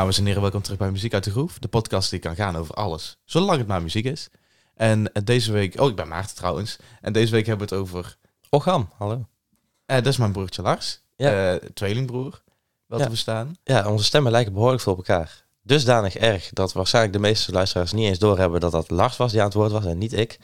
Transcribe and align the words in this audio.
Dames 0.00 0.18
en 0.18 0.26
heren, 0.26 0.42
welkom 0.42 0.62
terug 0.62 0.78
bij 0.78 0.90
Muziek 0.90 1.14
uit 1.14 1.24
de 1.24 1.30
Groef. 1.30 1.58
De 1.58 1.68
podcast 1.68 2.10
die 2.10 2.18
kan 2.18 2.34
gaan 2.34 2.56
over 2.56 2.74
alles, 2.74 3.18
zolang 3.24 3.58
het 3.58 3.66
maar 3.66 3.82
muziek 3.82 4.04
is. 4.04 4.28
En 4.74 5.12
eh, 5.12 5.22
deze 5.24 5.52
week... 5.52 5.80
Oh, 5.80 5.88
ik 5.88 5.96
ben 5.96 6.08
Maarten 6.08 6.36
trouwens. 6.36 6.76
En 7.00 7.12
deze 7.12 7.32
week 7.32 7.46
hebben 7.46 7.68
we 7.68 7.74
het 7.74 7.82
over... 7.82 8.16
Ocham, 8.48 8.88
hallo. 8.96 9.26
eh, 9.86 9.96
dat 9.96 10.06
is 10.06 10.16
mijn 10.16 10.32
broertje 10.32 10.62
Lars. 10.62 11.00
Ja. 11.16 11.52
Eh, 11.52 11.68
tweelingbroer. 11.74 12.42
Wel 12.86 12.98
Ja. 12.98 13.04
te 13.04 13.10
verstaan. 13.10 13.56
Ja, 13.64 13.90
onze 13.90 14.04
stemmen 14.04 14.32
lijken 14.32 14.52
behoorlijk 14.52 14.82
veel 14.82 14.92
op 14.92 14.98
elkaar. 14.98 15.44
Dusdanig 15.62 16.16
erg 16.16 16.48
dat 16.52 16.72
waarschijnlijk 16.72 17.14
de 17.14 17.20
meeste 17.20 17.52
luisteraars 17.52 17.92
niet 17.92 18.08
eens 18.08 18.18
doorhebben 18.18 18.60
dat 18.60 18.72
dat 18.72 18.90
Lars 18.90 19.16
was 19.16 19.30
die 19.30 19.40
aan 19.40 19.46
het 19.46 19.54
woord 19.54 19.72
was 19.72 19.84
en 19.84 19.98
niet 19.98 20.12
ik. 20.12 20.38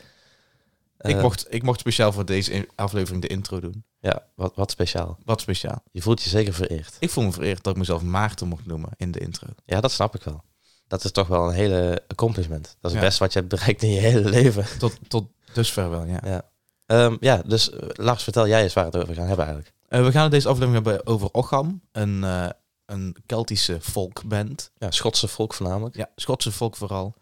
Ik, 0.99 1.17
Eh, 1.17 1.23
mocht, 1.23 1.47
ik 1.55 1.63
mocht 1.63 1.81
speciaal 1.81 2.13
voor 2.13 2.25
deze 2.25 2.51
in- 2.53 2.69
aflevering 2.75 3.23
de 3.23 3.29
intro 3.29 3.61
doen. 3.61 3.85
Ja, 4.01 4.27
wat, 4.35 4.53
wat 4.55 4.71
speciaal. 4.71 5.19
Wat 5.25 5.41
speciaal. 5.41 5.83
Je 5.93 6.03
voelt 6.03 6.23
je 6.23 6.29
zeker 6.29 6.53
vereerd. 6.55 6.97
Ik 6.99 7.11
voel 7.11 7.25
me 7.25 7.33
vereerd 7.33 7.63
dat 7.63 7.73
ik 7.73 7.79
mezelf 7.79 8.03
Maarten 8.03 8.49
mocht 8.49 8.67
noemen 8.67 8.91
in 8.97 9.11
de 9.11 9.19
intro. 9.19 9.47
Ja, 9.65 9.81
dat 9.81 9.93
snap 9.93 10.15
ik 10.15 10.23
wel. 10.23 10.43
Dat 10.89 11.05
is 11.05 11.11
toch 11.13 11.27
wel 11.29 11.49
een 11.49 11.55
hele 11.55 12.03
accomplishment. 12.09 12.63
Dat 12.65 12.75
is 12.81 12.91
het 12.91 12.93
Ja. 12.93 13.01
beste 13.01 13.23
wat 13.23 13.33
je 13.33 13.39
hebt 13.39 13.51
bereikt 13.51 13.83
in 13.83 13.91
je 13.91 14.01
hele 14.01 14.29
leven. 14.31 14.65
Tot, 14.79 14.99
tot 15.09 15.27
dusver 15.53 15.91
wel, 15.91 16.05
ja. 16.05 16.21
Ja, 16.25 16.43
Ehm, 16.87 17.17
ja 17.21 17.43
dus 17.47 17.71
eh, 17.71 17.89
Lars, 17.93 18.23
vertel 18.23 18.49
jij 18.49 18.63
eens 18.63 18.73
waar 18.73 18.85
we 18.91 18.91
het 18.91 19.03
over 19.03 19.15
gaan 19.15 19.27
hebben 19.27 19.45
eigenlijk. 19.47 19.75
Eh, 19.89 20.05
we 20.05 20.11
gaan 20.13 20.23
het 20.23 20.31
deze 20.31 20.49
aflevering 20.49 20.85
hebben 20.87 21.07
over 21.07 21.29
Ocham. 21.33 21.81
Een, 21.93 22.25
eh, 22.25 22.49
een 22.87 23.17
Keltische 23.27 23.81
folkband. 23.81 24.71
Ja, 24.79 24.91
Schotse 24.91 25.29
volk 25.29 25.55
voornamelijk. 25.55 25.97
Ja, 25.97 26.11
Schotse 26.17 26.53
folk 26.53 26.77
vooral. 26.77 27.15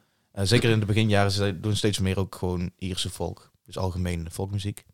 Zeker 0.43 0.71
in 0.71 0.81
de 0.81 0.87
beginjaren, 0.87 1.31
ze 1.31 1.61
doen 1.61 1.77
steeds 1.77 1.99
meer 1.99 2.19
ook 2.19 2.35
gewoon 2.35 2.71
Ierse 2.79 3.11
folk. 3.11 3.51
Dus 3.65 3.79
algemeen 3.79 4.31
folkmuziek. 4.31 4.85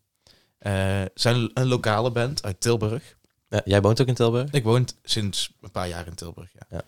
Eh 0.58 1.02
zijn 1.14 1.50
een 1.54 1.66
lokale 1.66 2.10
band 2.10 2.42
uit 2.42 2.60
Tilburg. 2.60 3.16
Ja, 3.48 3.60
jij 3.64 3.80
woont 3.80 4.00
ook 4.00 4.06
in 4.06 4.14
Tilburg? 4.14 4.50
Ik 4.50 4.64
woon 4.64 4.88
sinds 5.02 5.56
een 5.60 5.70
paar 5.70 5.88
jaar 5.88 6.06
in 6.06 6.14
Tilburg, 6.14 6.52
ja. 6.52 6.66
Ja. 6.70 6.82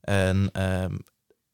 En 0.00 0.50
ehm, 0.52 0.96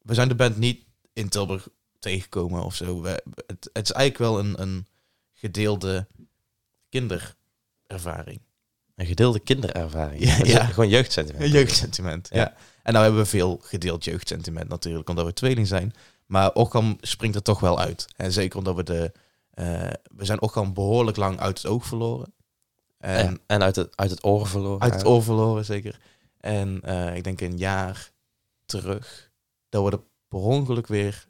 we 0.02 0.14
zijn 0.14 0.28
de 0.28 0.34
band 0.34 0.56
niet 0.56 0.84
in 1.12 1.28
Tilburg 1.28 1.68
tegengekomen 1.98 2.64
of 2.64 2.74
zo. 2.74 3.02
We, 3.02 3.22
het, 3.46 3.70
het 3.72 3.84
is 3.84 3.92
eigenlijk 3.92 4.18
wel 4.18 4.38
een, 4.38 4.62
een 4.62 4.86
gedeelde 5.32 6.06
kinderervaring. 6.88 8.40
Een 8.94 9.06
gedeelde 9.06 9.40
kinderervaring. 9.40 10.24
Ja, 10.24 10.36
ja. 10.44 10.64
Gewoon 10.64 10.88
jeugdsentiment. 10.88 11.44
Een 11.44 11.50
jeugdsentiment, 11.50 12.28
ja. 12.30 12.40
Ja. 12.40 12.54
En 12.82 12.92
nou 12.92 13.04
hebben 13.04 13.22
we 13.22 13.28
veel 13.28 13.60
gedeeld 13.62 14.04
jeugdsentiment 14.04 14.68
natuurlijk, 14.68 15.08
omdat 15.08 15.24
we 15.24 15.32
tweeling 15.32 15.66
zijn. 15.66 15.94
Maar 16.26 16.52
Ockham 16.52 16.96
springt 17.00 17.36
er 17.36 17.42
toch 17.42 17.60
wel 17.60 17.80
uit. 17.80 18.06
En 18.16 18.32
zeker 18.32 18.58
omdat 18.58 18.74
we 18.74 18.82
de... 18.82 19.12
eh, 19.52 19.64
we 20.16 20.24
zijn 20.24 20.40
Ockham 20.42 20.74
behoorlijk 20.74 21.16
lang 21.16 21.40
uit 21.40 21.62
het 21.62 21.66
oog 21.66 21.86
verloren. 21.86 22.34
En 22.98 23.26
En, 23.26 23.40
en 23.46 23.62
uit, 23.62 23.76
het, 23.76 23.96
uit 23.96 24.10
het 24.10 24.24
oor 24.24 24.46
verloren. 24.46 24.80
uit 24.80 24.94
het 24.94 25.06
oor 25.06 25.22
verloren, 25.22 25.64
zeker. 25.64 26.00
En 26.40 26.80
eh, 26.82 27.16
ik 27.16 27.24
denk 27.24 27.40
een 27.40 27.58
jaar 27.58 28.10
terug 28.66 29.30
dat 29.68 29.84
we 29.84 29.90
er 29.90 30.00
per 30.28 30.38
ongeluk 30.38 30.86
weer 30.86 31.26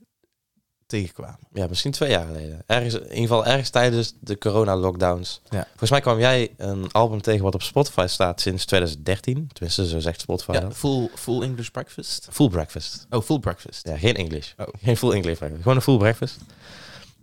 tegenkwamen. 0.87 1.39
Ja, 1.53 1.67
misschien 1.69 1.93
twee 1.93 2.11
jaar 2.11 2.27
geleden. 2.27 2.62
Ergens, 2.67 2.95
in 2.95 3.03
ieder 3.03 3.17
geval 3.17 3.47
ergens 3.47 3.70
tijdens 3.70 4.15
de 4.20 4.39
corona-lockdowns. 4.39 5.41
Ja. 5.48 5.67
Volgens 5.69 5.91
mij 5.91 6.00
kwam 6.00 6.19
jij 6.19 6.55
een 6.56 6.93
album 6.93 7.23
tegen 7.23 7.43
wat 7.43 7.55
op 7.55 7.62
Spotify 7.62 8.06
staat 8.09 8.41
sinds 8.41 8.65
2013. 8.65 9.48
Tenminste, 9.53 9.89
zo 9.89 9.98
zegt 9.98 10.20
Spotify 10.20 10.53
Ja, 10.53 10.70
full, 10.73 11.11
full 11.15 11.43
English 11.43 11.69
breakfast. 11.69 12.28
Full 12.31 12.48
Breakfast. 12.48 13.06
Oh, 13.11 13.23
full 13.23 13.39
breakfast. 13.39 13.89
Ja, 13.89 13.97
geen 13.97 14.15
English. 14.15 14.53
Oh. 14.56 14.67
Geen 14.83 14.97
full 14.97 15.12
English 15.12 15.37
breakfast. 15.37 15.62
Gewoon 15.62 15.77
een 15.77 15.83
full 15.83 15.98
breakfast. 15.98 16.37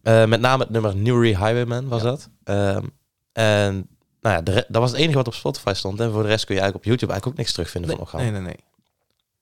Eh, 0.04 0.26
met 0.26 0.40
name 0.42 0.64
het 0.64 0.72
nummer 0.72 0.96
Newry 0.96 1.28
Highwayman 1.30 1.88
was 1.88 2.02
Ja. 2.02 2.08
dat. 2.10 2.30
Ehm, 2.44 2.86
en 3.32 3.88
nou 4.22 4.36
ja, 4.36 4.42
de 4.42 4.66
dat 4.68 4.82
was 4.82 4.92
het 4.92 5.00
enige 5.00 5.16
wat 5.18 5.28
op 5.28 5.34
Spotify 5.34 5.72
stond. 5.76 6.00
En 6.00 6.12
voor 6.12 6.22
de 6.22 6.28
rest 6.28 6.46
kun 6.46 6.56
je 6.56 6.62
eigenlijk 6.62 6.76
op 6.76 6.92
YouTube 6.92 7.12
eigenlijk 7.12 7.26
ook 7.32 7.38
niks 7.46 7.52
terugvinden 7.52 7.90
Nee, 7.90 8.00
van 8.00 8.08
Ocham. 8.08 8.22
nee, 8.22 8.32
nee, 8.32 8.42
nee. 8.42 8.60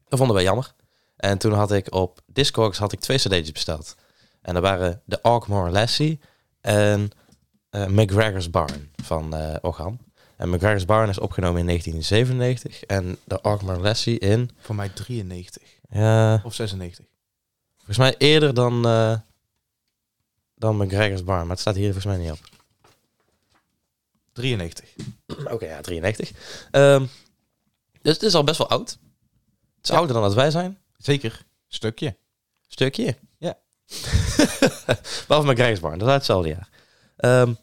Dat 0.07 0.17
vonden 0.19 0.35
wij 0.35 0.45
jammer. 0.45 0.73
En 1.15 1.37
toen 1.37 1.53
had 1.53 1.71
ik 1.71 1.93
op 1.93 2.19
Discogs 2.25 2.77
had 2.77 2.91
ik 2.91 2.99
twee 2.99 3.17
cd'tjes 3.17 3.51
besteld. 3.51 3.95
En 4.41 4.53
dat 4.53 4.63
waren 4.63 5.01
de 5.05 5.21
Arkmore 5.21 5.69
Lassie 5.71 6.19
en 6.61 7.09
eh, 7.69 7.85
McGregor's 7.87 8.49
Barn 8.49 8.91
van 9.03 9.35
eh 9.35 9.55
Ocham. 9.61 9.99
En 10.37 10.49
McGregor's 10.49 10.85
Barn 10.85 11.09
is 11.09 11.19
opgenomen 11.19 11.59
in 11.59 11.65
1997 11.65 12.83
en 12.83 13.17
de 13.23 13.41
Arkmore 13.41 13.79
Lassie 13.79 14.19
in, 14.19 14.49
Voor 14.59 14.75
mij 14.75 14.89
93 14.89 15.63
ja, 15.89 16.41
of 16.43 16.53
96. 16.53 17.05
volgens 17.75 17.97
mij 17.97 18.15
eerder 18.17 18.53
dan, 18.53 18.85
dan 20.57 20.77
McGregor's 20.77 21.23
Barn. 21.23 21.41
Maar 21.41 21.49
het 21.49 21.59
staat 21.59 21.75
hier 21.75 21.93
volgens 21.93 22.05
mij 22.05 22.17
niet 22.17 22.31
op. 22.31 22.39
93. 24.33 24.89
Oké, 25.53 25.65
ja, 25.65 25.81
93. 25.81 26.31
Ehm, 26.71 27.05
dus 28.01 28.13
het 28.13 28.23
is 28.23 28.33
al 28.33 28.43
best 28.43 28.57
wel 28.57 28.69
oud. 28.69 28.89
Het 28.89 28.99
is 29.85 29.89
Ja. 29.89 29.95
ouder 29.95 30.13
dan 30.13 30.23
dat 30.23 30.33
wij 30.33 30.51
zijn. 30.51 30.77
Zeker. 30.97 31.45
Stukje. 31.67 32.17
Stukje. 32.67 33.17
Ja. 33.37 33.57
Behalve 35.27 35.51
McGregor's 35.51 35.79
Barn, 35.79 35.97
dat 35.97 36.07
is 36.07 36.13
uit 36.13 36.17
hetzelfde 36.27 36.49
jaar. 36.49 36.69
Ehm, 37.17 37.53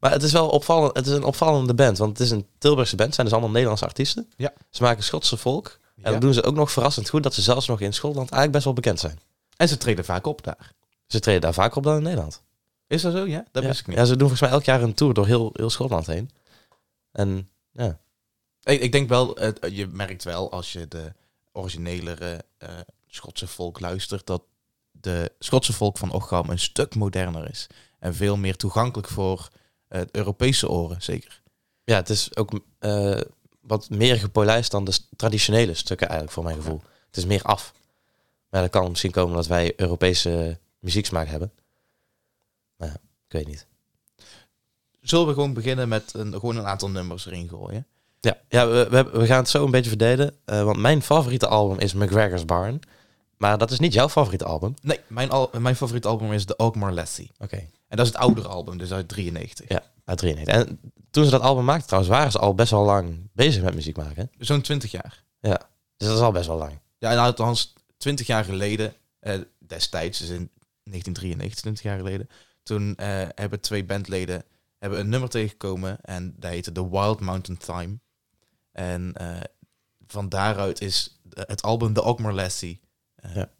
maar 0.00 0.10
het 0.10 0.22
is 0.22 0.32
wel 0.32 0.48
opvallend. 0.48 0.96
Het 0.96 1.06
is 1.06 1.12
een 1.12 1.24
opvallende 1.24 1.74
band, 1.74 1.98
want 1.98 2.10
het 2.18 2.20
is 2.26 2.30
een 2.30 2.46
Tilburgse 2.58 2.96
band. 2.96 3.06
Het 3.06 3.14
zijn 3.14 3.26
dus 3.26 3.34
allemaal 3.34 3.52
Nederlandse 3.54 3.84
artiesten. 3.86 4.30
Ja. 4.36 4.52
Ze 4.70 4.82
maken 4.82 5.02
Schotse 5.04 5.36
volk. 5.36 5.78
En 5.96 6.02
Ja. 6.04 6.10
dat 6.10 6.20
doen 6.20 6.34
ze 6.34 6.42
ook 6.42 6.54
nog 6.54 6.70
verrassend 6.72 7.08
goed, 7.08 7.22
dat 7.22 7.34
ze 7.34 7.42
zelfs 7.42 7.66
nog 7.66 7.80
in 7.80 7.92
Schotland 7.94 8.30
eigenlijk 8.30 8.52
best 8.52 8.64
wel 8.64 8.72
bekend 8.74 9.00
zijn. 9.00 9.18
En 9.56 9.68
ze 9.68 9.76
treden 9.76 10.04
vaak 10.04 10.26
op 10.26 10.42
daar. 10.44 10.72
Ze 11.08 11.20
treden 11.20 11.40
daar 11.40 11.54
vaker 11.54 11.76
op 11.76 11.82
dan 11.82 11.96
in 11.96 12.02
Nederland. 12.02 12.42
Is 12.86 13.02
dat 13.02 13.12
zo? 13.12 13.26
Ja, 13.26 13.44
dat 13.52 13.62
ja. 13.62 13.68
wist 13.68 13.80
ik 13.80 13.86
niet. 13.86 13.96
Ja, 13.96 14.04
ze 14.04 14.10
doen 14.16 14.28
volgens 14.28 14.40
mij 14.40 14.50
elk 14.50 14.64
jaar 14.64 14.82
een 14.82 14.94
tour 14.94 15.14
door 15.14 15.26
heel, 15.26 15.50
heel 15.52 15.70
Schotland 15.70 16.06
heen. 16.06 16.30
En 17.12 17.50
ja, 17.70 17.98
Ik, 18.62 18.80
ik 18.80 18.92
denk 18.92 19.08
wel, 19.08 19.34
het- 19.34 19.58
je 19.70 19.86
merkt 19.86 20.24
wel 20.24 20.52
als 20.52 20.72
je 20.72 20.88
de 20.88 21.12
originele 21.52 22.44
eh, 22.58 22.68
Schotse 23.06 23.46
volk 23.46 23.80
luistert, 23.80 24.26
dat 24.26 24.42
de 24.90 25.32
Schotse 25.38 25.72
volk 25.72 25.98
van 25.98 26.12
Ocham 26.12 26.50
een 26.50 26.58
stuk 26.58 26.94
moderner 26.94 27.50
is. 27.50 27.66
En 27.98 28.14
veel 28.14 28.36
meer 28.36 28.56
toegankelijk 28.56 29.08
voor 29.08 29.48
eh, 29.88 30.00
Europese 30.10 30.68
oren, 30.68 31.02
zeker. 31.02 31.42
ja 31.84 31.96
het 31.96 32.08
is 32.10 32.36
ook 32.36 32.60
eh, 32.78 33.20
wat 33.60 33.90
meer 33.90 34.16
gepolijst 34.16 34.70
dan 34.70 34.84
de 34.84 34.98
traditionele 35.16 35.74
stukken 35.74 36.06
eigenlijk, 36.06 36.34
voor 36.36 36.44
mijn 36.44 36.56
gevoel. 36.56 36.82
Het 37.06 37.16
is 37.16 37.24
meer 37.26 37.42
af. 37.42 37.72
Maar 38.50 38.62
dat 38.62 38.70
kan 38.70 38.88
misschien 38.88 39.10
komen 39.10 39.34
dat 39.34 39.46
wij 39.46 39.72
Europese 39.76 40.58
muzieksmaak 40.78 41.26
hebben. 41.28 41.52
Maar 42.76 42.88
ja, 42.88 42.94
ik 43.26 43.32
weet 43.32 43.46
niet. 43.46 43.66
Zullen 45.00 45.26
we 45.26 45.32
gewoon 45.32 45.52
beginnen 45.52 45.88
met 45.88 46.12
een, 46.14 46.32
gewoon 46.32 46.56
een 46.56 46.66
aantal 46.66 46.90
nummers 46.90 47.26
erin 47.26 47.48
gooien? 47.48 47.86
Ja, 48.20 48.38
ja 48.48 48.68
we, 48.68 49.08
we, 49.12 49.26
gaan 49.26 49.38
het 49.38 49.48
zo 49.48 49.64
een 49.64 49.70
beetje 49.70 49.88
verdelen. 49.88 50.34
eh, 50.44 50.62
want 50.62 50.78
mijn 50.78 51.02
favoriete 51.02 51.48
album 51.48 51.78
is 51.78 51.92
McGregor's 51.92 52.44
Barn. 52.44 52.80
Maar 53.36 53.58
dat 53.58 53.70
is 53.70 53.78
niet 53.78 53.92
jouw 53.92 54.08
favoriete 54.08 54.44
album. 54.44 54.74
Nee, 54.82 55.00
mijn, 55.06 55.30
al, 55.30 55.50
mijn 55.58 55.76
favoriet 55.76 56.06
album 56.06 56.32
is 56.32 56.44
The 56.44 56.58
Oakmore 56.58 56.92
Lassie. 56.92 57.30
Oké. 57.38 57.56
En 57.56 57.96
dat 57.96 58.06
is 58.06 58.12
het 58.12 58.20
oudere 58.20 58.48
album, 58.48 58.78
dus 58.78 58.92
uit 58.92 59.08
93. 59.08 59.68
Ja, 59.68 59.82
uit 60.04 60.18
93. 60.18 60.54
En 60.54 60.80
toen 61.10 61.24
ze 61.24 61.30
dat 61.30 61.40
album 61.40 61.64
maakten 61.64 61.86
trouwens, 61.86 62.14
waren 62.14 62.32
ze 62.32 62.38
al 62.38 62.54
best 62.54 62.70
wel 62.70 62.84
lang 62.84 63.30
bezig 63.32 63.62
met 63.62 63.74
muziek 63.74 63.96
maken. 63.96 64.30
Zo'n 64.38 64.60
20 64.60 64.90
jaar. 64.90 65.24
Ja, 65.40 65.60
dus 65.96 66.08
dat 66.08 66.16
is 66.16 66.22
al 66.22 66.32
best 66.32 66.46
wel 66.46 66.58
lang. 66.58 66.78
Ja, 66.98 67.10
en 67.10 67.18
althans 67.18 67.74
20 67.96 68.26
jaar 68.26 68.44
geleden, 68.44 68.94
eh, 69.18 69.38
destijds, 69.58 70.18
dus 70.18 70.28
in 70.28 70.50
1993, 70.90 71.60
20 71.60 71.82
jaar 71.84 71.98
geleden, 71.98 72.28
toen 72.62 72.94
eh, 72.96 73.06
hebben 73.34 73.60
twee 73.60 73.84
bandleden 73.84 74.42
hebben 74.78 74.98
een 75.00 75.08
nummer 75.08 75.28
tegengekomen 75.28 76.00
en 76.00 76.34
dat 76.36 76.50
heette 76.50 76.72
The 76.72 76.90
Wild 76.90 77.20
Mountain 77.20 77.58
Time. 77.60 77.98
En 78.72 79.12
eh, 79.14 79.40
van 80.06 80.28
daaruit 80.28 80.80
is 80.80 81.20
het 81.34 81.62
album 81.62 81.92
The 81.92 82.02
Ogmore 82.02 82.34
Lassie 82.34 82.80
eh, 83.14 83.34
Ja. 83.34 83.50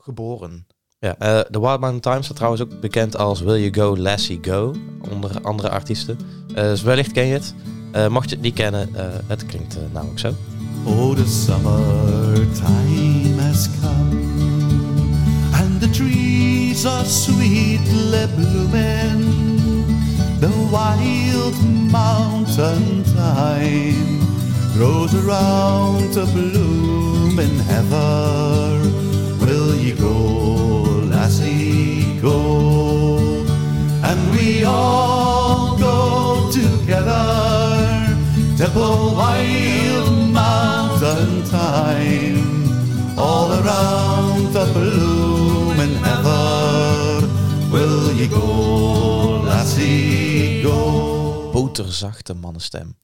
geboren. 0.00 0.66
Ja, 0.98 1.18
eh 1.18 1.40
The 1.40 1.60
Wild 1.60 1.80
Mountain 1.80 2.00
Times 2.00 2.24
staat 2.24 2.36
trouwens 2.36 2.62
ook 2.62 2.80
bekend 2.80 3.16
als 3.16 3.40
Will 3.40 3.70
You 3.70 3.74
Go 3.74 3.96
Lassie 4.02 4.38
Go, 4.42 4.74
onder 5.10 5.40
andere 5.42 5.70
artiesten. 5.70 6.18
Eh, 6.48 6.54
dus 6.54 6.82
wellicht 6.82 7.12
ken 7.12 7.26
je 7.26 7.32
het. 7.32 7.54
Eh, 7.92 8.08
mocht 8.08 8.28
je 8.28 8.34
het 8.34 8.44
niet 8.44 8.54
kennen, 8.54 8.94
eh, 8.94 9.12
het 9.26 9.46
klinkt 9.46 9.78
namelijk 9.92 10.18
zo. 10.18 10.34
Oh, 10.84 11.14
the 11.16 11.26
summertime 11.28 13.40
has 13.42 13.68
come, 13.80 14.22
and 15.52 15.80
the 15.80 15.90
trees 15.90 16.23
are 16.82 17.04
sweetly 17.04 18.26
blooming. 18.34 19.22
The 20.40 20.50
wild 20.72 21.54
mountain 21.90 23.04
thyme 23.04 24.18
grows 24.74 25.14
around 25.14 26.12
the 26.12 26.26
blooming 26.34 27.58
heather. 27.70 28.80
Will 29.40 29.74
you 29.76 29.94
go, 29.94 30.16
lassie, 31.12 32.20
go? 32.20 33.44
And 34.02 34.20
we 34.32 34.64
all 34.64 35.78
go 35.78 36.50
together 36.50 37.24
to 38.58 38.66
the 38.66 38.90
wild 39.20 40.10
mountain 40.32 41.44
thyme 41.44 43.16
all 43.16 43.52
around 43.52 44.52
the 44.52 44.66
blooming 44.74 45.23
Go, 48.30 49.42
lassie, 49.44 50.62
go? 50.64 51.50
Boterzachte 51.52 52.34
mannenstem. 52.34 52.96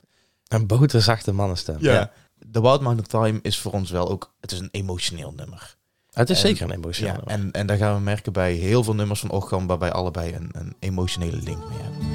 Een 0.49 0.67
boterzachte 0.67 1.33
mannenstem. 1.33 1.77
Ja. 1.81 2.11
The 2.53 2.61
Wild 2.61 2.81
Mountain 2.81 3.09
Time 3.09 3.39
is 3.43 3.59
voor 3.59 3.73
ons 3.73 3.91
wel 3.91 4.09
ook... 4.11 4.35
Het 4.41 4.53
is 4.53 4.59
een 4.59 4.69
emotioneel 4.71 5.33
nummer. 5.37 5.77
Het 6.11 6.31
is 6.31 6.43
En- 6.43 6.49
zeker 6.49 6.65
een 6.65 6.71
emotioneel. 6.77 7.13
Ja, 7.13 7.19
nummer. 7.27 7.45
en, 7.47 7.53
en 7.61 7.67
daar 7.67 7.77
gaan 7.77 7.95
we 7.95 8.01
merken 8.01 8.33
bij 8.33 8.53
heel 8.53 8.85
veel 8.85 8.95
nummers 8.95 9.21
van 9.21 9.31
Ocham... 9.31 9.67
waarbij 9.67 9.93
allebei 9.93 10.35
een, 10.35 10.49
een 10.53 10.75
emotionele 10.79 11.37
link 11.37 11.59
mee 11.69 11.79
hebben. 11.83 12.09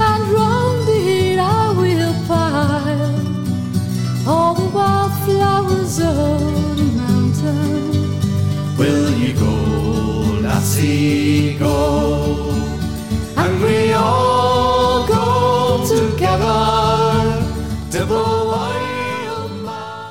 and 0.00 0.32
round 0.32 0.88
it 0.88 1.38
I 1.38 1.72
will 1.76 2.12
pile 2.26 3.12
all 4.26 4.54
the 4.54 4.68
wildflowers 4.72 5.98
of 5.98 6.76
the 6.76 6.82
mountain. 6.96 7.92
Will 8.76 9.10
you 9.18 9.36
go, 9.36 9.53
And 13.36 13.60
we 13.60 13.94
all 13.94 15.06
go 15.06 15.84
together 15.86 17.42
to 17.90 18.06
the. 18.06 18.34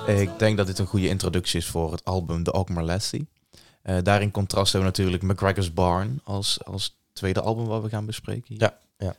Ik 0.08 0.40
denk 0.40 0.58
dat 0.58 0.68
dit 0.68 0.80
een 0.80 0.86
goede 0.86 1.08
introductie 1.08 1.60
is 1.60 1.66
voor 1.66 1.92
het 1.92 2.06
album 2.06 2.44
The 2.44 2.54
Ogmar 2.54 2.84
Lassie. 2.84 3.28
Eh 3.82 3.98
daarin 4.04 4.32
contrast 4.32 4.74
hebben 4.74 4.92
we 4.92 4.98
natuurlijk 4.98 5.24
McGregor's 5.24 5.74
Barn 5.74 6.20
als, 6.24 6.66
als 6.66 6.98
tweede 7.14 7.42
album 7.42 7.66
wat 7.66 7.82
we 7.84 7.90
gaan 7.90 8.06
bespreken. 8.06 8.44
hier. 8.48 8.60
Ja, 8.60 8.78
ja. 8.98 9.16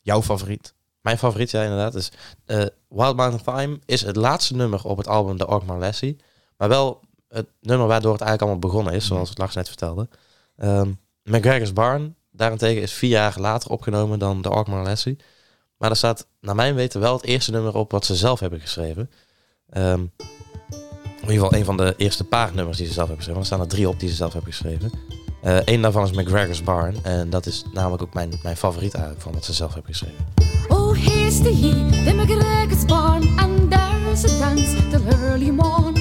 Jouw 0.00 0.22
favoriet? 0.22 0.74
Mijn 1.00 1.18
favoriet, 1.18 1.50
ja, 1.50 1.62
inderdaad, 1.62 1.94
is 1.94 2.12
eh, 2.44 2.66
Wild 2.88 3.16
Mountain 3.16 3.44
Time 3.44 3.78
is 3.86 4.02
het 4.02 4.16
laatste 4.16 4.54
nummer 4.54 4.84
op 4.84 4.96
het 4.96 5.08
album 5.08 5.36
The 5.36 5.46
Orkmar 5.46 5.78
Lassie. 5.78 6.16
Maar 6.56 6.68
wel 6.68 7.00
het 7.28 7.46
nummer 7.60 7.86
waardoor 7.86 8.12
het 8.12 8.20
eigenlijk 8.20 8.50
allemaal 8.50 8.70
begonnen 8.70 8.92
is, 8.92 9.06
zoals 9.06 9.32
Lars 9.34 9.54
net 9.54 9.68
vertelde. 9.68 10.08
Ehm 10.56 10.90
McGregor's 11.24 11.72
Barn, 11.72 12.14
daarentegen, 12.30 12.82
is 12.82 12.92
vier 12.92 13.10
jaar 13.10 13.34
later 13.38 13.70
opgenomen 13.70 14.18
dan 14.18 14.42
The 14.42 14.50
Orkmar 14.50 14.84
Lassie. 14.84 15.16
Maar 15.76 15.90
er 15.90 15.96
staat, 15.96 16.26
naar 16.40 16.54
mijn 16.54 16.74
weten, 16.74 17.00
wel 17.00 17.16
het 17.16 17.24
eerste 17.24 17.50
nummer 17.50 17.74
op 17.74 17.90
wat 17.90 18.04
ze 18.04 18.14
zelf 18.14 18.40
hebben 18.40 18.60
geschreven. 18.60 19.10
Ehm, 19.70 20.00
in 21.00 21.30
ieder 21.30 21.44
geval 21.44 21.54
een 21.54 21.64
van 21.64 21.76
de 21.76 21.94
eerste 21.96 22.24
paar 22.24 22.54
nummers 22.54 22.76
die 22.76 22.86
ze 22.86 22.92
zelf 22.92 23.08
hebben 23.08 23.24
geschreven. 23.24 23.40
Er 23.40 23.46
staan 23.46 23.60
er 23.60 23.68
drie 23.68 23.88
op 23.88 24.00
die 24.00 24.08
ze 24.08 24.14
zelf 24.14 24.32
hebben 24.32 24.52
geschreven. 24.52 24.90
Eén 25.64 25.82
daarvan 25.82 26.04
is 26.04 26.10
McGregor's 26.10 26.62
Barn. 26.62 26.96
En 27.02 27.30
dat 27.30 27.46
is 27.46 27.64
namelijk 27.72 28.02
ook 28.02 28.14
mijn, 28.14 28.38
mijn 28.42 28.56
favoriet 28.56 28.94
eigenlijk 28.94 29.24
van 29.24 29.32
wat 29.32 29.44
ze 29.44 29.52
zelf 29.52 29.74
hebben 29.74 29.92
geschreven. 29.92 30.26
Oh, 30.68 30.96
hasty 30.96 31.54
he, 31.54 32.04
the 32.04 32.14
McGregor's 32.14 32.84
barn, 32.84 33.38
and 33.38 33.70
there's 33.70 34.24
a 34.24 34.38
dance 34.38 34.88
till 34.90 35.06
early 35.22 35.50
morn. 35.50 35.93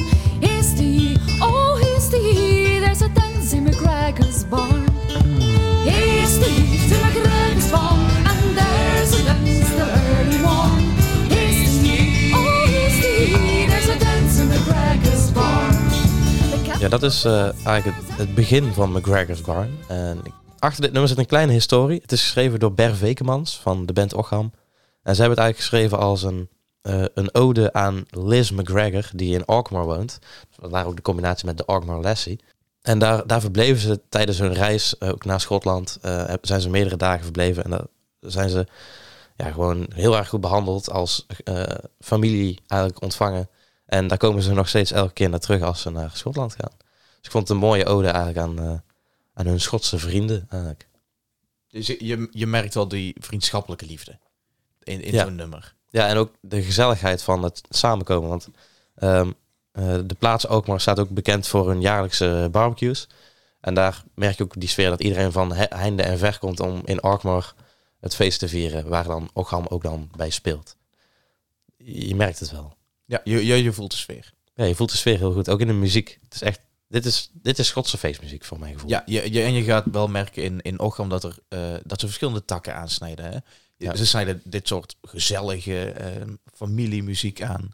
Dat 17.00 17.12
is 17.12 17.26
eh, 17.26 17.66
eigenlijk 17.66 17.98
het, 18.12 18.36
begin 18.36 18.74
van 18.74 18.92
McGregor's 18.92 19.42
Barn. 19.42 19.78
En 19.88 20.22
achter 20.60 20.82
dit 20.82 20.92
nummer 20.92 21.10
zit 21.10 21.18
een 21.18 21.26
kleine 21.26 21.52
historie. 21.52 22.02
Het 22.02 22.12
is 22.12 22.22
geschreven 22.22 22.60
door 22.60 22.74
Ber 22.74 22.96
Vekemans 22.96 23.60
van 23.60 23.86
de 23.86 23.94
band 23.94 24.14
Ocham. 24.14 24.52
En 25.04 25.16
zij 25.16 25.26
hebben 25.26 25.30
het 25.30 25.38
eigenlijk 25.38 25.58
geschreven 25.58 25.98
als 25.98 26.24
een, 26.24 26.50
eh, 26.82 27.04
een 27.14 27.34
ode 27.34 27.74
aan 27.74 28.06
Liz 28.10 28.52
McGregor, 28.52 29.10
die 29.16 29.34
in 29.34 29.46
Alkmaar 29.46 29.86
woont. 29.86 30.20
Vandaar 30.60 30.86
ook 30.86 30.96
de 30.96 31.02
combinatie 31.02 31.46
met 31.46 31.58
de 31.58 31.66
Alkmaar 31.66 32.00
Lassie. 32.00 32.40
En 32.82 33.00
daar, 33.00 33.28
daar 33.28 33.42
verbleven 33.42 33.82
ze 33.82 34.02
tijdens 34.10 34.40
hun 34.40 34.54
reis, 34.54 34.98
eh, 34.98 35.10
ook 35.10 35.26
naar 35.26 35.42
Schotland, 35.42 35.98
zijn 36.42 36.62
ze 36.62 36.70
meerdere 36.70 36.98
dagen 36.98 37.24
verbleven. 37.24 37.64
En 37.64 37.70
daar 37.70 37.86
zijn 38.20 38.50
ze 38.50 38.68
ja, 39.36 39.52
gewoon 39.52 39.86
heel 39.94 40.18
erg 40.18 40.30
goed 40.30 40.42
behandeld 40.42 40.90
als 40.90 41.26
familie 42.00 42.60
eigenlijk 42.68 43.02
ontvangen. 43.02 43.50
En 43.86 44.08
daar 44.08 44.18
komen 44.18 44.44
ze 44.44 44.54
nog 44.54 44.68
steeds 44.68 44.92
elke 44.92 45.14
keer 45.14 45.30
naar 45.30 45.40
terug 45.40 45.62
als 45.62 45.82
ze 45.82 45.90
naar 45.90 46.12
Schotland 46.14 46.56
gaan. 46.60 46.83
Dus 47.24 47.32
ik 47.32 47.32
vond 47.32 47.48
het 47.48 47.58
een 47.58 47.64
mooie 47.64 47.86
ode 47.86 48.08
eigenlijk 48.08 48.38
aan, 48.38 48.60
eh, 48.60 48.80
aan 49.34 49.46
hun 49.46 49.60
Schotse 49.60 50.00
vrienden. 50.00 50.46
Eigenlijk. 50.50 50.88
Dus 51.68 51.88
je- 51.88 52.28
je, 52.32 52.48
merkt 52.48 52.74
wel 52.74 52.88
die 52.88 53.16
vriendschappelijke 53.20 53.86
liefde 53.86 54.20
in, 54.84 55.02
in 55.02 55.14
Ja. 55.14 55.24
zo'n 55.24 55.36
nummer. 55.36 55.76
Ja, 55.90 56.08
en 56.08 56.18
ook 56.18 56.34
de 56.42 56.64
gezelligheid 56.64 57.22
van 57.24 57.44
het 57.44 57.62
samenkomen. 57.70 58.30
Want 58.30 58.48
ehm, 58.96 59.32
eh, 59.72 59.98
de 60.06 60.16
plaats 60.20 60.48
Alkmaar 60.48 60.82
staat 60.82 61.00
ook 61.00 61.10
bekend 61.10 61.48
voor 61.48 61.68
hun 61.70 61.82
jaarlijkse 61.82 62.48
barbecues. 62.52 63.08
En 63.60 63.74
daar 63.74 64.04
merk 64.16 64.38
je 64.38 64.44
ook 64.44 64.60
die 64.60 64.70
sfeer 64.70 64.90
dat 64.90 65.02
iedereen 65.02 65.32
van 65.32 65.54
he- 65.54 65.76
heinde 65.76 66.04
en 66.04 66.18
ver 66.18 66.40
komt 66.40 66.60
om 66.60 66.82
in 66.86 67.00
Alkmaar 67.00 67.54
het 68.00 68.16
feest 68.16 68.40
te 68.40 68.48
vieren. 68.48 68.88
Waar 68.88 69.04
dan 69.04 69.30
Ocham 69.34 69.66
ook 69.70 69.84
dan 69.84 70.10
bij 70.18 70.30
speelt. 70.30 70.76
Je 71.78 72.16
merkt 72.16 72.40
het 72.40 72.52
wel. 72.52 72.76
Ja, 73.06 73.22
je, 73.24 73.46
je, 73.46 73.64
je 73.64 73.74
voelt 73.74 73.92
de 73.92 73.98
sfeer. 73.98 74.34
Ja, 74.56 74.64
je 74.64 74.76
voelt 74.76 74.92
de 74.92 74.98
sfeer 74.98 75.18
heel 75.18 75.34
goed. 75.34 75.50
Ook 75.50 75.60
in 75.60 75.68
de 75.68 75.74
muziek. 75.74 76.20
Het 76.24 76.34
is 76.34 76.42
echt, 76.42 76.60
dit 76.94 77.06
is, 77.06 77.30
dit 77.34 77.60
is 77.60 77.68
Schotse 77.68 77.98
feestmuziek 77.98 78.44
voor 78.46 78.60
mijn 78.60 78.74
gevoel. 78.74 78.90
Ja, 78.90 79.04
je, 79.06 79.32
je, 79.34 79.42
en 79.42 79.54
je 79.54 79.64
gaat 79.64 79.86
wel 79.92 80.08
merken 80.08 80.44
in, 80.44 80.62
in 80.62 80.78
dat, 81.10 81.24
er, 81.24 81.38
eh, 81.48 81.74
dat 81.84 82.00
ze 82.00 82.06
verschillende 82.06 82.46
takken 82.46 82.76
aansnijden. 82.76 83.26
Hè? 83.26 83.38
Ja. 83.78 83.96
Ze 83.96 84.06
snijden 84.06 84.42
dit 84.44 84.68
soort 84.68 84.96
gezellige 85.02 85.92
eh, 85.92 86.22
familiemuziek 86.54 87.42
aan. 87.42 87.70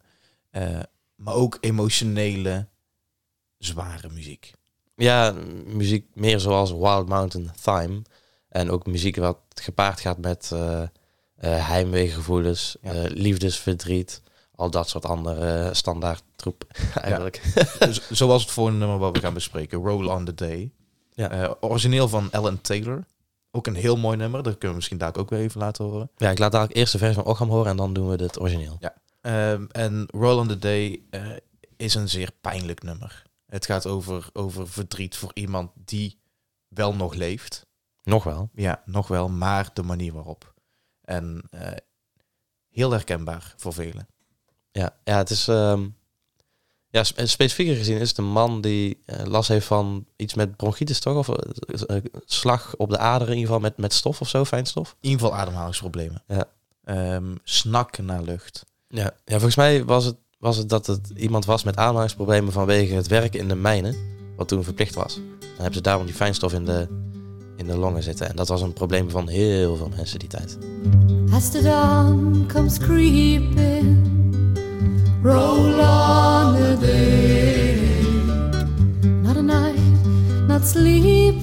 eh, 0.49 0.79
maar 1.15 1.33
ook 1.33 1.57
emotionele, 1.61 2.67
zware 3.57 4.09
muziek. 4.09 4.51
Ja, 4.95 5.31
muziek 5.65 6.05
meer 6.13 6.39
zoals 6.39 6.71
Wild 6.71 7.07
Mountain 7.07 7.51
Thyme. 7.63 8.01
En 8.49 8.71
ook 8.71 8.85
muziek 8.85 9.15
wat 9.15 9.39
gepaard 9.53 9.99
gaat 9.99 10.17
met 10.17 10.51
eh 10.51 10.83
heimweegevoelens, 11.67 12.77
Ja. 12.81 12.91
liefdesverdriet. 13.07 14.21
Al 14.59 14.69
dat 14.71 14.89
soort 14.89 15.05
andere 15.05 15.69
standaard 15.73 16.23
troep 16.35 16.63
eigenlijk. 17.01 17.41
Z- 17.89 18.09
Zoals 18.11 18.41
het 18.41 18.51
volgende 18.51 18.79
nummer 18.79 18.97
wat 18.97 19.13
we 19.15 19.19
gaan 19.21 19.33
bespreken, 19.33 19.77
Roll 19.79 20.07
on 20.07 20.25
the 20.25 20.33
Day. 20.33 20.71
Ja. 21.13 21.29
Eh, 21.29 21.51
origineel 21.59 22.07
van 22.09 22.31
Alan 22.31 22.61
Taylor. 22.61 23.05
Ook 23.51 23.67
een 23.67 23.75
heel 23.75 23.97
mooi 23.97 24.17
nummer, 24.17 24.43
dat 24.43 24.51
kunnen 24.51 24.69
we 24.69 24.75
misschien 24.75 24.97
daar 24.97 25.15
ook 25.15 25.29
weer 25.29 25.39
even 25.39 25.59
laten 25.59 25.85
horen. 25.85 26.11
Ja, 26.17 26.29
ik 26.29 26.39
laat 26.39 26.51
dadelijk 26.51 26.77
eerst 26.77 26.91
de 26.91 26.97
versie 26.97 27.15
van 27.23 27.31
Ocham 27.31 27.49
horen 27.49 27.71
en 27.71 27.77
dan 27.77 27.93
doen 27.93 28.09
we 28.09 28.23
het 28.23 28.39
origineel. 28.39 28.77
Ehm, 29.21 29.65
en 29.71 30.05
Roll 30.11 30.37
on 30.39 30.47
the 30.47 30.57
Day 30.59 31.01
eh, 31.09 31.21
is 31.77 31.93
een 31.95 32.09
zeer 32.09 32.31
pijnlijk 32.41 32.83
nummer. 32.83 33.23
Het 33.45 33.65
gaat 33.65 33.85
over, 33.85 34.29
over 34.33 34.67
verdriet 34.67 35.15
voor 35.15 35.31
iemand 35.33 35.71
die 35.75 36.19
wel 36.67 36.95
nog 36.95 37.13
leeft. 37.13 37.65
Nog 38.03 38.23
wel. 38.23 38.49
Ja, 38.53 38.81
nog 38.85 39.07
wel, 39.07 39.29
maar 39.29 39.69
de 39.73 39.83
manier 39.83 40.13
waarop. 40.13 40.53
En 41.01 41.41
eh, 41.49 41.71
heel 42.69 42.91
herkenbaar 42.91 43.53
voor 43.57 43.73
velen. 43.73 44.07
Ja, 44.71 44.95
ja 45.03 45.17
het 45.17 45.29
is... 45.29 45.47
ehm 45.47 45.85
ja, 46.91 47.03
spe- 47.03 47.25
specifieker 47.25 47.75
gezien 47.75 47.97
is 47.97 48.09
het 48.09 48.17
een 48.17 48.31
man 48.31 48.61
die 48.61 49.01
eh, 49.05 49.25
last 49.25 49.49
heeft 49.49 49.65
van 49.65 50.05
iets 50.15 50.33
met 50.33 50.55
bronchitis, 50.55 50.99
toch? 50.99 51.17
Of 51.17 51.29
eh, 51.29 51.97
eh, 51.97 52.03
slag 52.25 52.75
op 52.77 52.89
de 52.89 52.97
aderen 52.97 53.33
in 53.33 53.39
ieder 53.39 53.53
geval 53.53 53.69
met, 53.69 53.77
met 53.77 53.93
stof 53.93 54.21
of 54.21 54.29
zo, 54.29 54.45
fijnstof. 54.45 54.95
In 55.01 55.09
ieder 55.09 55.25
geval 55.25 55.41
ademhalingsproblemen. 55.41 56.23
Ja. 56.27 56.45
Ehm, 56.83 57.35
snakken 57.43 58.05
naar 58.05 58.21
lucht. 58.21 58.65
Ja, 58.87 59.11
ja 59.25 59.33
volgens 59.33 59.55
mij 59.55 59.85
was 59.85 60.05
het, 60.05 60.15
was 60.39 60.57
het 60.57 60.69
dat 60.69 60.87
het 60.87 61.09
iemand 61.15 61.45
was 61.45 61.63
met 61.63 61.75
ademhalingsproblemen 61.75 62.51
vanwege 62.51 62.93
het 62.93 63.07
werken 63.07 63.39
in 63.39 63.47
de 63.47 63.55
mijnen, 63.55 63.95
wat 64.35 64.47
toen 64.47 64.63
verplicht 64.63 64.95
was. 64.95 65.13
Dan 65.39 65.49
hebben 65.55 65.73
ze 65.73 65.81
daarom 65.81 66.05
die 66.05 66.15
fijnstof 66.15 66.53
in 66.53 66.65
de, 66.65 66.87
in 67.57 67.65
de 67.65 67.77
longen 67.77 68.03
zitten. 68.03 68.29
En 68.29 68.35
dat 68.35 68.47
was 68.47 68.61
een 68.61 68.73
probleem 68.73 69.09
van 69.09 69.27
heel 69.27 69.75
veel 69.75 69.89
mensen 69.95 70.19
die 70.19 70.29
tijd. 70.29 70.57
As 71.31 71.51
the 71.51 71.61
dawn 71.61 72.45
comes 72.47 72.77
creeping, 72.77 74.28
roll 75.21 75.81
on 75.81 76.53
the 76.61 76.77
day. 76.77 78.01
Not 79.23 79.37
a 79.37 79.41
night, 79.41 79.79
not 80.47 80.63
sleeping, 80.63 81.41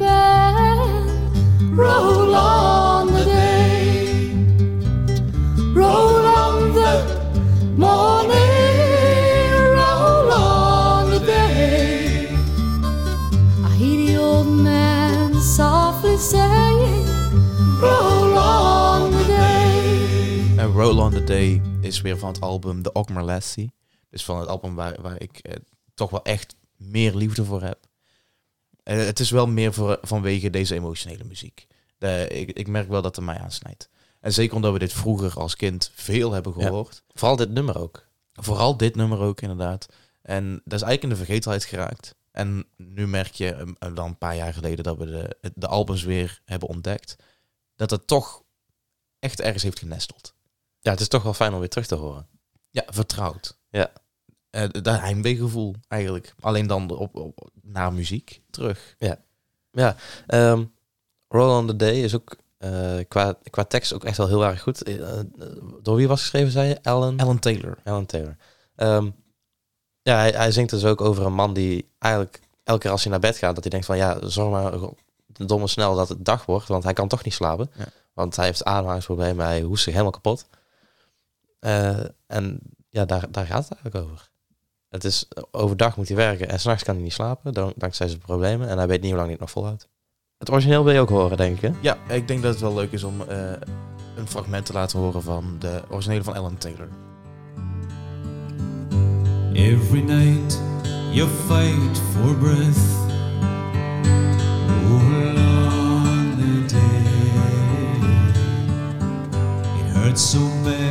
roll 1.76 2.35
on 2.35 3.12
the 3.12 3.25
day. 3.25 4.33
Roll 5.75 6.25
on 6.26 6.73
the 6.73 6.92
morning, 7.76 8.40
roll 9.80 10.33
on 10.33 11.11
the 11.11 11.21
day. 11.21 12.28
I 13.64 13.68
hear 13.76 14.06
the 14.06 14.16
old 14.16 14.49
man 14.49 15.35
softly 15.35 16.16
saying, 16.16 17.06
roll 17.80 18.38
on 18.38 19.12
the 19.12 19.25
day. 19.25 20.56
En 20.59 20.73
Roll 20.73 21.00
on 21.00 21.12
the 21.12 21.21
Day 21.21 21.61
is 21.86 22.00
weer 22.00 22.18
van 22.18 22.28
het 22.28 22.40
album 22.40 22.82
The 22.82 22.92
Ogmar 22.92 23.22
Lassie. 23.24 23.72
Dus 24.10 24.24
van 24.24 24.40
het 24.40 24.48
album 24.48 24.74
waar, 24.74 25.02
waar 25.02 25.20
ik 25.20 25.38
eh, 25.38 25.56
toch 25.94 26.10
wel 26.10 26.22
echt 26.24 26.54
meer 26.76 27.14
liefde 27.14 27.44
voor 27.44 27.62
heb. 27.62 27.86
Eh, 28.82 28.96
het 28.96 29.20
is 29.20 29.30
wel 29.30 29.46
meer 29.46 29.72
voor, 29.72 29.98
vanwege 30.02 30.50
deze 30.50 30.74
emotionele 30.74 31.24
muziek. 31.24 31.66
De, 31.98 32.28
ik, 32.28 32.50
ik 32.50 32.68
merk 32.68 32.88
wel 32.88 33.02
dat 33.02 33.16
het 33.16 33.24
mij 33.24 33.38
aansnijdt. 33.38 33.88
En 34.20 34.32
zeker 34.32 34.56
omdat 34.56 34.72
we 34.72 34.78
dit 34.78 34.92
vroeger 34.92 35.38
als 35.40 35.56
kind 35.56 35.90
veel 35.94 36.32
hebben 36.32 36.54
Ja. 36.56 36.66
gehoord. 36.66 37.02
Vooral 37.14 37.36
dit 37.36 37.50
nummer 37.50 37.78
ook. 37.78 38.06
Vooral 38.32 38.76
dit 38.76 38.94
nummer 38.96 39.18
ook 39.18 39.40
inderdaad. 39.40 39.86
En 40.22 40.50
dat 40.64 40.78
is 40.78 40.82
eigenlijk 40.82 41.02
in 41.02 41.08
de 41.08 41.16
vergetelheid 41.24 41.64
geraakt. 41.64 42.14
En 42.30 42.66
nu 42.76 43.06
merk 43.06 43.34
je 43.34 43.52
eh, 43.78 43.94
dan 43.94 44.06
een 44.06 44.18
paar 44.18 44.36
jaar 44.36 44.54
geleden 44.54 44.84
dat 44.84 44.96
we 44.96 45.04
de, 45.06 45.50
de 45.54 45.66
albums 45.66 46.02
weer 46.02 46.40
hebben 46.44 46.68
ontdekt. 46.68 47.16
Dat 47.76 47.90
het 47.90 48.06
toch 48.06 48.42
echt 49.18 49.40
ergens 49.40 49.62
heeft 49.62 49.78
genesteld. 49.78 50.34
Ja, 50.86 50.92
het 50.92 51.00
is 51.00 51.08
toch 51.08 51.22
wel 51.22 51.34
fijn 51.34 51.52
om 51.52 51.58
weer 51.58 51.68
terug 51.68 51.86
te 51.86 51.94
horen. 51.94 52.26
Ja, 52.70 52.82
vertrouwd. 52.86 53.58
Ja. 53.68 53.90
eh, 54.50 54.68
dat 54.70 55.00
heimweegevoel 55.00 55.74
eigenlijk. 55.88 56.34
Alleen 56.40 56.66
dan 56.66 56.90
op, 56.90 57.14
op, 57.14 57.50
naar 57.62 57.92
muziek 57.92 58.42
terug. 58.50 58.94
Ehm 60.26 60.64
Roll 61.28 61.50
on 61.50 61.66
the 61.66 61.76
Day 61.76 62.02
is 62.02 62.14
ook 62.14 62.36
eh, 62.58 62.98
qua, 63.08 63.38
qua 63.50 63.64
tekst 63.64 63.92
ook 63.92 64.04
echt 64.04 64.16
wel 64.16 64.28
heel 64.28 64.44
erg 64.44 64.62
goed. 64.62 64.82
Eh, 64.82 65.20
door 65.82 65.96
wie 65.96 66.08
was 66.08 66.20
geschreven, 66.20 66.50
zei 66.50 66.68
je? 66.68 66.82
Alan? 66.82 67.20
Alan 67.20 67.38
Taylor. 67.38 67.78
Alan 67.84 68.06
Taylor. 68.06 68.36
Ehm, 68.74 69.10
ja, 70.02 70.16
hij, 70.16 70.30
hij 70.30 70.52
zingt 70.52 70.70
dus 70.70 70.84
ook 70.84 71.00
over 71.00 71.26
een 71.26 71.34
man 71.34 71.52
die 71.52 71.90
eigenlijk 71.98 72.40
elke 72.62 72.80
keer 72.80 72.90
als 72.90 73.02
hij 73.02 73.10
naar 73.10 73.20
bed 73.20 73.36
gaat, 73.36 73.54
dat 73.54 73.62
hij 73.62 73.70
denkt 73.70 73.86
van 73.86 73.96
ja, 73.96 74.28
zorg 74.28 74.50
maar 74.50 74.90
domme 75.26 75.66
snel 75.66 75.94
dat 75.94 76.08
het 76.08 76.24
dag 76.24 76.46
wordt, 76.46 76.68
want 76.68 76.84
hij 76.84 76.92
kan 76.92 77.08
toch 77.08 77.24
niet 77.24 77.34
slapen. 77.34 77.70
Ja. 77.76 77.86
Want 78.12 78.36
hij 78.36 78.44
heeft 78.44 78.64
ademhalingsproblemen, 78.64 79.44
hij 79.44 79.62
hoest 79.62 79.82
zich 79.82 79.92
helemaal 79.92 80.12
kapot. 80.12 80.46
Eh, 81.58 81.98
en 82.26 82.60
ja, 82.88 83.04
daar, 83.04 83.30
daar 83.30 83.46
gaat 83.46 83.68
het 83.68 83.78
eigenlijk 83.78 84.04
over. 84.10 84.30
Het 84.88 85.04
is, 85.04 85.28
overdag 85.50 85.96
moet 85.96 86.08
hij 86.08 86.16
werken 86.16 86.48
en 86.48 86.60
s'nachts 86.60 86.82
kan 86.82 86.94
hij 86.94 87.02
niet 87.02 87.12
slapen, 87.12 87.52
dan- 87.52 87.72
dankzij 87.76 88.08
zijn 88.08 88.20
problemen. 88.20 88.68
En 88.68 88.76
hij 88.78 88.86
weet 88.86 89.00
niet 89.00 89.10
hoe 89.10 89.18
lang 89.18 89.22
hij 89.28 89.32
het 89.32 89.40
nog 89.40 89.50
volhoudt. 89.50 89.88
Het 90.38 90.50
origineel 90.50 90.84
wil 90.84 90.92
je 90.94 91.00
ook 91.00 91.08
horen, 91.08 91.36
denk 91.36 91.56
ik. 91.56 91.60
hè? 91.62 91.70
Ja, 91.80 91.96
ik 92.08 92.28
denk 92.28 92.42
dat 92.42 92.52
het 92.52 92.60
wel 92.62 92.75
leuk 92.75 92.92
is 92.92 93.02
om 93.04 93.20
eh, 93.20 93.50
een 94.16 94.28
fragment 94.28 94.66
te 94.66 94.72
laten 94.72 94.98
horen 94.98 95.22
van 95.22 95.56
de 95.58 95.82
originele 95.90 96.22
van 96.25 96.34
Alan 96.34 96.58
Taylor. 96.58 96.88
Every 99.52 100.00
night 100.02 100.60
you 101.12 101.28
fight 101.28 101.98
for 102.12 102.34
breath. 102.36 102.94
All 104.88 105.36
on 105.36 106.34
the 106.38 106.75
day. 106.75 107.04
It 109.80 109.92
hurts 109.94 110.30
so 110.30 110.38
bad 110.64 110.85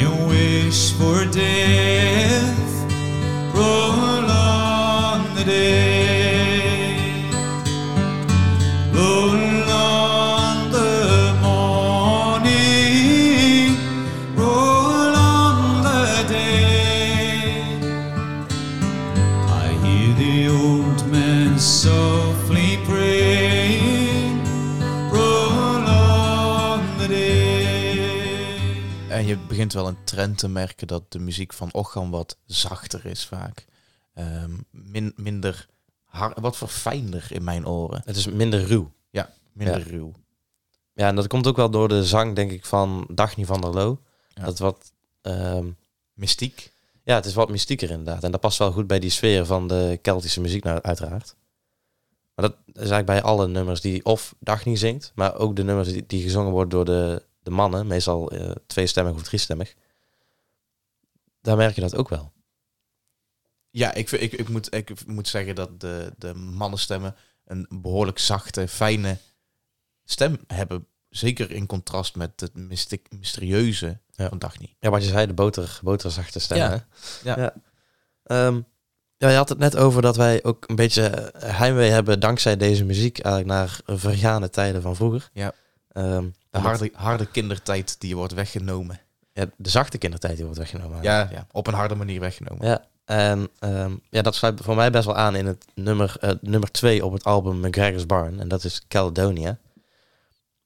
you 0.00 0.12
wish 0.28 0.92
for 0.92 1.24
death. 1.26 2.58
Roll 3.54 4.30
on 4.30 5.34
the 5.34 5.44
day. 5.44 6.70
The 10.72 11.34
morning. 11.42 12.56
Roll 14.36 15.14
on 15.16 15.82
the 15.88 16.24
day. 16.28 17.52
I 19.62 19.66
hear 19.84 20.10
the 20.24 20.36
old 20.48 21.00
man 21.12 21.58
softly 21.58 22.59
En 29.10 29.26
je 29.26 29.36
begint 29.36 29.72
wel 29.72 29.88
een 29.88 30.04
trend 30.04 30.38
te 30.38 30.48
merken 30.48 30.86
dat 30.86 31.12
de 31.12 31.18
muziek 31.18 31.52
van 31.52 31.72
Ochan 31.72 32.10
wat 32.10 32.36
zachter 32.46 33.06
is 33.06 33.26
vaak. 33.26 33.66
Ehm, 34.14 34.50
min, 34.70 35.12
minder 35.16 35.66
hard, 36.04 36.40
wat 36.40 36.56
verfijnder 36.56 37.26
in 37.30 37.44
mijn 37.44 37.66
oren. 37.66 38.02
Het 38.04 38.16
is 38.16 38.26
minder 38.26 38.64
ruw. 38.64 38.92
Minder 39.52 39.88
ruw. 39.88 40.12
Ja, 40.94 41.08
en 41.08 41.14
dat 41.14 41.26
komt 41.26 41.46
ook 41.46 41.56
wel 41.56 41.70
door 41.70 41.88
de 41.88 42.04
zang, 42.04 42.34
denk 42.34 42.50
ik, 42.50 42.64
van 42.64 43.08
Dagny 43.12 43.44
van 43.44 43.60
der 43.60 43.70
Loo. 43.70 43.98
Ja. 44.28 44.44
Dat 44.44 44.58
wat, 44.58 44.92
ehm, 45.22 45.70
Mystiek. 46.12 46.72
ja, 47.02 47.14
het 47.14 47.24
is 47.24 47.34
wat 47.34 47.50
mystieker 47.50 47.90
inderdaad. 47.90 48.24
En 48.24 48.30
dat 48.30 48.40
past 48.40 48.58
wel 48.58 48.72
goed 48.72 48.86
bij 48.86 48.98
die 48.98 49.10
sfeer 49.10 49.46
van 49.46 49.68
de 49.68 49.98
Keltische 50.02 50.40
muziek, 50.40 50.64
nou, 50.64 50.80
uiteraard. 50.82 51.36
Maar 52.34 52.48
dat 52.48 52.56
is 52.66 52.74
eigenlijk 52.74 53.06
bij 53.06 53.22
alle 53.22 53.48
nummers 53.48 53.80
die 53.80 54.04
of 54.04 54.34
Dagny 54.38 54.76
zingt, 54.76 55.12
maar 55.14 55.36
ook 55.36 55.56
de 55.56 55.64
nummers 55.64 55.92
die, 55.92 56.04
die 56.06 56.22
gezongen 56.22 56.52
worden 56.52 56.68
door 56.68 56.84
de, 56.84 57.22
de 57.42 57.50
mannen, 57.50 57.86
meestal 57.86 58.30
eh, 58.30 58.50
tweestemmig 58.66 59.14
of 59.14 59.22
driestemmig. 59.22 59.74
Daar 61.40 61.56
merk 61.56 61.74
je 61.74 61.80
dat 61.80 61.96
ook 61.96 62.08
wel. 62.08 62.32
Ja, 63.70 63.94
ik, 63.94 64.08
vind- 64.08 64.22
ik, 64.22 64.32
ik, 64.32 64.48
moet, 64.48 64.74
ik 64.74 65.06
moet 65.06 65.28
zeggen 65.28 65.54
dat 65.54 65.80
de, 65.80 66.12
de 66.18 66.34
mannenstemmen 66.34 67.16
een 67.44 67.66
behoorlijk 67.70 68.18
zachte, 68.18 68.68
fijne 68.68 69.16
stem 70.04 70.38
hebben. 70.46 70.86
Zeker 71.08 71.50
in 71.50 71.66
contrast 71.66 72.16
met 72.16 72.40
het 72.40 72.54
mystiek, 72.54 73.06
mysterieuze 73.18 73.98
Ja. 74.10 74.28
van. 74.28 74.40
Ja, 74.78 74.90
wat 74.90 75.02
je 75.04 75.08
zei, 75.08 75.26
de 75.26 75.32
boter, 75.34 75.78
boterzachte 75.82 76.38
stem. 76.38 76.56
Ja. 76.56 76.70
hè? 76.70 76.76
Ja. 77.30 77.38
Ja. 77.42 77.54
Ehm, 78.22 78.60
ja, 79.16 79.28
je 79.28 79.36
had 79.36 79.48
het 79.48 79.58
net 79.58 79.76
over 79.76 80.02
dat 80.02 80.16
wij 80.16 80.44
ook 80.44 80.68
een 80.68 80.76
beetje 80.76 81.06
eh, 81.06 81.56
heimwee 81.58 81.90
hebben 81.90 82.20
dankzij 82.20 82.56
deze 82.56 82.84
muziek 82.84 83.18
eigenlijk 83.18 83.54
naar 83.54 83.98
vergane 83.98 84.50
tijden 84.50 84.82
van 84.82 84.96
vroeger. 84.96 85.30
Ja. 85.32 85.52
Ehm, 85.88 86.28
De 86.50 86.58
harde, 86.58 86.90
harde 86.94 87.26
kindertijd 87.26 88.00
die 88.00 88.16
wordt 88.16 88.32
weggenomen. 88.34 89.00
ja, 89.32 89.46
de 89.56 89.68
zachte 89.68 89.98
kindertijd 89.98 90.34
die 90.34 90.44
wordt 90.44 90.58
weggenomen. 90.58 91.02
Ja, 91.02 91.28
ja, 91.32 91.46
op 91.52 91.66
een 91.66 91.74
harde 91.74 91.94
manier 91.94 92.20
weggenomen. 92.20 92.66
Ja, 92.66 92.84
en 93.04 93.48
ehm, 93.58 93.92
ja, 94.10 94.22
dat 94.22 94.34
sluit 94.34 94.60
voor 94.62 94.74
mij 94.76 94.90
best 94.90 95.04
wel 95.06 95.16
aan 95.16 95.34
in 95.34 95.46
het 95.46 95.64
nummer, 95.74 96.16
eh, 96.20 96.30
nummer 96.40 96.70
twee 96.70 97.04
op 97.04 97.12
het 97.12 97.24
album 97.24 97.60
McGregor's 97.60 98.06
Barn. 98.06 98.40
En 98.40 98.48
dat 98.48 98.64
is 98.64 98.82
Caledonia. 98.88 99.58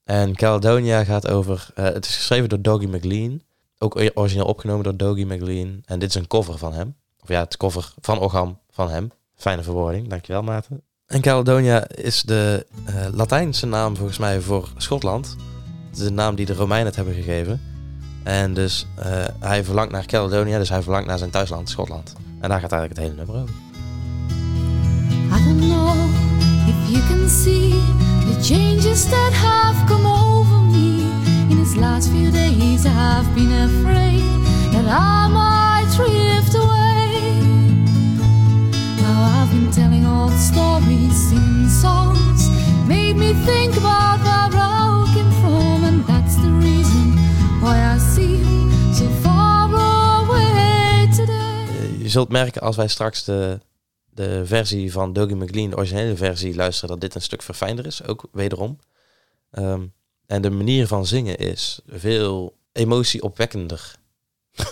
En 0.05 0.35
Caledonia 0.35 1.05
gaat 1.05 1.29
over... 1.29 1.67
eh, 1.75 1.85
het 1.85 2.05
is 2.07 2.17
geschreven 2.17 2.49
door 2.49 2.61
Dougie 2.63 2.89
McLean. 2.89 3.43
Ook 3.79 3.97
origineel 4.15 4.47
opgenomen 4.47 4.85
door 4.85 4.97
Dougie 4.97 5.27
McLean. 5.27 5.83
En 5.85 5.99
dit 5.99 6.09
is 6.09 6.15
een 6.15 6.27
cover 6.27 6.59
van 6.59 6.73
hem. 6.73 6.97
Of 7.23 7.29
ja, 7.29 7.41
het 7.41 7.57
cover 7.57 7.93
van 8.01 8.19
Ogham 8.19 8.59
van 8.71 8.91
hem. 8.91 9.11
Fijne 9.35 9.63
verwoording, 9.63 10.09
dankjewel 10.09 10.43
Maarten. 10.43 10.83
En 11.07 11.21
Caledonia 11.21 11.89
is 11.89 12.23
de 12.23 12.67
eh, 12.87 13.07
Latijnse 13.13 13.67
naam 13.67 13.97
volgens 13.97 14.19
mij 14.19 14.41
voor 14.41 14.69
Schotland. 14.77 15.37
De 15.97 16.11
naam 16.11 16.35
die 16.35 16.47
de 16.47 16.55
Romeinen 16.55 16.87
het 16.87 16.97
hebben 16.97 17.15
gegeven. 17.15 17.61
En 18.23 18.55
dus 18.55 18.87
eh, 18.95 19.25
hij 19.41 19.65
verlangt 19.65 19.93
naar 19.93 20.07
Caledonia, 20.07 20.59
dus 20.59 20.69
hij 20.69 20.83
verlangt 20.83 21.07
naar 21.07 21.19
zijn 21.19 21.31
thuisland, 21.31 21.69
Schotland. 21.69 22.15
En 22.41 22.49
daar 22.49 22.61
gaat 22.61 22.73
eigenlijk 22.73 23.01
het 23.01 23.09
hele 23.09 23.25
nummer 23.25 23.43
over. 23.43 23.55
I 25.33 25.45
don't 25.45 25.61
know 25.61 25.95
if 26.69 26.91
you 26.91 27.03
can 27.09 27.29
see 27.29 27.71
the 28.27 28.37
changes 28.43 29.05
that 29.05 29.33
have 29.33 29.87
come 29.87 30.07
over 30.07 30.61
me. 30.61 31.03
In 31.49 31.57
these 31.57 31.79
last 31.79 32.09
few 32.09 32.31
days, 32.31 32.85
I've 32.85 33.35
been 33.35 33.53
afraid 33.53 34.23
that 34.73 34.85
I 34.87 35.29
might 35.29 35.95
drift 35.97 36.55
away. 36.55 37.21
Now 39.01 39.43
I've 39.43 39.51
been 39.51 39.71
telling 39.71 40.07
old 40.07 40.39
stories 40.39 41.33
in 41.33 41.69
songs, 41.69 42.49
made 42.87 43.17
me 43.17 43.33
think 43.45 43.77
about 43.77 44.19
where 44.23 44.63
I 44.63 44.84
je 52.05 52.11
zult 52.11 52.29
merken 52.29 52.63
als 52.63 52.77
wij 52.77 52.89
straks 52.89 53.25
de, 53.25 53.61
de 54.11 54.47
versie 54.47 54.93
van 54.93 55.13
Dougie 55.13 55.37
McLean, 55.37 55.71
de 55.71 55.77
originele 55.77 56.17
versie, 56.17 56.55
luisteren, 56.55 56.91
dat 56.91 57.01
dit 57.01 57.15
een 57.15 57.23
stuk 57.23 57.43
verfijnder 57.43 57.87
is, 57.87 58.07
ook 58.07 58.29
wederom. 58.33 58.79
Ehm, 59.51 59.87
en 60.27 60.43
de 60.43 60.51
manier 60.51 60.87
van 60.87 61.07
zingen 61.07 61.37
is 61.37 61.81
veel 61.87 62.57
emotieopwekkender. 62.73 63.95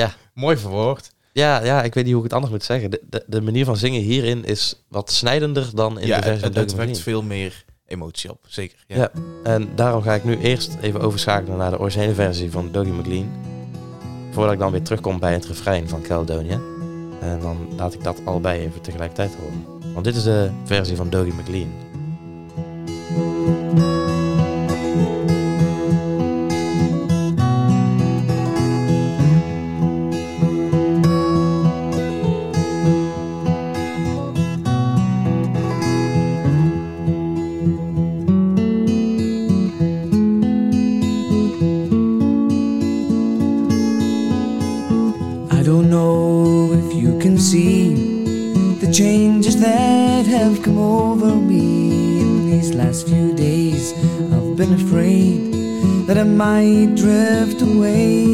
ja. 0.00 0.14
Mooi 0.34 0.56
verwoord. 0.56 1.10
Ja, 1.32 1.64
ja, 1.64 1.82
ik 1.82 1.94
weet 1.94 2.04
niet 2.04 2.12
hoe 2.12 2.22
ik 2.24 2.28
het 2.28 2.38
anders 2.38 2.52
moet 2.52 2.64
zeggen. 2.64 2.90
De, 2.90 3.02
de, 3.10 3.24
de 3.26 3.40
manier 3.40 3.64
van 3.64 3.76
zingen 3.76 4.00
hierin 4.00 4.44
is 4.44 4.84
wat 4.88 5.10
snijdender 5.10 5.70
dan 5.74 5.98
in 5.98 6.06
ja, 6.06 6.16
de 6.16 6.22
versie 6.22 6.44
het, 6.44 6.52
van 6.52 6.62
het, 6.62 6.68
Dougie 6.70 6.86
wekt 6.86 7.02
veel 7.02 7.22
meer 7.22 7.64
emotie 7.86 8.30
op. 8.30 8.44
Zeker. 8.48 8.84
Ja. 8.86 8.96
Ja. 8.96 9.12
En 9.42 9.68
daarom 9.74 10.02
ga 10.02 10.14
ik 10.14 10.24
nu 10.24 10.38
eerst 10.38 10.76
even 10.80 11.00
overschakelen 11.00 11.58
naar 11.58 11.70
de 11.70 11.78
originele 11.78 12.14
versie 12.14 12.50
van 12.50 12.72
Dougie 12.72 12.92
McLean. 12.92 13.57
Voordat 14.30 14.52
ik 14.52 14.58
dan 14.58 14.70
weer 14.70 14.82
terugkom 14.82 15.18
bij 15.18 15.32
het 15.32 15.46
refrein 15.46 15.88
van 15.88 16.02
Caledonia. 16.02 16.60
En 17.20 17.40
dan 17.40 17.56
laat 17.76 17.94
ik 17.94 18.04
dat 18.04 18.20
allebei 18.24 18.60
even 18.60 18.80
tegelijkertijd 18.80 19.36
horen. 19.36 19.92
Want 19.92 20.04
dit 20.04 20.16
is 20.16 20.22
de 20.22 20.50
versie 20.64 20.96
van 20.96 21.10
Dougie 21.10 21.34
McLean. 21.34 21.70
Might 56.38 56.96
drift 56.96 57.62
away. 57.62 58.24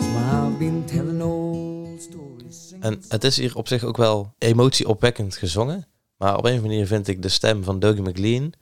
So 0.00 0.08
I've 0.18 0.58
been 0.58 0.84
telling 0.84 1.22
old 1.22 2.00
stories. 2.00 2.68
singing 2.68 2.84
En 2.84 3.02
het 3.08 3.24
is 3.24 3.36
hier 3.36 3.56
op 3.56 3.68
zich 3.68 3.84
ook 3.84 3.96
wel 3.96 4.34
emotieopwekkend 4.38 5.36
gezongen. 5.36 5.86
Maar 6.16 6.36
op 6.36 6.44
een 6.44 6.50
of 6.50 6.56
andere 6.56 6.68
manier 6.68 6.86
vind 6.86 7.08
ik 7.08 7.22
de 7.22 7.28
stem 7.28 7.64
van 7.64 7.78
Dougie 7.78 8.02
McLean... 8.02 8.52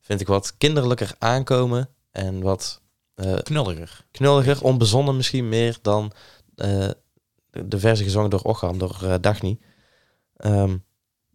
vind 0.00 0.20
ik 0.20 0.26
wat 0.26 0.54
kinderlijker 0.58 1.14
aankomen. 1.18 1.88
En 2.10 2.42
wat 2.42 2.80
eh, 3.14 3.38
Knulliger. 3.42 4.06
knulliger, 4.10 4.62
onbezonnen 4.62 5.16
misschien 5.16 5.48
meer 5.48 5.78
dan 5.82 6.12
eh, 6.54 6.90
de, 7.50 7.78
versie 7.78 8.04
gezongen 8.04 8.30
door 8.30 8.42
Ocham, 8.42 8.78
door 8.78 8.98
eh, 9.02 9.14
Dagny. 9.20 9.58
Ehm, 10.36 10.76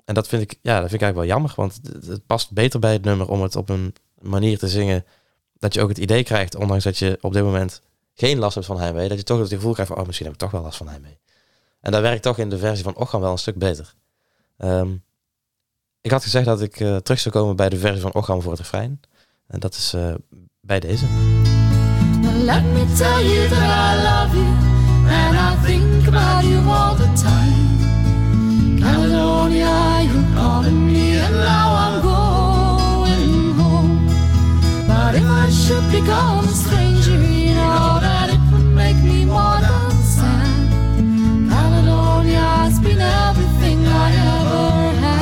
en 0.06 0.14
dat 0.14 0.28
vind 0.28 0.42
ik, 0.42 0.60
ja, 0.62 0.80
dat 0.80 0.90
vind 0.90 1.02
ik 1.02 1.08
eigenlijk 1.08 1.16
wel 1.16 1.26
jammer, 1.26 1.54
want 1.56 1.80
het 2.10 2.26
past 2.26 2.52
beter 2.52 2.80
bij 2.80 2.94
het 2.94 3.04
nummer 3.04 3.30
om 3.30 3.42
het 3.42 3.56
op 3.56 3.70
een 3.70 3.94
manier 4.22 4.58
te 4.58 4.68
zingen 4.68 5.06
dat 5.60 5.74
je 5.74 5.82
ook 5.82 5.90
het 5.90 5.98
idee 5.98 6.24
krijgt, 6.24 6.56
ondanks 6.56 6.84
dat 6.84 6.98
je 6.98 7.18
op 7.22 7.34
dit 7.34 7.44
moment 7.44 7.82
geen 8.14 8.38
last 8.38 8.56
hebt 8.56 8.68
van 8.68 8.80
heimwee, 8.80 9.10
dat 9.10 9.18
je 9.18 9.24
toch 9.24 9.40
het 9.40 9.50
gevoel 9.50 9.74
krijgt 9.74 9.92
van, 9.92 10.02
oh, 10.02 10.06
misschien 10.06 10.26
heb 10.26 10.36
ik 10.36 10.42
toch 10.42 10.52
wel 10.52 10.62
last 10.62 10.78
van 10.78 10.88
heimwee. 10.88 11.20
En 11.82 11.92
dat 11.92 12.02
werkt 12.02 12.24
toch 12.24 12.38
in 12.38 12.50
de 12.50 12.58
versie 12.58 12.84
van 12.84 12.96
Ocham 12.96 13.22
wel 13.22 13.32
een 13.32 13.38
stuk 13.38 13.58
beter. 13.58 13.94
Ehm, 14.58 14.90
ik 16.02 16.12
had 16.12 16.24
gezegd 16.24 16.46
dat 16.46 16.62
ik 16.62 16.80
eh, 16.80 16.96
terug 16.96 17.20
zou 17.20 17.36
komen 17.36 17.56
bij 17.56 17.70
de 17.70 17.78
versie 17.78 18.02
van 18.02 18.14
Ocham 18.14 18.42
voor 18.42 18.52
het 18.52 18.62
refrein. 18.62 19.02
En 19.48 19.60
dat 19.60 19.74
is 19.74 19.94
eh, 19.94 20.14
bij 20.62 20.80
deze. 20.80 21.06
Let 22.44 22.64
me 22.64 22.94
tell 22.98 23.24
you 23.24 23.50
that 23.50 23.60
I 23.60 24.04
love 24.04 24.38
you 24.38 24.48
and 25.08 25.36
I 25.36 25.66
think 25.66 26.08
about 26.08 26.44
you 26.44 26.68
all 26.68 26.96
the 26.96 27.22
time. 27.22 27.62
Know 37.54 38.00
that 38.00 38.30
it 38.30 38.40
would 38.52 38.74
make 38.76 38.98
me 39.04 39.26
more 39.26 39.60
than 39.62 39.92
everything 43.02 43.88
I 43.88 44.12
ever 44.12 45.00
had. 45.00 45.20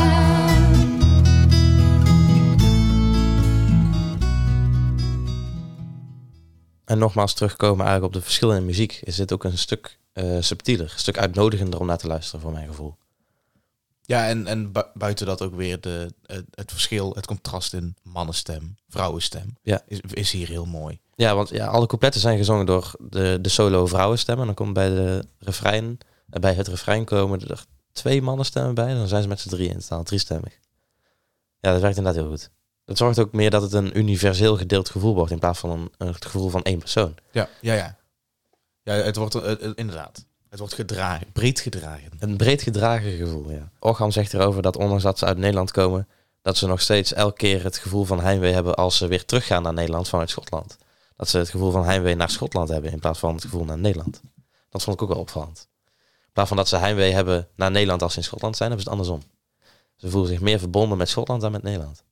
En 6.85 6.97
nogmaals 6.97 7.33
terugkomen 7.33 7.85
eigenlijk 7.85 8.05
op 8.05 8.13
de 8.13 8.21
verschillen 8.21 8.57
in 8.57 8.65
muziek. 8.65 8.99
Is 9.03 9.15
dit 9.15 9.33
ook 9.33 9.43
een 9.43 9.57
stuk 9.57 9.97
eh, 10.13 10.37
subtieler, 10.39 10.91
een 10.93 10.99
stuk 10.99 11.17
uitnodigender 11.17 11.79
om 11.79 11.85
naar 11.85 11.97
te 11.97 12.07
luisteren 12.07 12.41
voor 12.41 12.51
mijn 12.51 12.67
gevoel. 12.67 12.95
Ja, 14.09 14.27
en, 14.27 14.47
en 14.47 14.71
bu- 14.71 14.83
buiten 14.93 15.25
dat 15.25 15.41
ook 15.41 15.55
weer 15.55 15.81
de, 15.81 16.13
het, 16.25 16.45
het 16.51 16.71
verschil, 16.71 17.13
het 17.15 17.25
contrast 17.25 17.73
in 17.73 17.95
mannenstem, 18.03 18.77
vrouwenstem, 18.87 19.57
Ja. 19.61 19.81
is, 19.87 19.99
is 19.99 20.31
hier 20.31 20.47
heel 20.47 20.65
mooi. 20.65 20.99
Ja, 21.15 21.35
want 21.35 21.49
ja, 21.49 21.67
alle 21.67 21.85
coupletten 21.85 22.21
zijn 22.21 22.37
gezongen 22.37 22.65
door 22.65 22.91
de, 22.99 23.37
de 23.41 23.49
solo 23.49 23.85
vrouwenstemmen. 23.85 24.47
En 24.47 24.55
dan 24.55 24.65
komt 24.65 24.73
bij, 24.75 24.89
de 24.89 25.23
refrein, 25.39 25.97
eh, 26.29 26.39
bij 26.39 26.53
het 26.53 26.67
refrein 26.67 27.05
komen 27.05 27.47
er 27.49 27.65
twee 27.91 28.21
mannenstemmen 28.21 28.73
bij. 28.73 28.93
Dan 28.93 29.07
zijn 29.07 29.21
ze 29.21 29.27
met 29.27 29.39
z'n 29.39 29.49
drieën 29.49 29.73
in 29.73 29.81
staan, 29.81 30.03
driestemmig. 30.03 30.59
Ja, 31.59 31.71
dat 31.71 31.81
werkt 31.81 31.97
inderdaad 31.97 32.21
heel 32.21 32.31
goed. 32.31 32.49
Dat 32.85 32.97
zorgt 32.97 33.19
ook 33.19 33.31
meer 33.33 33.49
dat 33.49 33.61
het 33.61 33.73
een 33.73 33.97
universeel 33.97 34.57
gedeeld 34.57 34.89
gevoel 34.89 35.13
wordt 35.15 35.31
in 35.31 35.39
plaats 35.39 35.59
van 35.59 35.69
een, 35.69 35.91
een 35.97 36.07
het 36.13 36.25
gevoel 36.25 36.49
van 36.49 36.63
één 36.63 36.79
persoon. 36.79 37.15
Ja, 37.31 37.49
ja, 37.61 37.73
ja. 37.73 37.97
Ja, 38.83 38.93
het 38.93 39.15
wordt 39.15 39.35
eh, 39.35 39.51
eh, 39.51 39.71
inderdaad. 39.75 40.25
Het 40.49 40.59
wordt 40.59 40.73
gedragen, 40.73 41.31
breed 41.31 41.59
gedragen. 41.59 42.11
Een 42.19 42.37
breed 42.37 42.61
gedragen 42.61 43.11
gevoel, 43.17 43.51
ja. 43.51 43.71
Orgam 43.79 44.11
zegt 44.11 44.33
erover 44.33 44.61
dat 44.61 44.77
ondanks 44.77 45.03
dat 45.03 45.19
ze 45.19 45.25
uit 45.25 45.37
Nederland 45.37 45.71
komen, 45.71 46.07
dat 46.41 46.57
ze 46.57 46.67
nog 46.67 46.81
steeds 46.81 47.13
elke 47.13 47.37
keer 47.37 47.63
het 47.63 47.77
gevoel 47.77 48.03
van 48.03 48.19
heimwee 48.21 48.53
hebben 48.53 48.75
als 48.75 48.97
ze 48.97 49.07
weer 49.07 49.25
teruggaan 49.25 49.63
naar 49.63 49.73
Nederland 49.73 50.09
vanuit 50.09 50.29
Schotland. 50.29 50.77
Dat 51.15 51.29
ze 51.29 51.37
het 51.37 51.49
gevoel 51.49 51.71
van 51.71 51.85
heimwee 51.85 52.15
naar 52.15 52.29
Schotland 52.29 52.69
hebben 52.69 52.91
in 52.91 52.99
plaats 52.99 53.19
van 53.19 53.33
het 53.33 53.43
gevoel 53.43 53.65
naar 53.65 53.77
Nederland. 53.77 54.21
Dat 54.69 54.83
vond 54.83 54.95
ik 54.95 55.01
ook 55.01 55.09
wel 55.09 55.19
opvallend. 55.19 55.67
In 56.25 56.33
plaats 56.33 56.49
van 56.49 56.57
dat 56.57 56.67
ze 56.67 56.77
heimwee 56.77 57.13
hebben 57.13 57.47
naar 57.55 57.71
Nederland 57.71 58.01
als 58.01 58.13
ze 58.13 58.19
in 58.19 58.23
Schotland 58.23 58.57
zijn, 58.57 58.69
hebben 58.69 58.87
ze 58.87 58.91
het 58.91 59.01
andersom. 59.01 59.31
Ze 59.95 60.09
voelen 60.09 60.29
zich 60.29 60.39
meer 60.39 60.59
verbonden 60.59 60.97
met 60.97 61.09
Schotland 61.09 61.41
dan 61.41 61.51
met 61.51 61.63
Nederland. 61.63 62.03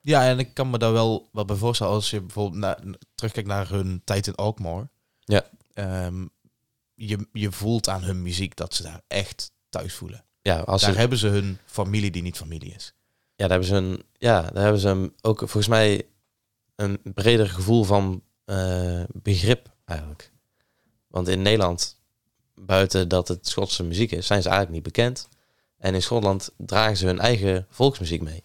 Ja, 0.00 0.28
en 0.28 0.38
ik 0.38 0.54
kan 0.54 0.70
me 0.70 0.78
daar 0.78 0.92
wel 0.92 1.28
wat 1.32 1.46
bij 1.46 1.56
voorstellen 1.56 1.92
als 1.92 2.10
je 2.10 2.20
bijvoorbeeld 2.20 2.60
na, 2.60 2.78
terugkijkt 3.14 3.48
naar 3.48 3.68
hun 3.68 4.02
tijd 4.04 4.26
in 4.26 4.34
Alkmaar. 4.34 4.88
Ja. 5.18 5.44
Ehm, 5.74 6.26
je, 7.06 7.28
je 7.32 7.52
voelt 7.52 7.88
aan 7.88 8.02
hun 8.02 8.22
muziek 8.22 8.56
dat 8.56 8.74
ze 8.74 8.82
daar 8.82 9.02
echt 9.06 9.52
thuis 9.68 9.94
voelen. 9.94 10.24
Ja, 10.42 10.60
als 10.60 10.82
daar 10.82 10.92
ze, 10.92 10.98
hebben 10.98 11.18
ze 11.18 11.26
hun 11.26 11.58
familie 11.64 12.10
die 12.10 12.22
niet 12.22 12.36
familie 12.36 12.74
is. 12.74 12.94
ja, 13.36 13.48
daar 13.48 13.50
hebben 13.50 13.68
ze 13.68 13.74
een, 13.74 14.02
ja, 14.18 14.42
daar 14.42 14.62
hebben 14.62 14.80
ze 14.80 14.88
een, 14.88 15.14
ook 15.20 15.38
volgens 15.38 15.68
mij 15.68 16.06
een 16.76 17.00
breder 17.02 17.48
gevoel 17.48 17.84
van 17.84 18.22
eh, 18.44 19.02
begrip 19.12 19.70
eigenlijk. 19.84 20.32
Want 21.06 21.28
in 21.28 21.42
Nederland, 21.42 21.98
buiten 22.54 23.08
dat 23.08 23.28
het 23.28 23.48
Schotse 23.48 23.82
muziek 23.82 24.12
is, 24.12 24.26
zijn 24.26 24.42
ze 24.42 24.48
eigenlijk 24.48 24.84
niet 24.84 24.94
bekend. 24.94 25.28
En 25.78 25.94
in 25.94 26.02
Schotland 26.02 26.50
dragen 26.56 26.96
ze 26.96 27.06
hun 27.06 27.18
eigen 27.18 27.66
volksmuziek 27.70 28.22
mee. 28.22 28.44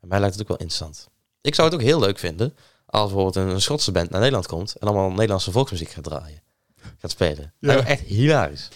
En 0.00 0.08
mij 0.08 0.18
lijkt 0.18 0.34
het 0.34 0.42
ook 0.42 0.48
wel 0.48 0.66
interessant. 0.66 1.08
Ik 1.40 1.54
zou 1.54 1.68
het 1.68 1.76
ook 1.76 1.84
heel 1.84 2.00
leuk 2.00 2.18
vinden 2.18 2.56
als 2.86 3.12
bijvoorbeeld 3.12 3.36
een 3.36 3.60
Schotse 3.60 3.92
band 3.92 4.10
naar 4.10 4.20
Nederland 4.20 4.46
komt 4.46 4.76
en 4.76 4.86
allemaal 4.88 5.10
Nederlandse 5.10 5.52
volksmuziek 5.52 5.88
gaat 5.88 6.04
draaien. 6.04 6.42
Gaat 6.98 7.10
spelen. 7.10 7.52
Ja. 7.58 7.74
Me 7.74 7.80
echt 7.80 8.00
hilarisch. 8.00 8.68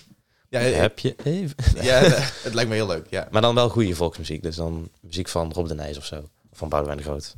Ja, 0.48 0.60
eh, 0.60 0.76
Heb 0.76 0.98
je 0.98 1.14
even... 1.24 1.56
ja 1.84 1.98
het 2.42 2.54
lijkt 2.54 2.70
me 2.70 2.76
heel 2.76 2.86
leuk. 2.86 3.06
Ja. 3.10 3.28
Maar 3.30 3.42
dan 3.42 3.54
wel 3.54 3.68
goede 3.68 3.94
volksmuziek. 3.94 4.42
Dus 4.42 4.56
dan 4.56 4.90
muziek 5.00 5.28
van 5.28 5.52
Rob 5.52 5.68
de 5.68 5.74
Nijs 5.74 5.96
of 5.96 6.04
zo. 6.04 6.28
Of 6.50 6.58
van 6.58 6.68
Boudewijn 6.68 6.98
de 6.98 7.04
Groot. 7.04 7.36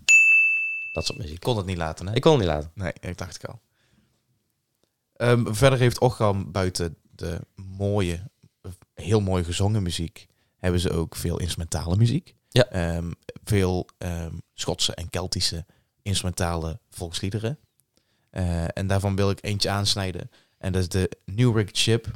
Dat 0.93 1.05
soort 1.05 1.19
muziek. 1.19 1.35
Ik 1.35 1.41
kon 1.41 1.57
het 1.57 1.67
niet 1.67 1.77
laten, 1.77 2.07
hè? 2.07 2.15
Ik 2.15 2.21
kon 2.21 2.33
het 2.33 2.41
niet 2.41 2.51
laten. 2.51 2.71
Nee, 2.75 2.93
ik 3.01 3.19
dacht 3.19 3.35
ik 3.35 3.45
al. 3.45 3.61
Ehm, 5.17 5.53
verder 5.53 5.79
heeft 5.79 6.01
Ocham 6.01 6.53
buiten 6.53 6.97
de 7.15 7.41
mooie, 7.55 8.21
heel 8.95 9.21
mooi 9.21 9.45
gezongen 9.45 9.83
muziek, 9.83 10.27
hebben 10.59 10.81
ze 10.81 10.91
ook 10.91 11.17
veel 11.17 11.41
instrumentale 11.41 11.97
muziek. 11.97 12.35
Ja. 12.49 12.65
Ehm, 12.65 13.11
veel 13.45 13.87
ehm, 13.99 14.35
Schotse 14.55 14.95
en 14.95 15.11
Keltische 15.11 15.65
instrumentale 16.03 16.81
volksliederen. 16.91 17.59
Eh, 18.31 18.65
en 18.77 18.87
daarvan 18.87 19.17
wil 19.17 19.31
ik 19.31 19.39
eentje 19.41 19.71
aansnijden. 19.71 20.31
En 20.61 20.73
dat 20.73 20.83
is 20.83 20.89
de 20.89 21.11
New 21.25 21.57
Rick 21.57 21.69
Chip. 21.73 22.07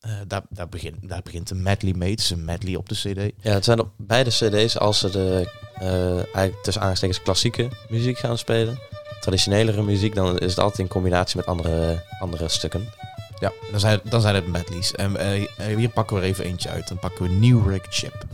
Eh, 0.00 0.12
daar, 0.26 0.42
daar, 0.48 0.68
begint, 0.68 1.08
daar 1.08 1.22
begint 1.22 1.50
een 1.50 1.62
medley 1.62 1.94
mee. 1.94 2.10
Het 2.10 2.20
is 2.20 2.30
een 2.30 2.44
medley 2.44 2.76
op 2.76 2.88
de 2.88 2.94
cd. 2.94 3.32
Ja, 3.42 3.52
het 3.52 3.64
zijn 3.64 3.80
op 3.80 3.90
beide 3.96 4.30
cd's 4.30 4.78
als 4.78 4.98
ze 4.98 5.10
de 5.10 5.50
eh, 5.74 6.14
eigenlijk 6.14 6.62
tussen 6.62 6.82
aanstekens 6.82 7.22
klassieke 7.22 7.68
muziek 7.88 8.18
gaan 8.18 8.38
spelen. 8.38 8.78
Traditionelere 9.20 9.82
muziek, 9.82 10.14
dan 10.14 10.38
is 10.38 10.50
het 10.50 10.58
altijd 10.58 10.78
in 10.78 10.88
combinatie 10.88 11.36
met 11.36 11.46
andere, 11.46 12.04
andere 12.20 12.48
stukken. 12.48 12.88
Ja, 13.38 13.52
dan 13.70 13.80
zijn, 13.80 14.00
dan 14.04 14.20
zijn 14.20 14.34
het 14.34 14.46
medleys. 14.46 14.92
En 14.92 15.16
eh, 15.16 15.76
hier 15.76 15.88
pakken 15.88 16.16
we 16.16 16.22
er 16.22 16.28
even 16.28 16.44
eentje 16.44 16.68
uit. 16.68 16.88
Dan 16.88 16.98
pakken 16.98 17.24
we 17.24 17.30
New 17.30 17.70
Rick 17.70 17.86
Chip. 17.88 18.26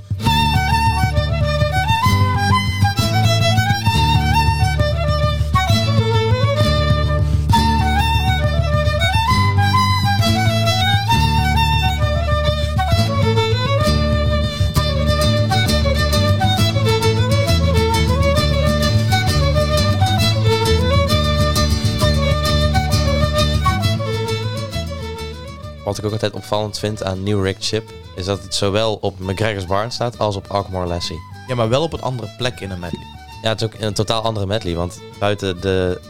Ik 26.07 26.13
ook 26.13 26.23
altijd 26.23 26.43
opvallend 26.43 26.79
vind 26.79 27.03
aan 27.03 27.23
New 27.23 27.45
Rick 27.45 27.57
Chip, 27.61 27.93
is 28.17 28.25
dat 28.25 28.43
het 28.43 28.55
zowel 28.55 28.95
op 28.95 29.19
McGregor's 29.19 29.67
Barn 29.67 29.91
staat 29.91 30.19
als 30.19 30.37
op 30.37 30.47
Alkmaar 30.47 30.87
Lassie. 30.87 31.19
Ja, 31.47 31.55
maar 31.55 31.69
wel 31.69 31.83
op 31.83 31.93
een 31.93 32.01
andere 32.01 32.35
plek 32.37 32.61
in 32.61 32.71
een 32.71 32.79
medley. 32.79 33.03
Ja, 33.43 33.49
het 33.49 33.61
is 33.61 33.67
ook 33.67 33.75
een 33.79 33.95
totaal 33.95 34.23
andere 34.23 34.47
medley, 34.47 34.75
want 34.75 35.01
buiten 35.19 35.61
de 35.61 36.01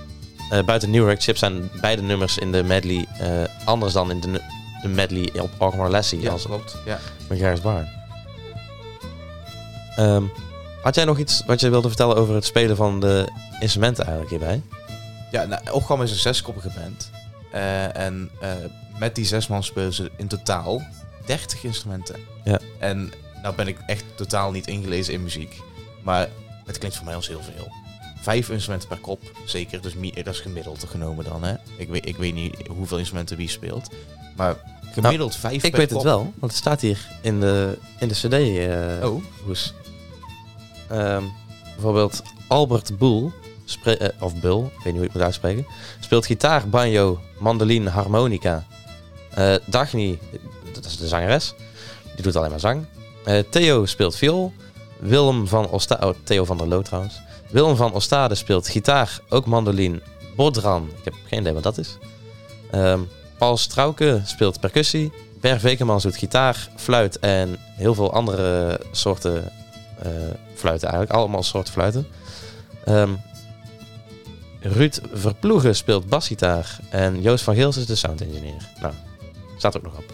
eh, 0.51 0.65
buiten 0.65 0.91
New 0.91 1.09
Rick 1.09 1.23
Chip 1.23 1.37
zijn 1.37 1.71
beide 1.81 2.03
nummers 2.03 2.39
in 2.39 2.53
de 2.53 2.63
medley 2.63 3.07
eh, 3.19 3.29
anders 3.65 3.93
dan 3.93 4.11
in 4.11 4.21
de, 4.21 4.41
medley 4.89 5.41
op 5.41 5.51
Alkmaar 5.59 5.91
Lassie 5.91 6.31
als 6.31 6.45
klopt. 6.45 6.77
Ja. 6.85 6.99
McGregor's 7.29 7.61
Barn. 7.61 7.89
Ehm, 9.97 10.23
had 10.83 10.95
jij 10.95 11.05
nog 11.05 11.19
iets 11.19 11.43
wat 11.47 11.61
je 11.61 11.71
wilde 11.71 11.89
vertellen 11.89 12.17
over 12.17 12.35
het 12.35 12.45
spelen 12.45 12.77
van 12.77 13.01
de 13.01 13.29
instrumenten 13.61 14.05
eigenlijk 14.05 14.37
hierbij? 14.37 14.63
Ja, 15.31 15.45
nou, 15.45 16.03
is 16.03 16.11
een 16.11 16.17
zeskoppige 16.17 16.71
band. 16.75 17.11
Eh, 17.51 17.97
en 17.97 18.31
met 18.99 19.15
die 19.15 19.25
zes 19.25 19.47
man 19.47 19.63
spelen 19.63 19.93
ze 19.93 20.11
in 20.17 20.27
totaal 20.29 20.83
30 21.27 21.65
instrumenten. 21.65 22.17
Ja. 22.45 22.59
En 22.79 23.13
nou 23.43 23.55
ben 23.55 23.67
ik 23.69 23.79
echt 23.87 24.05
totaal 24.15 24.51
niet 24.51 24.67
ingelezen 24.67 25.13
in 25.15 25.23
muziek. 25.23 25.61
Maar 26.03 26.29
het 26.67 26.79
klinkt 26.79 26.97
voor 26.97 27.05
mij 27.07 27.15
als 27.15 27.29
heel 27.29 27.43
veel. 27.43 27.69
Vijf 28.21 28.51
instrumenten 28.51 28.89
per 28.89 28.99
kop, 28.99 29.23
zeker. 29.45 29.81
Dus 29.81 29.95
dat 30.25 30.35
is 30.35 30.41
gemiddeld 30.41 30.85
genomen 30.89 31.25
dan. 31.25 31.43
Hè? 31.45 31.55
Ik, 31.77 31.89
weet, 31.89 32.07
ik 32.07 32.17
weet 32.17 32.35
niet 32.35 32.57
hoeveel 32.69 32.99
instrumenten 32.99 33.37
wie 33.37 33.49
speelt. 33.49 33.89
Maar 34.37 34.57
gemiddeld 34.93 35.37
vijf 35.37 35.63
Ik 35.63 35.71
per 35.71 35.81
weet 35.81 35.91
het 35.91 36.03
wel, 36.03 36.19
want 36.39 36.53
het 36.53 36.61
staat 36.61 36.81
hier 36.81 37.07
in 37.23 37.41
de, 37.41 37.79
in 37.99 38.09
de 38.09 38.15
cd. 38.15 38.33
eh, 38.33 39.09
Oh, 39.11 39.23
hoes. 39.45 39.75
Ehm, 40.89 41.23
bijvoorbeeld 41.75 42.23
Albert 42.47 42.99
Boel, 42.99 43.33
eh, 43.85 44.09
of 44.21 44.41
Bul, 44.41 44.65
ik 44.65 44.73
weet 44.73 44.85
niet 44.85 44.93
hoe 44.93 45.01
je 45.01 45.03
het 45.03 45.13
moet 45.13 45.23
uitspreken, 45.23 45.67
speelt 46.01 46.27
gitaar, 46.27 46.69
banjo, 46.69 47.21
mandoline, 47.39 47.91
harmonica. 47.91 48.65
Eh 49.37 49.55
Dagny, 49.67 50.19
dat 50.73 50.85
is 50.85 50.97
de 50.97 51.09
zangeres, 51.09 51.55
die 52.15 52.23
doet 52.23 52.37
alleen 52.37 52.51
maar 52.51 52.61
zang. 52.61 52.85
Eh, 53.25 53.39
Theo 53.51 53.87
speelt 53.87 54.17
viool. 54.17 54.53
Willem 54.99 55.49
van 55.49 55.69
Ostade, 55.69 56.07
oh, 56.07 56.15
Theo 56.25 56.45
van 56.45 56.59
der 56.59 56.69
Loo 56.69 56.83
trouwens. 56.83 57.21
Willem 57.51 57.77
van 57.77 57.93
Ostade 57.93 58.35
speelt 58.35 58.69
gitaar, 58.69 59.21
ook 59.29 59.47
mandoline. 59.47 60.01
Bodran, 60.37 60.91
ik 60.99 61.05
heb 61.05 61.15
geen 61.27 61.41
idee 61.41 61.53
wat 61.53 61.63
dat 61.63 61.79
is. 61.79 61.99
Ehm, 62.71 63.01
Paul 63.39 63.57
Strauke 63.57 64.21
speelt 64.25 64.61
percussie. 64.61 65.13
Ber 65.41 65.61
Vekermans 65.61 66.03
doet 66.03 66.17
gitaar, 66.17 66.69
fluit 66.77 67.19
en 67.19 67.57
heel 67.61 67.95
veel 67.95 68.13
andere 68.13 68.81
soorten 68.93 69.53
eh, 70.03 70.11
fluiten 70.55 70.89
eigenlijk. 70.89 71.19
Allemaal 71.19 71.43
soorten 71.43 71.73
fluiten. 71.73 72.07
Ehm, 72.85 73.11
Ruud 74.61 75.01
Verploegen 75.13 75.77
speelt 75.77 76.07
basgitaar. 76.07 76.79
En 76.91 77.23
Joost 77.23 77.45
van 77.45 77.55
Geels 77.55 77.77
is 77.77 77.87
de 77.87 77.95
sound 77.95 78.21
engineer. 78.21 78.69
Nou, 78.81 78.95
staat 79.57 79.77
ook 79.77 79.83
nog 79.83 79.97
op. 79.99 80.13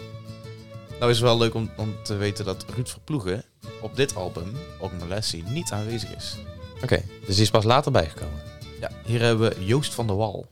Nou 0.99 1.11
is 1.11 1.17
het 1.17 1.27
wel 1.27 1.37
leuk 1.37 1.53
om, 1.53 1.69
om 1.77 1.95
te 2.03 2.15
weten 2.15 2.45
dat 2.45 2.65
Ruud 2.75 2.87
Verploegen 2.89 3.43
op 3.81 3.95
dit 3.95 4.15
album, 4.15 4.57
ook 4.79 4.91
Molessie, 4.99 5.43
niet 5.47 5.71
aanwezig 5.71 6.15
is. 6.15 6.35
Oké, 6.83 7.01
dus 7.25 7.35
die 7.35 7.43
is 7.43 7.49
pas 7.49 7.63
later 7.63 7.91
bijgekomen. 7.91 8.41
Ja, 8.79 8.89
hier 9.05 9.21
hebben 9.21 9.49
we 9.49 9.65
Joost 9.65 9.93
van 9.93 10.07
der 10.07 10.15
Wal. 10.15 10.45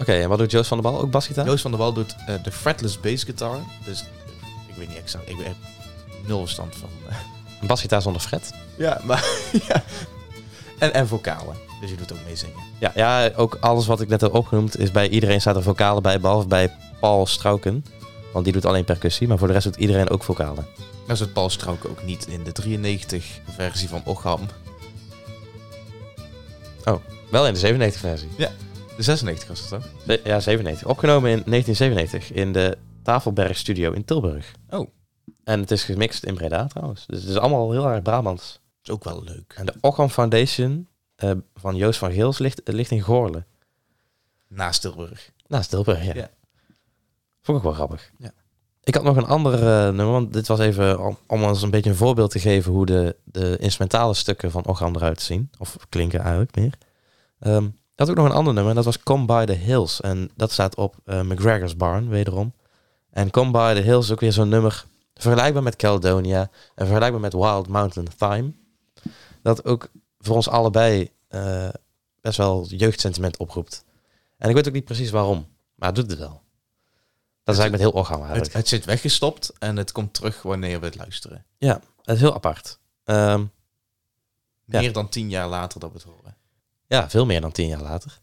Oké, 0.00 0.12
en 0.12 0.28
wat 0.28 0.38
doet 0.38 0.50
Joost 0.50 0.68
van 0.68 0.80
der 0.82 0.90
Bal? 0.92 1.00
Ook 1.00 1.10
basgitaar? 1.10 1.46
Joost 1.46 1.62
van 1.62 1.70
der 1.70 1.80
Wal 1.80 1.92
doet 1.92 2.16
eh, 2.26 2.42
de 2.42 2.52
fretless 2.52 3.00
bass 3.00 3.24
guitar. 3.24 3.58
Dus 3.84 4.00
eh, 4.00 4.06
ik 4.68 4.74
weet 4.76 4.88
niet 4.88 4.96
exact, 4.96 5.28
ik 5.28 5.36
heb 5.42 5.54
nul 6.26 6.40
verstand 6.40 6.76
van. 6.76 6.88
eh. 7.08 7.16
Een 7.60 7.66
basgitaar 7.66 8.02
zonder 8.02 8.22
fret? 8.22 8.52
ja, 8.76 9.00
maar 9.04 9.24
ja. 9.68 9.82
En, 10.78 10.92
en 10.94 11.08
vocalen. 11.08 11.56
Dus 11.80 11.90
je 11.90 11.96
doet 11.96 12.12
ook 12.12 12.18
mee 12.26 12.36
zingen. 12.36 12.56
Ja, 12.80 12.92
ja, 12.94 13.30
ook 13.36 13.56
alles 13.60 13.86
wat 13.86 14.00
ik 14.00 14.08
net 14.08 14.20
heb 14.20 14.34
opgenoemd 14.34 14.78
is 14.78 14.90
bij 14.90 15.08
iedereen 15.08 15.40
staat 15.40 15.56
er 15.56 15.62
vocalen 15.62 16.02
bij, 16.02 16.20
behalve 16.20 16.46
bij 16.46 16.72
Paul 17.00 17.26
Strauken. 17.26 17.84
Want 18.36 18.48
die 18.48 18.56
doet 18.56 18.64
alleen 18.70 18.84
percussie, 18.84 19.28
maar 19.28 19.38
voor 19.38 19.46
de 19.46 19.52
rest 19.52 19.64
doet 19.64 19.76
iedereen 19.76 20.08
ook 20.10 20.22
vocalen. 20.22 20.66
Dat 21.06 21.18
zit 21.18 21.32
Paul 21.32 21.50
Strauk 21.50 21.84
ook 21.84 22.04
niet 22.04 22.26
in 22.26 22.44
de 22.44 22.52
93 22.52 23.40
versie 23.44 23.88
van 23.88 24.02
Ocham. 24.04 24.46
Wel 27.30 27.46
in 27.46 27.52
de 27.52 27.58
97 27.58 28.00
versie. 28.00 28.28
De 28.96 29.02
96 29.02 29.48
was 29.48 29.60
het 29.60 29.68
toch? 29.68 29.88
De- 30.06 30.20
ja, 30.24 30.40
97. 30.40 30.88
Opgenomen 30.88 31.30
in 31.30 31.42
1997 31.46 32.36
in 32.36 32.52
de 32.52 32.78
Tafelberg 33.02 33.56
Studio 33.56 33.92
in 33.92 34.04
Tilburg. 34.04 34.52
Oh. 34.70 34.90
En 35.44 35.60
het 35.60 35.70
is 35.70 35.84
gemixt 35.84 36.24
in 36.24 36.34
Breda 36.34 36.66
trouwens. 36.66 37.06
Dus 37.06 37.20
het 37.20 37.28
is 37.28 37.36
allemaal 37.36 37.72
heel 37.72 37.88
erg 37.88 38.02
Brabants. 38.02 38.60
Is 38.82 38.90
ook 38.90 39.04
wel 39.04 39.22
leuk. 39.24 39.52
En 39.56 39.66
de 39.66 39.74
Ocham 39.80 40.08
Foundation 40.08 40.88
eh, 41.14 41.30
van 41.54 41.76
Joost 41.76 41.98
van 41.98 42.12
Geels 42.12 42.38
ligt, 42.38 42.60
ligt 42.64 42.90
in 42.90 43.02
Goorlen. 43.02 43.46
Naast 44.48 44.80
Tilburg. 44.80 45.30
Naast 45.46 45.70
Tilburg, 45.70 46.04
ja. 46.04 46.14
Ja. 46.14 46.30
Vond 47.46 47.58
ik 47.58 47.64
wel 47.64 47.72
grappig. 47.72 48.10
Ja. 48.18 48.32
Ik 48.82 48.94
had 48.94 49.04
nog 49.04 49.16
een 49.16 49.26
ander 49.26 49.54
eh, 49.54 49.94
nummer, 49.94 50.30
dit 50.30 50.46
was 50.46 50.58
even 50.58 51.00
om, 51.26 51.44
ons 51.44 51.62
een 51.62 51.70
beetje 51.70 51.90
een 51.90 51.96
voorbeeld 51.96 52.30
te 52.30 52.38
geven 52.38 52.72
hoe 52.72 52.86
de, 52.86 53.16
de 53.24 53.56
instrumentale 53.58 54.14
stukken 54.14 54.50
van 54.50 54.66
Ocham 54.66 54.94
eruit 54.94 55.20
zien. 55.20 55.50
Of 55.58 55.76
klinken 55.88 56.20
eigenlijk 56.20 56.56
meer. 56.56 56.74
Ehm, 57.38 57.64
ik 57.64 57.72
had 57.96 58.10
ook 58.10 58.16
nog 58.16 58.24
een 58.24 58.32
ander 58.32 58.52
nummer 58.52 58.70
en 58.70 58.76
dat 58.76 58.84
was 58.84 59.02
Come 59.02 59.24
By 59.24 59.44
The 59.44 59.52
Hills. 59.52 60.00
En 60.00 60.30
dat 60.34 60.52
staat 60.52 60.76
op 60.76 60.96
eh, 61.04 61.20
McGregor's 61.20 61.76
Barn, 61.76 62.08
wederom. 62.08 62.52
En 63.10 63.30
Come 63.30 63.50
By 63.50 63.74
The 63.74 63.80
Hills 63.80 64.04
is 64.04 64.12
ook 64.12 64.20
weer 64.20 64.32
zo'n 64.32 64.48
nummer 64.48 64.84
vergelijkbaar 65.14 65.62
met 65.62 65.76
Caledonia 65.76 66.40
en 66.74 66.86
vergelijkbaar 66.86 67.20
met 67.20 67.32
Wild 67.32 67.68
Mountain 67.68 68.08
Thyme. 68.18 68.52
Dat 69.42 69.64
ook 69.64 69.88
voor 70.18 70.36
ons 70.36 70.48
allebei 70.48 71.10
eh, 71.28 71.68
best 72.20 72.38
wel 72.38 72.66
jeugdsentiment 72.66 73.36
oproept. 73.36 73.84
En 74.38 74.48
ik 74.48 74.54
weet 74.54 74.68
ook 74.68 74.74
niet 74.74 74.84
precies 74.84 75.10
waarom, 75.10 75.46
maar 75.74 75.88
het 75.88 75.96
doet 75.96 76.10
het 76.10 76.18
wel. 76.18 76.44
Dat 77.46 77.54
is 77.54 77.60
eigenlijk 77.60 77.72
met 77.72 77.80
heel 77.80 78.14
Het, 78.18 78.20
eigenlijk. 78.20 78.52
het 78.52 78.68
zit 78.68 78.84
weggestopt 78.84 79.52
en 79.58 79.76
het 79.76 79.92
komt 79.92 80.14
terug 80.14 80.42
wanneer 80.42 80.80
we 80.80 80.86
het 80.86 80.96
luisteren. 80.96 81.44
Het 81.58 82.14
is 82.14 82.20
heel 82.20 82.34
apart. 82.34 82.78
Ehm, 83.04 83.44
Ja. 84.64 84.80
Meer 84.80 84.92
dan 84.92 85.08
tien 85.08 85.30
jaar 85.30 85.48
later 85.48 85.80
dat 85.80 85.92
we 85.92 85.96
het 85.98 86.06
horen. 86.06 86.36
ja, 86.86 87.10
veel 87.10 87.26
meer 87.26 87.40
dan 87.40 87.52
tien 87.52 87.68
jaar 87.68 87.82
later. 87.82 88.20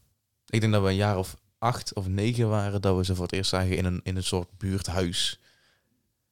Ik 0.48 0.62
denk 0.62 0.74
dat 0.74 0.82
we 0.82 0.88
een 0.88 0.96
jaar 0.96 1.18
of 1.18 1.36
acht 1.58 1.94
of 1.94 2.08
negen 2.08 2.50
waren 2.50 2.82
dat 2.82 2.96
we 2.98 3.06
ze 3.06 3.16
voor 3.16 3.24
het 3.26 3.34
eerst 3.34 3.50
zagen 3.50 3.78
in 3.78 3.86
een, 3.86 4.00
in 4.04 4.16
een 4.16 4.24
soort 4.24 4.58
buurthuis 4.58 5.40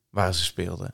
waar 0.10 0.34
ze 0.34 0.44
speelden. 0.44 0.94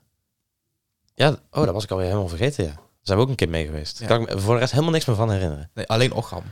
Ja, 1.14 1.30
oh, 1.30 1.64
dat 1.66 1.74
was 1.74 1.84
ik 1.84 1.92
alweer 1.92 2.06
helemaal 2.08 2.28
vergeten, 2.28 2.64
ja. 2.64 2.74
Daar 2.74 2.86
zijn 3.02 3.18
we 3.18 3.24
ook 3.24 3.30
een 3.30 3.36
keer 3.36 3.50
mee 3.50 3.66
geweest. 3.66 4.00
Ja. 4.00 4.08
Daar 4.08 4.18
kan 4.18 4.28
ik 4.28 4.34
me 4.34 4.42
voor 4.42 4.54
de 4.54 4.60
rest 4.60 4.72
helemaal 4.72 4.92
niks 4.94 5.06
meer 5.06 5.16
van 5.16 5.32
herinneren. 5.32 5.70
Nee, 5.74 5.88
alleen 5.88 6.12
Ocham. 6.14 6.44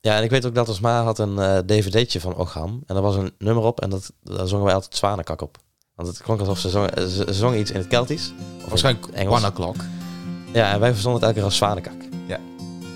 Ja, 0.00 0.16
en 0.16 0.22
ik 0.22 0.30
weet 0.30 0.46
ook 0.46 0.54
dat 0.54 0.68
Osma 0.68 1.02
had 1.02 1.18
een 1.18 1.38
eh, 1.38 1.58
dvd'tje 1.58 2.20
van 2.20 2.36
Ocham. 2.36 2.82
En 2.86 2.94
daar 2.94 3.02
was 3.02 3.16
een 3.16 3.32
nummer 3.38 3.64
op 3.64 3.80
en 3.80 3.90
dat, 3.90 4.12
daar 4.22 4.48
zongen 4.48 4.64
wij 4.64 4.74
altijd 4.74 4.96
Zwanenkak 4.96 5.42
op. 5.42 5.56
Want 5.94 6.08
het 6.08 6.22
klonk 6.22 6.40
alsof 6.40 6.58
ze 6.58 6.68
zongen, 6.68 7.10
ze, 7.10 7.24
ze 7.26 7.32
zongen 7.32 7.58
iets 7.58 7.70
in 7.70 7.76
het 7.78 7.86
Keltisch. 7.88 8.32
Of 8.62 8.68
Waarschijnlijk 8.68 9.06
Engels. 9.06 9.36
One 9.36 9.46
O'Clock. 9.46 9.76
Ja, 10.52 10.72
en 10.72 10.80
wij 10.80 10.90
verstonden 10.90 11.20
het 11.20 11.22
elke 11.22 11.34
keer 11.34 11.44
als 11.44 11.56
Zwanenkak. 11.56 12.06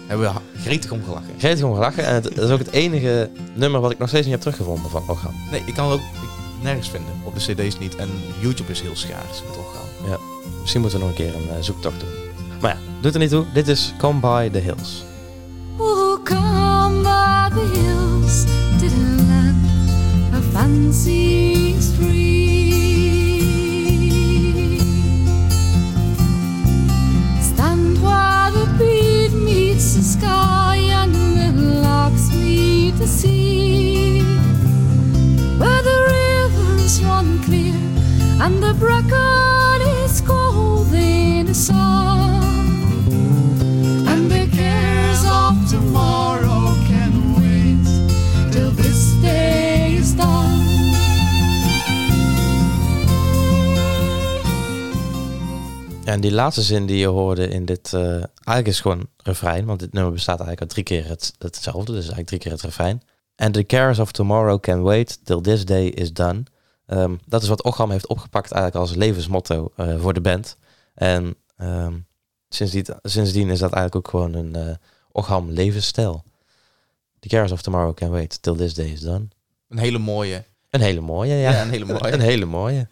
Hebben 0.07 0.33
we 0.35 0.61
gretig 0.61 0.91
om 0.91 1.05
gelachen. 1.05 1.35
Gretig 1.39 1.65
om 1.65 1.75
gelachen. 1.75 2.05
En 2.05 2.15
het, 2.15 2.25
dat 2.25 2.45
is 2.45 2.51
ook 2.51 2.59
het 2.59 2.71
enige 2.71 3.31
nummer 3.55 3.81
wat 3.81 3.91
ik 3.91 3.99
nog 3.99 4.09
steeds 4.09 4.25
niet 4.25 4.33
heb 4.35 4.41
teruggevonden 4.43 4.91
van 4.91 5.03
Ocham. 5.09 5.35
Nee, 5.51 5.63
ik 5.67 5.75
kan 5.75 5.91
het 5.91 5.95
ook 6.01 6.05
ik- 6.07 6.63
nergens 6.63 6.89
vinden. 6.91 7.11
Op 7.25 7.35
de 7.35 7.41
cd's 7.55 7.79
niet. 7.79 7.97
En 7.97 8.09
YouTube 8.41 8.71
is 8.71 8.81
heel 8.81 8.97
schaars 8.97 9.43
met 9.49 9.57
Ocham. 9.57 10.19
Misschien 10.61 10.81
moeten 10.81 10.99
we 10.99 11.05
nog 11.05 11.19
een 11.19 11.25
keer 11.25 11.35
een 11.35 11.49
eh, 11.57 11.63
zoektocht 11.63 12.01
doen. 12.01 12.09
Maar 12.61 12.71
ja, 12.71 12.79
doet 13.01 13.15
er 13.15 13.21
niet 13.21 13.31
toe. 13.31 13.45
Dit 13.53 13.69
is 13.69 13.93
Come 13.99 14.21
By 14.21 14.51
The 14.51 14.59
Hills. 14.59 15.05
Oh, 15.79 16.12
the 17.51 17.67
hills 17.77 18.47
the 18.81 18.91
land 19.29 20.35
where 20.35 21.95
free. 21.97 22.73
Stand 27.41 28.03
where 28.03 28.51
the 28.59 28.67
meets 29.33 29.95
the 29.97 30.03
sky 30.03 30.77
and 31.01 31.15
the 31.15 31.53
larks 31.83 32.33
meet 32.35 32.95
the 33.03 33.07
sea. 33.07 34.23
Where 35.61 35.83
the 35.91 35.99
rivers 36.17 37.03
run 37.05 37.29
clear 37.45 37.81
and 38.45 38.63
the 38.63 38.75
en 56.13 56.21
die 56.21 56.33
laatste 56.33 56.63
zin 56.63 56.87
die 56.87 56.99
je 56.99 57.07
hoorde 57.07 57.49
in 57.49 57.65
dit... 57.65 57.93
eh, 57.93 58.13
eigenlijk 58.13 58.67
is 58.67 58.81
gewoon 58.81 59.09
refrein, 59.17 59.65
want 59.65 59.81
dit 59.81 59.93
nummer 59.93 60.13
bestaat 60.13 60.41
eigenlijk 60.41 60.61
uit 60.61 60.71
drie 60.71 60.85
keer 60.85 61.09
het, 61.09 61.35
hetzelfde. 61.39 61.93
Dus 61.93 62.01
eigenlijk 62.01 62.27
drie 62.27 62.41
keer 62.41 62.53
het 62.53 62.63
refrein. 62.63 63.03
And 63.37 63.55
the 63.55 63.65
cares 63.65 63.99
of 63.99 64.13
tomorrow 64.13 64.61
can 64.61 64.83
wait 64.83 65.19
till 65.25 65.41
this 65.41 65.65
day 65.65 65.87
is 65.87 66.13
done. 66.13 66.43
Ehm, 66.87 67.17
dat 67.27 67.43
is 67.43 67.49
wat 67.49 67.63
Ocham 67.63 67.91
heeft 67.91 68.07
opgepakt 68.07 68.53
eigenlijk 68.53 68.85
als 68.85 68.97
levensmotto 68.97 69.73
eh, 69.77 70.01
voor 70.01 70.13
de 70.13 70.21
band. 70.21 70.57
En 70.95 71.35
ehm, 71.57 71.99
sindsdien, 72.49 72.87
sindsdien 73.03 73.51
is 73.51 73.59
dat 73.59 73.73
eigenlijk 73.73 74.07
ook 74.07 74.09
gewoon 74.09 74.35
een 74.35 74.55
eh 74.55 74.75
Ocham 75.13 75.51
levensstijl. 75.51 76.25
The 77.19 77.29
cares 77.29 77.53
of 77.53 77.63
tomorrow 77.63 77.95
can 77.95 78.11
wait 78.11 78.43
till 78.43 78.55
this 78.55 78.75
day 78.75 78.87
is 78.87 79.01
done. 79.01 79.29
Een 79.69 79.79
hele 79.79 79.99
mooie. 79.99 80.45
Een 80.71 80.81
hele 80.81 81.01
mooie, 81.01 81.35
ja. 81.35 81.51
Ja, 81.51 81.63
een 81.63 81.71
hele 81.71 81.85
mooie. 81.85 82.13
Een 82.13 82.21
hele 82.21 82.45
mooie. 82.45 82.89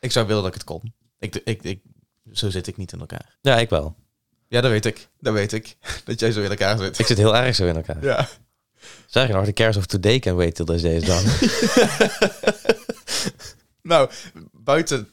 Ik 0.00 0.12
zou 0.12 0.26
willen 0.26 0.42
dat 0.42 0.54
ik 0.54 0.58
het 0.58 0.68
kon. 0.68 0.92
Ik, 1.18 1.40
ik, 1.44 1.62
ik, 1.62 1.80
zo 2.36 2.50
zit 2.50 2.66
ik 2.66 2.76
niet 2.76 2.92
in 2.92 3.00
elkaar. 3.00 3.36
Ja, 3.40 3.58
ik 3.58 3.70
wel. 3.70 3.96
Ja, 4.48 4.60
dat 4.60 4.70
weet 4.70 4.84
ik. 4.84 5.08
Dat 5.20 5.32
weet 5.32 5.52
ik. 5.52 5.76
Dat 6.04 6.20
jij 6.20 6.32
zo 6.32 6.42
in 6.42 6.50
elkaar 6.50 6.78
zit. 6.78 6.98
Ik 6.98 7.06
zit 7.06 7.18
heel 7.18 7.36
erg 7.36 7.54
zo 7.54 7.66
in 7.66 7.76
elkaar. 7.76 8.04
Ja. 8.04 8.28
Zeg 9.06 9.26
je 9.26 9.32
nog, 9.32 9.44
the 9.44 9.52
cares 9.52 9.76
of 9.76 9.86
today 9.86 10.18
can 10.18 10.36
wait 10.36 10.54
till 10.54 10.64
this 10.64 10.82
day 10.82 10.96
is 10.96 11.04
done. 11.04 11.22
Nou, 13.84 14.10
buiten 14.52 15.08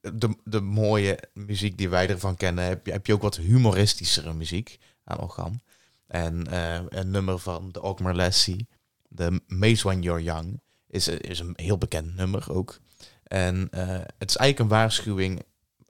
de, 0.00 0.36
de 0.44 0.60
mooie 0.60 1.18
muziek 1.32 1.78
die 1.78 1.88
wij 1.88 2.08
ervan 2.08 2.36
kennen, 2.36 2.64
heb 2.64 2.86
je, 2.86 2.92
heb 2.92 3.06
je 3.06 3.12
ook 3.12 3.22
wat 3.22 3.36
humoristischere 3.36 4.32
muziek 4.32 4.78
aan 5.04 5.20
Orgam. 5.20 5.62
En 6.06 6.46
eh, 6.46 6.80
een 6.88 7.10
nummer 7.10 7.38
van 7.38 7.72
de 7.72 7.82
Ogmar 7.82 8.14
Lassie, 8.14 8.68
de 9.08 9.40
Maze 9.46 9.82
When 9.82 10.02
You're 10.02 10.22
Young, 10.22 10.60
is, 10.88 11.08
is 11.08 11.38
een 11.38 11.52
heel 11.56 11.78
bekend 11.78 12.16
nummer 12.16 12.52
ook. 12.52 12.80
En 13.22 13.68
eh, 13.70 13.88
het 14.18 14.30
is 14.30 14.36
eigenlijk 14.36 14.58
een 14.58 14.78
waarschuwing, 14.78 15.42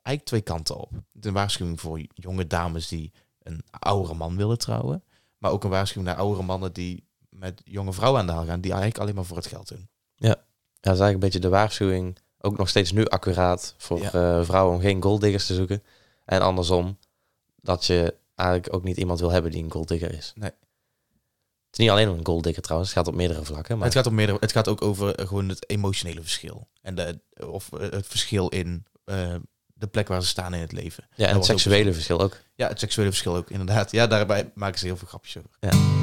eigenlijk 0.05 0.25
twee 0.27 0.40
kanten 0.40 0.77
op. 0.77 0.90
Een 1.21 1.33
waarschuwing 1.33 1.81
voor 1.81 2.01
jonge 2.14 2.47
dames 2.47 2.88
die 2.88 3.12
een 3.43 3.64
oudere 3.71 4.14
man 4.14 4.37
willen 4.37 4.59
trouwen. 4.59 5.05
Maar 5.38 5.51
ook 5.51 5.64
een 5.64 5.71
waarschuwing 5.71 6.09
naar 6.09 6.19
oudere 6.25 6.43
mannen 6.43 6.73
die 6.73 7.07
met 7.29 7.61
jonge 7.64 7.93
vrouwen 7.93 8.21
aan 8.21 8.27
de 8.27 8.33
haal 8.33 8.45
gaan, 8.47 8.61
die 8.61 8.71
eigenlijk 8.71 9.01
alleen 9.01 9.14
maar 9.14 9.25
voor 9.25 9.37
het 9.37 9.47
geld 9.47 9.69
doen. 9.69 9.88
Ja, 10.14 10.29
dat 10.29 10.95
is 10.95 11.01
eigenlijk 11.01 11.12
een 11.14 11.21
beetje 11.21 11.38
de 11.40 11.49
waarschuwing, 11.49 12.17
ook 12.38 12.57
nog 12.57 12.69
steeds 12.69 12.93
nu 12.93 13.05
accuraat 13.07 13.75
voor 13.79 13.99
Ja. 14.01 14.12
eh, 14.12 14.45
vrouwen 14.45 14.75
om 14.75 14.81
geen 14.81 15.03
golddiggers 15.03 15.47
te 15.47 15.55
zoeken. 15.55 15.83
En 16.25 16.40
andersom, 16.40 16.99
dat 17.57 17.85
je 17.85 18.14
eigenlijk 18.35 18.75
ook 18.75 18.85
niet 18.85 18.97
iemand 18.97 19.21
wil 19.21 19.31
hebben 19.31 19.51
die 19.51 19.64
een 19.64 19.71
golddigger 19.73 20.12
is. 20.14 20.33
Nee. 20.37 20.51
Het 20.51 21.73
is 21.73 21.79
niet 21.79 21.90
alleen 21.90 22.09
om 22.09 22.19
een 22.19 22.27
golddigger 22.27 22.62
trouwens, 22.62 22.90
het 22.90 22.99
gaat 22.99 23.09
op 23.09 23.14
meerdere 23.19 23.45
vlakken. 23.45 23.77
Maar 23.77 23.87
Het 23.87 23.97
gaat, 23.97 24.07
om 24.07 24.14
meerdere, 24.14 24.38
het 24.40 24.53
gaat 24.53 24.69
ook 24.69 24.83
over 24.83 25.14
eh, 25.14 25.27
gewoon 25.27 25.49
het 25.49 25.69
emotionele 25.71 26.21
verschil. 26.21 26.69
En 26.83 26.95
de, 26.95 27.21
of 27.47 27.73
eh, 27.73 27.90
het 27.90 28.07
verschil 28.07 28.49
in 28.49 28.85
de 29.85 29.90
plek 29.90 30.09
waar 30.09 30.23
ze 30.23 30.29
staan 30.29 30.55
in 30.55 30.61
het 30.61 30.73
leven. 30.73 31.05
Ja, 31.14 31.27
en 31.27 31.35
het 31.35 31.44
seksuele 31.44 31.88
ook 31.88 31.94
verschil 31.94 32.20
ook. 32.20 32.40
Ja, 32.55 32.68
het 32.68 32.79
seksuele 32.79 33.11
verschil 33.11 33.37
ook, 33.37 33.51
inderdaad. 33.51 33.90
Ja, 33.90 34.07
daarbij 34.07 34.51
maken 34.55 34.79
ze 34.79 34.87
heel 34.87 34.97
veel 34.97 35.09
grapjes 35.09 35.37
over. 35.37 35.51
Ja. 35.61 36.03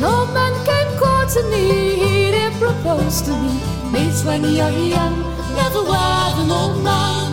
No 0.00 0.26
man 0.26 0.52
came 0.64 0.96
court 0.98 1.28
to 1.34 1.42
me, 1.50 1.96
he 2.02 2.30
did 2.30 2.52
propose 2.58 3.22
to 3.22 3.30
me. 3.30 3.52
Meets 3.92 4.24
when 4.24 4.42
young, 4.42 4.76
young, 4.94 5.16
never 5.54 5.82
was 5.84 6.34
an 6.42 6.50
old 6.50 6.82
man. 6.82 7.32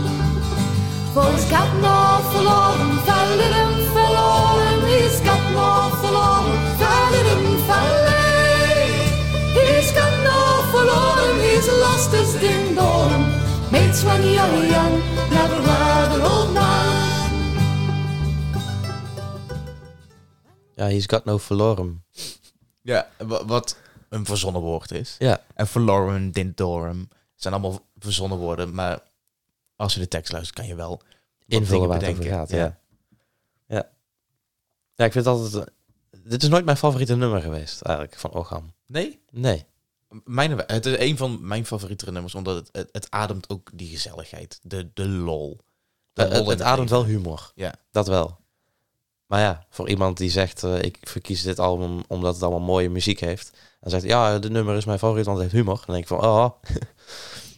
For 1.14 1.26
he's 1.32 1.46
got 1.50 1.68
an 1.76 1.84
awful 1.84 2.48
and 2.48 3.00
fell 3.02 3.40
in 3.48 3.81
dong. 12.82 13.26
Mates 13.72 14.04
when 14.04 14.22
you're 14.24 14.66
young, 14.68 14.94
never 15.30 15.62
was 15.62 16.08
an 16.18 16.22
old 16.22 16.54
man. 16.54 16.90
Ja, 20.76 20.86
he's 20.88 21.06
got 21.10 21.26
no 21.26 21.38
verloren. 21.38 22.04
Ja, 22.82 23.08
wa- 23.18 23.46
wat 23.46 23.78
een 24.10 24.26
verzonnen 24.26 24.62
woord 24.62 24.92
is. 24.92 25.16
Ja, 25.20 25.44
En 25.56 25.68
verloren, 25.68 26.32
dindorum, 26.32 27.08
zijn 27.36 27.54
allemaal 27.54 27.80
verzonnen 27.98 28.38
woorden. 28.38 28.74
Maar 28.74 29.00
als 29.76 29.94
je 29.94 30.00
de 30.00 30.08
tekst 30.08 30.32
luistert, 30.32 30.58
kan 30.58 30.68
je 30.68 30.76
wel 30.76 31.02
invullen 31.48 31.68
dingen 31.70 31.88
waar 31.88 31.98
het 32.00 32.08
over 32.10 32.18
bedenken. 32.24 32.40
gaat. 32.40 32.50
Ja. 32.50 32.80
Ja. 33.68 33.90
ja, 34.96 35.06
ik 35.06 35.12
vind 35.12 35.26
het 35.26 35.34
altijd... 35.34 35.54
eh, 35.56 35.74
Dit 36.24 36.44
is 36.44 36.50
nooit 36.50 36.66
mijn 36.66 36.78
favoriete 36.78 37.16
nummer 37.16 37.42
geweest, 37.42 37.82
eigenlijk, 37.82 38.18
van 38.18 38.32
Orgam. 38.32 38.74
Nee? 38.86 39.20
Nee. 39.32 39.66
Mijn, 40.24 40.64
het 40.68 40.86
is 40.86 40.98
een 40.98 41.18
van 41.18 41.48
mijn 41.48 41.66
favoriete 41.66 42.12
nummers, 42.12 42.36
omdat 42.36 42.56
het, 42.56 42.70
het, 42.72 42.90
het 42.92 43.12
ademt 43.12 43.50
ook 43.50 43.70
die 43.74 43.90
gezelligheid. 43.90 44.60
De, 44.62 44.90
de 44.94 45.08
lol. 45.08 45.58
De 46.14 46.24
Eh, 46.24 46.30
lol 46.30 46.50
het, 46.50 46.60
het 46.60 46.68
ademt 46.68 46.90
wel 46.90 47.06
humor. 47.06 47.52
Ja. 47.56 47.74
Dat 47.92 48.08
wel. 48.08 48.40
Maar 49.26 49.40
ja, 49.40 49.66
voor 49.70 49.90
iemand 49.90 50.18
die 50.18 50.30
zegt, 50.30 50.64
eh, 50.64 50.82
ik 50.82 50.98
verkies 51.02 51.42
dit 51.42 51.60
album 51.60 52.04
omdat 52.08 52.34
het 52.34 52.44
allemaal 52.44 52.68
mooie 52.68 52.90
muziek 52.90 53.20
heeft. 53.20 53.52
En 53.80 53.90
zegt, 53.90 54.04
ja, 54.04 54.40
de 54.40 54.50
nummer 54.50 54.76
is 54.76 54.86
mijn 54.86 55.00
favoriet, 55.00 55.26
want 55.26 55.38
het 55.38 55.52
heeft 55.52 55.64
humor. 55.64 55.84
Dan 55.86 55.96
denk 55.96 56.02
ik 56.02 56.08
van, 56.08 56.24
oh, 56.24 56.50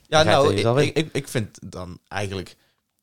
Ja, 0.07 0.23
nou, 0.23 0.55
ik, 0.81 0.95
ik, 0.97 1.09
ik, 1.13 1.27
vind 1.27 1.59
dan 1.71 1.99
eigenlijk... 2.07 2.55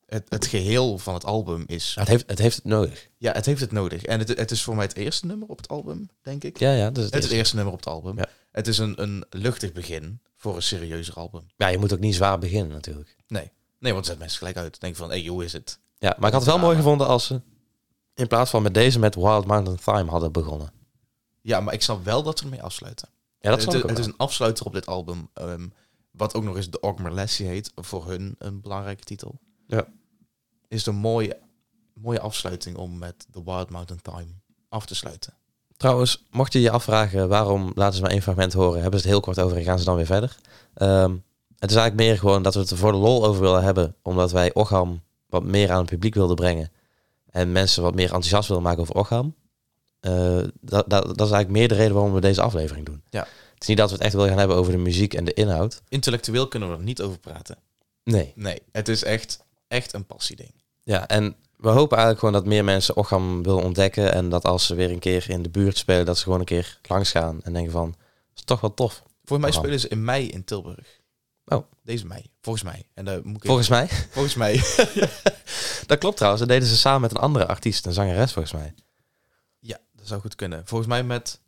Het, 0.05 0.25
het 0.29 0.45
geheel 0.45 0.97
van 0.97 1.13
het 1.13 1.25
album 1.25 1.63
is... 1.67 1.95
het 1.99 2.07
heeft 2.07 2.23
het, 2.27 2.39
heeft 2.39 2.55
het 2.55 2.65
nodig. 2.65 3.09
Ja, 3.17 3.31
het 3.31 3.45
heeft 3.45 3.61
het 3.61 3.71
nodig. 3.71 4.03
En 4.03 4.19
het, 4.19 4.27
het 4.27 4.51
is 4.51 4.63
voor 4.63 4.75
mij 4.75 4.85
het 4.85 4.95
eerste 4.95 5.25
nummer 5.25 5.47
op 5.47 5.57
het 5.57 5.67
album, 5.67 6.09
denk 6.21 6.43
ik. 6.43 6.59
Ja, 6.59 6.73
ja, 6.73 6.77
is 6.77 6.83
het 6.83 6.95
het 6.95 6.97
is 6.97 7.03
het 7.03 7.13
eerste. 7.13 7.35
eerste 7.35 7.55
nummer 7.55 7.73
op 7.73 7.79
het 7.79 7.87
album. 7.87 8.17
Ja. 8.17 8.25
Het 8.51 8.67
is 8.67 8.77
een, 8.77 9.01
een 9.01 9.25
luchtig 9.29 9.71
begin 9.71 10.21
voor 10.35 10.55
een 10.55 10.61
serieuzer 10.61 11.13
album. 11.15 11.47
Ja, 11.55 11.67
je 11.67 11.77
moet 11.77 11.93
ook 11.93 11.99
niet 11.99 12.15
zwaar 12.15 12.39
beginnen 12.39 12.71
natuurlijk. 12.71 13.15
Nee. 13.27 13.51
Nee, 13.79 13.93
want 13.93 13.95
het 13.95 14.05
zet 14.05 14.19
mensen 14.19 14.37
gelijk 14.37 14.57
uit. 14.57 14.79
Denk 14.79 14.95
van, 14.95 15.09
hey, 15.09 15.25
hoe 15.25 15.43
is 15.43 15.53
het? 15.53 15.79
Ja, 15.97 16.15
maar 16.17 16.27
ik 16.27 16.33
had 16.33 16.41
het 16.41 16.51
wel 16.51 16.59
mooi 16.59 16.75
gevonden 16.75 17.07
als 17.07 17.25
ze 17.25 17.41
in 18.13 18.27
plaats 18.27 18.49
van 18.49 18.61
met 18.61 18.73
deze 18.73 18.99
met 18.99 19.15
Wild 19.15 19.45
Mountain 19.45 19.79
Thyme 19.79 20.09
hadden 20.09 20.31
begonnen. 20.31 20.71
Ja, 21.41 21.59
maar 21.59 21.73
ik 21.73 21.81
snap 21.81 22.03
wel 22.03 22.23
dat 22.23 22.37
ze 22.37 22.43
ermee 22.43 22.63
afsluiten. 22.63 23.09
Ja, 23.39 23.49
dat 23.49 23.73
het, 23.73 23.83
het 23.83 23.99
is 23.99 24.05
een 24.05 24.17
afsluiter 24.17 24.65
op 24.65 24.73
dit 24.73 24.85
album. 24.85 25.29
ehm, 25.33 25.67
wat 26.11 26.33
ook 26.33 26.43
nog 26.43 26.55
eens 26.55 26.69
de 26.69 26.79
Ogmer 26.79 27.13
Lessie 27.13 27.47
heet. 27.47 27.71
Voor 27.75 28.09
hun 28.09 28.35
een 28.37 28.61
belangrijke 28.61 29.03
titel. 29.03 29.39
Ja. 29.67 29.87
Is 30.67 30.85
een 30.85 30.95
mooie, 30.95 31.39
mooie 31.93 32.19
afsluiting 32.19 32.77
om 32.77 32.97
met 32.97 33.27
The 33.31 33.43
Wild 33.43 33.69
Mountain 33.69 34.01
Time 34.01 34.31
af 34.69 34.85
te 34.85 34.95
sluiten. 34.95 35.33
Trouwens, 35.81 36.25
mocht 36.29 36.53
je 36.53 36.61
je 36.61 36.71
afvragen 36.71 37.27
waarom 37.27 37.71
laten 37.75 37.95
ze 37.95 38.01
maar 38.01 38.11
één 38.11 38.21
fragment 38.21 38.53
horen, 38.53 38.81
hebben 38.81 38.99
ze 38.99 39.05
het 39.05 39.15
heel 39.15 39.23
kort 39.23 39.39
over 39.39 39.57
en 39.57 39.63
gaan 39.63 39.79
ze 39.79 39.85
dan 39.85 39.95
weer 39.95 40.05
verder. 40.05 40.35
Ehm, 40.73 41.11
het 41.59 41.69
is 41.69 41.75
eigenlijk 41.75 41.95
meer 41.95 42.17
gewoon 42.17 42.43
dat 42.43 42.53
we 42.53 42.59
het 42.59 42.69
er 42.69 42.77
voor 42.77 42.91
de 42.91 42.97
lol 42.97 43.25
over 43.25 43.41
willen 43.41 43.63
hebben, 43.63 43.95
omdat 44.01 44.31
wij 44.31 44.53
Ocham 44.53 45.01
wat 45.27 45.43
meer 45.43 45.71
aan 45.71 45.77
het 45.77 45.89
publiek 45.89 46.13
wilden 46.13 46.35
brengen 46.35 46.71
en 47.29 47.51
mensen 47.51 47.83
wat 47.83 47.95
meer 47.95 48.05
enthousiast 48.05 48.47
willen 48.47 48.63
maken 48.63 48.81
over 48.81 48.95
Ocham. 48.95 49.35
Eh, 49.99 50.37
dat, 50.61 50.89
dat, 50.89 51.03
dat 51.03 51.27
is 51.27 51.31
eigenlijk 51.31 51.49
meer 51.49 51.67
de 51.67 51.75
reden 51.75 51.93
waarom 51.93 52.13
we 52.13 52.21
deze 52.21 52.41
aflevering 52.41 52.85
doen. 52.85 53.03
Ja. 53.09 53.21
Het 53.53 53.61
is 53.61 53.67
niet 53.67 53.77
dat 53.77 53.89
we 53.89 53.95
het 53.95 54.03
echt 54.03 54.13
willen 54.13 54.29
gaan 54.29 54.39
hebben 54.39 54.57
over 54.57 54.71
de 54.71 54.77
muziek 54.77 55.13
en 55.13 55.25
de 55.25 55.33
inhoud. 55.33 55.81
Intellectueel 55.87 56.47
kunnen 56.47 56.69
we 56.69 56.75
er 56.75 56.83
niet 56.83 57.01
over 57.01 57.19
praten. 57.19 57.57
Nee. 58.03 58.31
Nee, 58.35 58.61
het 58.71 58.87
is 58.87 59.03
echt, 59.03 59.43
echt 59.67 59.93
een 59.93 60.05
passieding. 60.05 60.51
Ja, 60.83 61.07
en 61.07 61.35
we 61.61 61.69
hopen 61.69 61.97
eigenlijk 61.97 62.19
gewoon 62.19 62.33
dat 62.33 62.45
meer 62.45 62.63
mensen 62.63 62.95
Ocham 62.95 63.43
willen 63.43 63.63
ontdekken 63.63 64.13
en 64.13 64.29
dat 64.29 64.43
als 64.43 64.65
ze 64.65 64.75
weer 64.75 64.91
een 64.91 64.99
keer 64.99 65.29
in 65.29 65.41
de 65.41 65.49
buurt 65.49 65.77
spelen, 65.77 66.05
dat 66.05 66.17
ze 66.17 66.23
gewoon 66.23 66.39
een 66.39 66.45
keer 66.45 66.79
langs 66.87 67.11
gaan 67.11 67.41
en 67.43 67.53
denken 67.53 67.71
van, 67.71 67.89
dat 67.89 68.35
is 68.35 68.43
toch 68.43 68.61
wel 68.61 68.73
tof. 68.73 69.03
Volgens 69.23 69.49
mij 69.51 69.59
spelen 69.59 69.79
ze 69.79 69.87
in 69.87 70.03
mei 70.03 70.27
in 70.29 70.43
Tilburg. 70.43 70.99
Oh. 71.45 71.63
Deze 71.83 72.05
mei. 72.05 72.31
Volgens 72.41 72.63
mij. 72.63 72.87
En 72.93 73.05
daar 73.05 73.19
moet 73.23 73.35
ik 73.35 73.45
Volgens 73.45 73.69
mij. 73.69 73.87
volgens 74.17 74.35
mij. 74.35 74.53
Dat 75.87 75.97
klopt 75.99 76.15
trouwens. 76.15 76.43
Dat 76.43 76.51
deden 76.51 76.67
ze 76.67 76.77
samen 76.77 77.01
met 77.01 77.11
een 77.11 77.17
andere 77.17 77.47
artiest, 77.47 77.85
een 77.85 77.93
zangeres 77.93 78.33
volgens 78.33 78.53
mij. 78.53 78.73
ja, 79.59 79.77
dat 79.93 80.07
zou 80.07 80.21
goed 80.21 80.35
kunnen. 80.35 80.61
Volgens 80.65 80.89
mij 80.89 81.03
met 81.03 81.41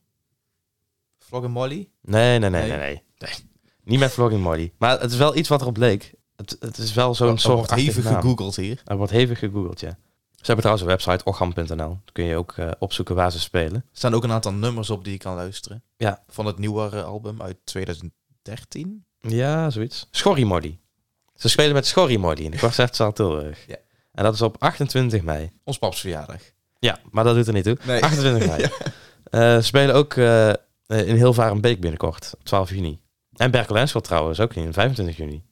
Vlog 1.18 1.48
Molly. 1.48 1.90
Nee, 2.02 2.40
nee, 2.40 2.50
nee, 2.50 2.62
Nee? 2.62 2.70
nee, 2.70 2.80
nee. 2.80 3.04
nee. 3.18 3.52
Niet 3.84 4.00
met 4.00 4.12
Vlogging 4.12 4.42
Molly. 4.42 4.74
Maar 4.78 5.00
het 5.00 5.12
is 5.12 5.18
wel 5.18 5.36
iets 5.36 5.50
wat 5.50 5.62
erop 5.62 5.78
leek. 5.78 6.14
Het, 6.36 6.58
het 6.60 6.78
is 6.78 6.94
wel 6.94 7.16
zo'n 7.16 7.38
soort 7.38 7.56
wordt 7.56 7.74
hevig 7.74 8.08
gegoogeld 8.08 8.56
hier. 8.56 8.82
Er 8.86 8.98
wordt 8.98 9.12
hevig 9.12 9.40
gegoogeld, 9.40 9.80
ja. 9.80 9.98
Ze 10.32 10.52
hebben 10.52 10.66
trouwens 10.66 10.82
een 10.82 10.96
website, 10.96 11.24
ocham.nl. 11.24 11.76
Daar 11.76 12.12
kun 12.12 12.26
je 12.26 12.36
ook 12.36 12.54
eh, 12.58 12.72
opzoeken 12.80 13.16
waar 13.16 13.32
ze 13.32 13.40
spelen. 13.40 13.74
Er 13.74 13.84
staan 13.92 14.14
ook 14.14 14.24
een 14.24 14.32
aantal 14.32 14.54
nummers 14.54 14.90
op 14.90 15.04
die 15.04 15.14
je 15.14 15.20
kan 15.20 15.36
luisteren. 15.36 15.84
Ja. 15.98 16.24
Van 16.28 16.46
het 16.46 16.58
nieuwere 16.58 17.04
album 17.04 17.42
uit 17.42 17.58
2013. 17.64 19.06
Ja, 19.20 19.70
zoiets. 19.70 20.08
Schorrie 20.12 20.46
Molly. 20.46 20.80
Ze 21.36 21.50
spelen 21.50 21.74
met 21.74 21.86
Schorrie 21.86 22.20
Molly 22.20 22.44
in 22.44 22.52
de 22.52 22.60
Concertzaal 22.68 23.14
Tilburg. 23.14 23.68
Ja. 23.68 23.78
En 24.12 24.24
dat 24.24 24.34
is 24.34 24.42
op 24.42 24.56
28 24.60 25.22
mei. 25.22 25.52
Ons 25.64 25.78
paps 25.78 26.00
verjaardag. 26.00 26.42
Ja, 26.80 27.00
maar 27.12 27.24
dat 27.24 27.36
doet 27.36 27.48
er 27.48 27.54
niet 27.54 27.64
toe. 27.64 27.78
Nee. 27.86 28.04
28 28.04 28.48
mei. 28.48 28.70
Eh, 29.34 29.56
ze 29.56 29.62
spelen 29.62 29.96
ook 29.96 30.14
eh, 30.14 30.50
eh, 30.50 30.56
in 30.88 31.16
Hilvarenbeek 31.16 31.80
binnenkort, 31.80 32.34
op 32.40 32.46
12 32.46 32.70
juni. 32.70 33.00
En 33.36 33.52
Berkel 33.52 34.02
trouwens, 34.02 34.40
ook 34.40 34.54
in 34.54 34.74
25 34.74 35.18
juni. 35.18 35.44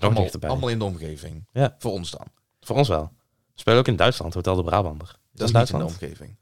Allemaal, 0.00 0.22
dichterbij. 0.22 0.50
allemaal 0.50 0.68
in 0.68 0.78
de 0.78 0.84
omgeving. 0.84 1.46
Ja. 1.52 1.74
Voor 1.78 1.92
ons 1.92 2.10
dan. 2.10 2.26
Voor 2.60 2.76
ons 2.76 2.88
wel. 2.88 3.12
Ze 3.54 3.60
spelen 3.60 3.78
ook 3.78 3.88
in 3.88 3.96
Duitsland, 3.96 4.34
Hotel 4.34 4.56
de 4.56 4.62
Brabander. 4.64 5.06
Dat 5.06 5.16
is 5.16 5.20
is 5.32 5.38
niet 5.38 5.46
in 5.46 5.52
de 5.52 5.52
Duitsland. 5.52 5.90
omgeving. 5.90 6.36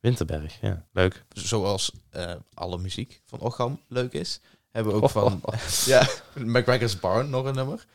Winterberg, 0.00 0.60
ja. 0.60 0.86
Leuk. 0.92 1.24
Zoals 1.28 1.92
eh, 2.10 2.32
alle 2.54 2.78
muziek 2.78 3.22
van 3.24 3.40
Ocham 3.40 3.80
leuk 3.88 4.12
is. 4.12 4.40
Hebben 4.70 4.92
we 4.92 4.98
ook 4.98 5.04
Oh, 5.04 5.10
van 5.10 5.40
oh, 5.42 5.54
ja, 5.86 6.08
McGregor's 6.34 6.98
Barn 7.00 7.30
nog 7.30 7.44
een 7.44 7.54
nummer. 7.54 7.86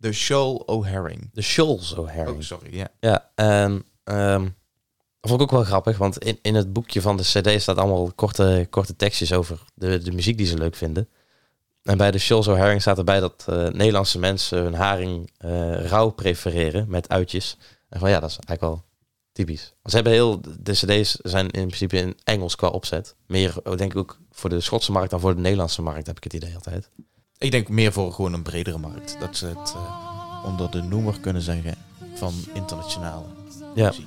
The 0.00 0.12
Shoal 0.12 0.56
O'Herring. 0.56 1.30
De 1.32 1.42
Shoals 1.42 1.94
O'Harry. 1.94 2.32
Oh, 2.32 2.40
sorry. 2.40 2.76
Ja. 2.76 2.88
Ja, 3.00 3.30
en 3.34 3.84
ehm, 4.04 4.42
dat 5.20 5.30
vond 5.30 5.40
ik 5.40 5.46
ook 5.46 5.50
wel 5.50 5.64
grappig, 5.64 5.98
want 5.98 6.18
in, 6.18 6.38
in 6.42 6.54
het 6.54 6.72
boekje 6.72 7.00
van 7.00 7.16
de 7.16 7.22
CD 7.22 7.62
staat 7.62 7.76
allemaal 7.76 8.12
korte, 8.12 8.66
korte 8.70 8.96
tekstjes 8.96 9.32
over 9.32 9.60
de, 9.74 9.98
de 9.98 10.12
muziek 10.12 10.36
die 10.36 10.46
ze 10.46 10.58
leuk 10.58 10.74
vinden. 10.76 11.08
En 11.86 11.96
bij 11.96 12.10
de 12.10 12.18
Shoals 12.18 12.48
O'Haring 12.48 12.80
staat 12.80 12.98
erbij 12.98 13.20
dat 13.20 13.44
eh, 13.48 13.66
Nederlandse 13.68 14.18
mensen 14.18 14.62
hun 14.62 14.74
haring 14.74 15.30
eh, 15.38 15.84
rauw 15.86 16.10
prefereren 16.10 16.84
met 16.88 17.08
uitjes. 17.08 17.56
En 17.88 18.00
van 18.00 18.10
ja, 18.10 18.20
dat 18.20 18.30
is 18.30 18.36
eigenlijk 18.36 18.60
wel 18.60 18.84
typisch. 19.32 19.72
Ze 19.84 19.94
hebben 19.94 20.12
heel, 20.12 20.40
de 20.60 20.72
CD's 20.72 21.16
zijn 21.22 21.50
in 21.50 21.66
principe 21.66 21.96
in 21.96 22.16
Engels 22.24 22.56
qua 22.56 22.68
opzet. 22.68 23.14
Meer, 23.26 23.54
oh, 23.64 23.76
denk 23.76 23.92
ik 23.92 23.98
ook 23.98 24.18
voor 24.30 24.50
de 24.50 24.60
Schotse 24.60 24.92
markt 24.92 25.10
dan 25.10 25.20
voor 25.20 25.34
de 25.34 25.40
Nederlandse 25.40 25.82
markt, 25.82 26.06
heb 26.06 26.16
ik 26.16 26.24
het 26.24 26.32
idee 26.32 26.54
altijd. 26.54 26.90
Ik 27.38 27.50
denk 27.50 27.68
meer 27.68 27.92
voor 27.92 28.12
gewoon 28.12 28.32
een 28.32 28.42
bredere 28.42 28.78
markt. 28.78 29.16
Dat 29.20 29.36
ze 29.36 29.46
het 29.46 29.74
eh, 29.74 30.44
onder 30.44 30.70
de 30.70 30.82
noemer 30.82 31.20
kunnen 31.20 31.42
zeggen 31.42 31.74
van 32.14 32.32
internationale 32.54 33.26
Ja, 33.74 33.86
muziek. 33.86 34.06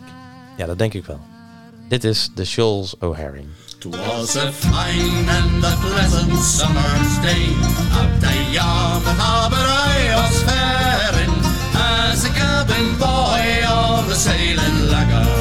ja, 0.57 0.65
dat 0.65 0.77
denk 0.77 0.93
ik 0.93 1.05
wel. 1.05 1.19
Dit 1.89 2.03
is 2.03 2.29
de 2.35 2.45
Shoals 2.45 2.97
O'Haring. 2.97 3.47
Twas 3.79 4.35
a 4.35 4.51
fine 4.51 5.29
and 5.29 5.63
a 5.63 5.71
pleasant 5.79 6.35
summer's 6.35 7.17
day. 7.19 7.47
Up 7.95 8.11
the 8.19 8.35
Yarmouth 8.51 9.15
harbour 9.15 9.55
I 9.55 10.19
was 10.19 10.43
faring 10.43 11.31
as 11.79 12.25
a 12.25 12.31
cabin 12.35 12.99
boy 12.99 13.45
of 13.71 14.09
the 14.09 14.15
sailing 14.15 14.91
lugger. 14.91 15.31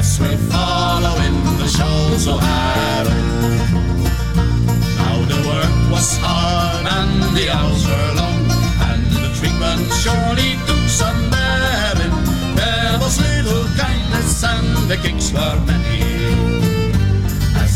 As 0.00 0.18
we 0.18 0.32
follow 0.48 1.12
in 1.28 1.36
the 1.60 1.68
shoals 1.68 2.26
O'Hara. 2.26 3.16
Now 4.96 5.18
the 5.28 5.40
work 5.44 5.92
was 5.92 6.16
hard 6.24 6.86
and 6.88 7.36
the 7.36 7.50
hours 7.52 7.84
were 7.84 8.12
long, 8.16 8.48
and 8.88 9.04
the 9.12 9.28
treatment 9.36 9.92
surely 10.00 10.56
took 10.64 10.88
some 10.88 11.20
bearing. 11.28 12.16
There 12.56 12.96
was 12.98 13.20
little 13.20 13.68
kindness 13.76 14.42
and 14.42 14.88
the 14.88 14.96
kicks 14.96 15.32
were 15.34 15.60
many. 15.66 16.57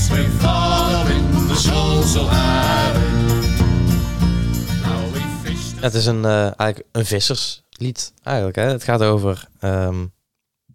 As 0.03 0.09
we 0.09 0.25
follow 0.39 1.11
in 1.11 1.47
the 1.49 1.55
shoals 1.55 2.17
O'Hara. 2.17 2.99
Now 4.83 5.13
we 5.13 5.21
fished 5.43 5.81
Het 5.81 5.95
is 5.95 6.07
een, 6.07 6.25
eh, 6.25 6.43
eigenlijk 6.43 6.89
een 6.93 7.07
visserslied, 7.07 8.13
eigenlijk. 8.23 8.57
Hè? 8.57 8.63
Het 8.63 8.85
gaat 8.85 9.03
over 9.03 9.49
ehm, 9.61 10.07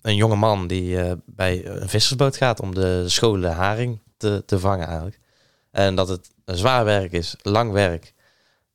een 0.02 0.16
jonge 0.16 0.36
man 0.36 0.68
die 0.68 1.02
eh, 1.02 1.12
bij 1.26 1.66
een 1.66 1.90
vissersboot 1.90 2.38
gaat 2.38 2.60
om 2.60 2.76
de 2.76 3.10
schone 3.10 3.48
haring 3.48 4.00
te, 4.18 4.44
te 4.46 4.60
vangen, 4.60 4.88
eigenlijk. 4.88 5.20
En 5.72 5.96
dat 5.96 6.08
het 6.08 6.30
een 6.46 6.58
zwaar 6.58 6.86
werk 6.86 7.12
is, 7.12 7.36
lang 7.42 7.72
werk. 7.72 8.14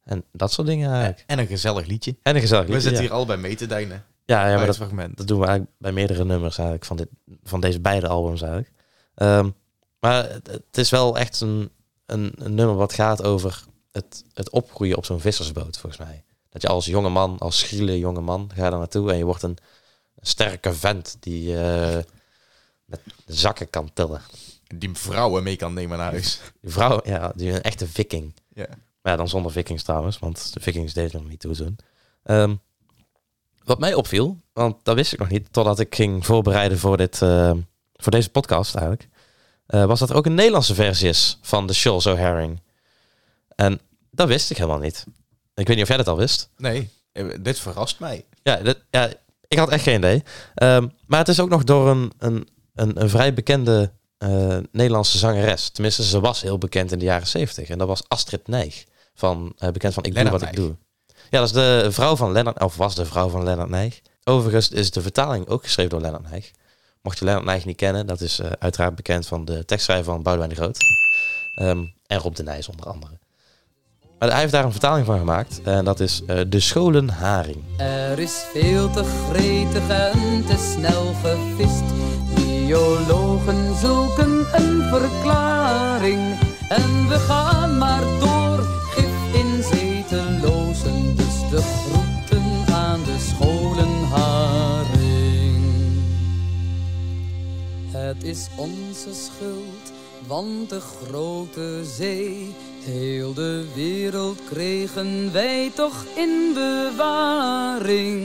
En 0.05 0.25
dat 0.33 0.53
soort 0.53 0.67
dingen 0.67 0.91
eigenlijk. 0.91 1.25
En 1.27 1.39
een 1.39 1.47
gezellig 1.47 1.87
liedje. 1.87 2.17
En 2.23 2.35
een 2.35 2.41
gezellig 2.41 2.67
We 2.67 2.73
liedje, 2.73 2.89
zitten 2.89 3.03
ja. 3.03 3.09
hier 3.09 3.19
allebei 3.19 3.41
mee 3.41 3.57
te 3.57 3.67
deinen. 3.67 4.05
Ja, 4.25 4.41
ja, 4.41 4.47
bij 4.47 4.57
maar 4.57 4.67
dat, 4.67 4.77
fragment. 4.77 5.17
dat 5.17 5.27
doen 5.27 5.41
we 5.41 5.47
eigenlijk 5.47 5.77
bij 5.79 5.93
meerdere 5.93 6.25
nummers 6.25 6.57
eigenlijk 6.59 6.87
van, 6.87 6.97
dit, 6.97 7.09
van 7.45 7.61
deze 7.61 7.81
beide 7.81 8.09
albums 8.09 8.41
eigenlijk. 8.43 8.73
Ehm, 9.15 9.49
maar 10.03 10.31
het, 10.31 10.79
is 10.79 10.91
wel 10.91 11.19
echt 11.19 11.41
een, 11.41 11.71
een, 12.07 12.33
een 12.37 12.55
nummer 12.55 12.77
wat 12.77 12.93
gaat 12.93 13.23
over 13.23 13.65
het, 13.93 14.25
het 14.35 14.51
opgroeien 14.51 14.97
op 14.97 15.05
zo'n 15.05 15.21
vissersboot, 15.21 15.79
volgens 15.79 16.03
mij. 16.03 16.25
Dat 16.49 16.63
je 16.63 16.69
als 16.69 16.87
jonge 16.87 17.09
man, 17.09 17.39
als 17.39 17.59
schriele 17.59 17.99
jonge 17.99 18.21
man, 18.21 18.51
ga 18.55 18.71
daar 18.71 18.79
naartoe 18.79 19.11
en 19.11 19.17
je 19.17 19.25
wordt 19.25 19.43
een, 19.43 19.59
een 20.15 20.27
sterke 20.27 20.75
vent 20.75 21.17
die 21.21 21.59
eh, 21.59 22.03
met 22.85 23.01
zakken 23.27 23.71
kan 23.71 23.91
tillen. 23.93 24.23
Die 24.75 24.91
vrouwen 24.93 25.43
mee 25.43 25.57
kan 25.57 25.75
nemen 25.75 25.99
naar 25.99 26.11
huis. 26.11 26.41
Die 26.61 26.71
vrouw, 26.71 27.01
ja, 27.05 27.33
die 27.35 27.53
een 27.53 27.63
echte 27.63 27.89
viking. 27.89 28.35
Ja. 28.55 28.67
Maar 29.03 29.13
ja, 29.13 29.17
dan 29.17 29.29
zonder 29.29 29.53
vikings 29.53 29.83
trouwens, 29.83 30.19
want 30.19 30.53
de 30.53 30.61
vikings 30.61 30.93
deden 30.93 31.21
nog 31.21 31.31
niet 31.31 31.41
toe 31.41 31.55
toen. 31.55 31.79
Ehm, 32.23 32.55
wat 33.65 33.79
mij 33.79 33.95
opviel, 33.95 34.39
want 34.53 34.85
dat 34.85 34.95
wist 34.95 35.13
ik 35.13 35.19
nog 35.19 35.29
niet, 35.29 35.53
totdat 35.53 35.79
ik 35.79 35.95
ging 35.95 36.27
voorbereiden 36.27 36.79
voor, 36.79 36.97
dit, 36.97 37.23
eh, 37.23 37.53
voor 37.93 38.13
deze 38.13 38.31
podcast 38.31 38.75
eigenlijk, 38.75 39.09
eh, 39.67 39.85
was 39.85 39.99
dat 39.99 40.11
er 40.11 40.17
ook 40.17 40.27
een 40.27 40.35
Nederlandse 40.35 40.75
versie 40.75 41.09
is 41.09 41.39
van 41.43 41.67
The 41.67 41.75
Shoals 41.75 42.07
O'Haring. 42.07 42.61
En 43.55 43.81
dat 44.11 44.29
wist 44.29 44.51
ik 44.51 44.57
helemaal 44.57 44.79
niet. 44.79 45.05
Ik 45.55 45.67
weet 45.67 45.77
niet 45.77 45.83
of 45.83 45.89
jij 45.89 45.97
dat 45.97 46.09
al 46.09 46.17
wist. 46.17 46.49
Nee, 46.57 46.91
eh, 47.13 47.27
dit 47.41 47.59
verrast 47.59 48.01
mij. 48.01 48.25
Ja, 48.43 48.61
ja 48.91 49.13
ik 49.49 49.59
had 49.59 49.71
echt 49.71 49.83
geen 49.83 49.99
idee. 49.99 50.23
Ehm, 50.55 50.89
maar 51.07 51.19
het 51.19 51.29
is 51.29 51.41
ook 51.41 51.49
nog 51.49 51.65
door 51.65 51.89
een, 51.89 52.13
een, 52.19 52.49
een, 52.75 53.01
een 53.01 53.09
vrij 53.11 53.35
bekende 53.35 53.93
eh, 54.19 54.59
Nederlandse 54.73 55.19
zangeres. 55.19 55.69
Tenminste, 55.69 56.05
ze 56.05 56.21
was 56.21 56.43
heel 56.43 56.59
bekend 56.59 56.93
in 56.93 56.99
de 56.99 57.05
jaren 57.05 57.27
zeventig. 57.27 57.69
En 57.69 57.79
dat 57.79 57.89
was 57.89 58.03
Astrid 58.09 58.49
Nijg. 58.49 58.85
Van, 59.15 59.55
bekend 59.73 59.95
van 59.95 60.05
Ik 60.05 60.13
Lennart 60.13 60.39
doe 60.39 60.49
wat 60.49 60.55
Nijg. 60.57 60.69
ik 60.69 60.77
doe. 60.77 60.77
Ja, 61.31 61.39
dat 61.39 61.47
is 61.47 61.53
de 61.53 61.93
vrouw 61.93 62.17
van 62.17 62.33
Lennart, 62.33 62.61
of 62.61 62.77
was 62.77 62.95
de 62.95 63.05
vrouw 63.05 63.29
van 63.29 63.45
Lennart 63.45 63.69
Nijg. 63.69 64.01
Overigens 64.25 64.69
is 64.69 64.91
de 64.91 65.03
vertaling 65.03 65.47
ook 65.47 65.63
geschreven 65.65 65.91
door 65.91 66.01
Lennart 66.01 66.31
Nijg. 66.31 66.51
Mocht 67.03 67.19
je 67.19 67.25
Lennart 67.25 67.47
Nijg 67.47 67.65
niet 67.65 67.77
kennen, 67.77 68.07
dat 68.07 68.21
is 68.21 68.39
eh, 68.39 68.51
uiteraard 68.59 68.95
bekend 68.95 69.27
van 69.27 69.45
de 69.45 69.65
tekstschrijver 69.65 70.13
van 70.13 70.23
Boudewijn 70.23 70.55
de 70.55 70.61
Groot. 70.61 70.79
Ehm, 71.55 71.85
en 72.07 72.19
Rob 72.19 72.35
de 72.35 72.43
Nijs 72.43 72.69
onder 72.69 72.87
andere. 72.87 73.19
Maar 74.19 74.31
hij 74.31 74.41
heeft 74.41 74.53
daar 74.53 74.65
een 74.65 74.71
vertaling 74.71 75.07
van 75.07 75.19
gemaakt. 75.19 75.61
En 75.63 75.85
dat 75.85 76.01
is 76.01 76.23
eh, 76.27 76.41
De 76.49 76.61
Scholen 76.61 77.09
Haring. 77.09 77.65
Er 77.77 78.19
is 78.19 78.45
veel 78.53 78.91
te 78.91 79.05
gretig 79.05 79.89
en 79.89 80.45
te 80.47 80.73
snel 80.75 81.15
gevist. 81.23 81.85
Biologen 82.35 83.77
zoeken 83.77 84.47
een 84.55 84.83
verklaring. 84.83 86.39
En 86.69 87.09
we 87.09 87.19
gaan 87.19 87.79
maar 87.79 88.03
Het 98.13 98.25
is 98.25 98.49
onze 98.57 99.15
schuld, 99.15 99.93
want 100.27 100.71
de 100.71 100.81
grote 100.81 101.81
zee, 101.85 102.55
heel 102.81 103.35
de 103.35 103.67
wereld 103.75 104.45
kregen 104.45 105.33
wij 105.33 105.71
toch 105.75 106.05
in 106.17 106.51
bewaring. 106.55 108.25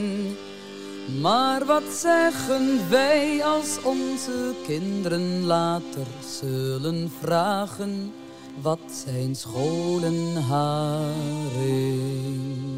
Maar 1.20 1.64
wat 1.64 1.82
zeggen 1.92 2.90
wij 2.90 3.44
als 3.44 3.78
onze 3.84 4.54
kinderen 4.66 5.44
later 5.44 6.06
zullen 6.40 7.12
vragen, 7.20 8.12
wat 8.62 9.04
zijn 9.04 9.34
scholenharing? 9.34 11.54
is 11.54 12.77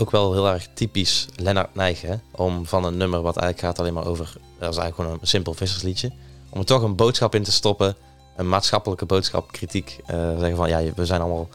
ook 0.00 0.10
wel 0.10 0.32
heel 0.32 0.48
erg 0.48 0.68
typisch 0.74 1.26
Lennart 1.36 1.74
Nijgen. 1.74 2.22
Om 2.30 2.66
van 2.66 2.84
een 2.84 2.96
nummer 2.96 3.22
wat 3.22 3.36
eigenlijk 3.36 3.66
gaat 3.66 3.78
alleen 3.78 3.94
maar 3.94 4.06
over... 4.06 4.24
Dat 4.58 4.70
is 4.70 4.76
eigenlijk 4.76 4.94
gewoon 4.94 5.18
een 5.20 5.26
simpel 5.26 5.54
vissersliedje. 5.54 6.12
Om 6.50 6.58
er 6.58 6.66
toch 6.66 6.82
een 6.82 6.96
boodschap 6.96 7.34
in 7.34 7.42
te 7.42 7.52
stoppen. 7.52 7.96
Een 8.36 8.48
maatschappelijke 8.48 9.06
boodschap, 9.06 9.52
kritiek. 9.52 9.98
eh, 10.06 10.38
zeggen 10.38 10.56
van 10.56 10.68
ja, 10.68 10.82
we 10.94 11.06
zijn 11.06 11.20
allemaal 11.20 11.48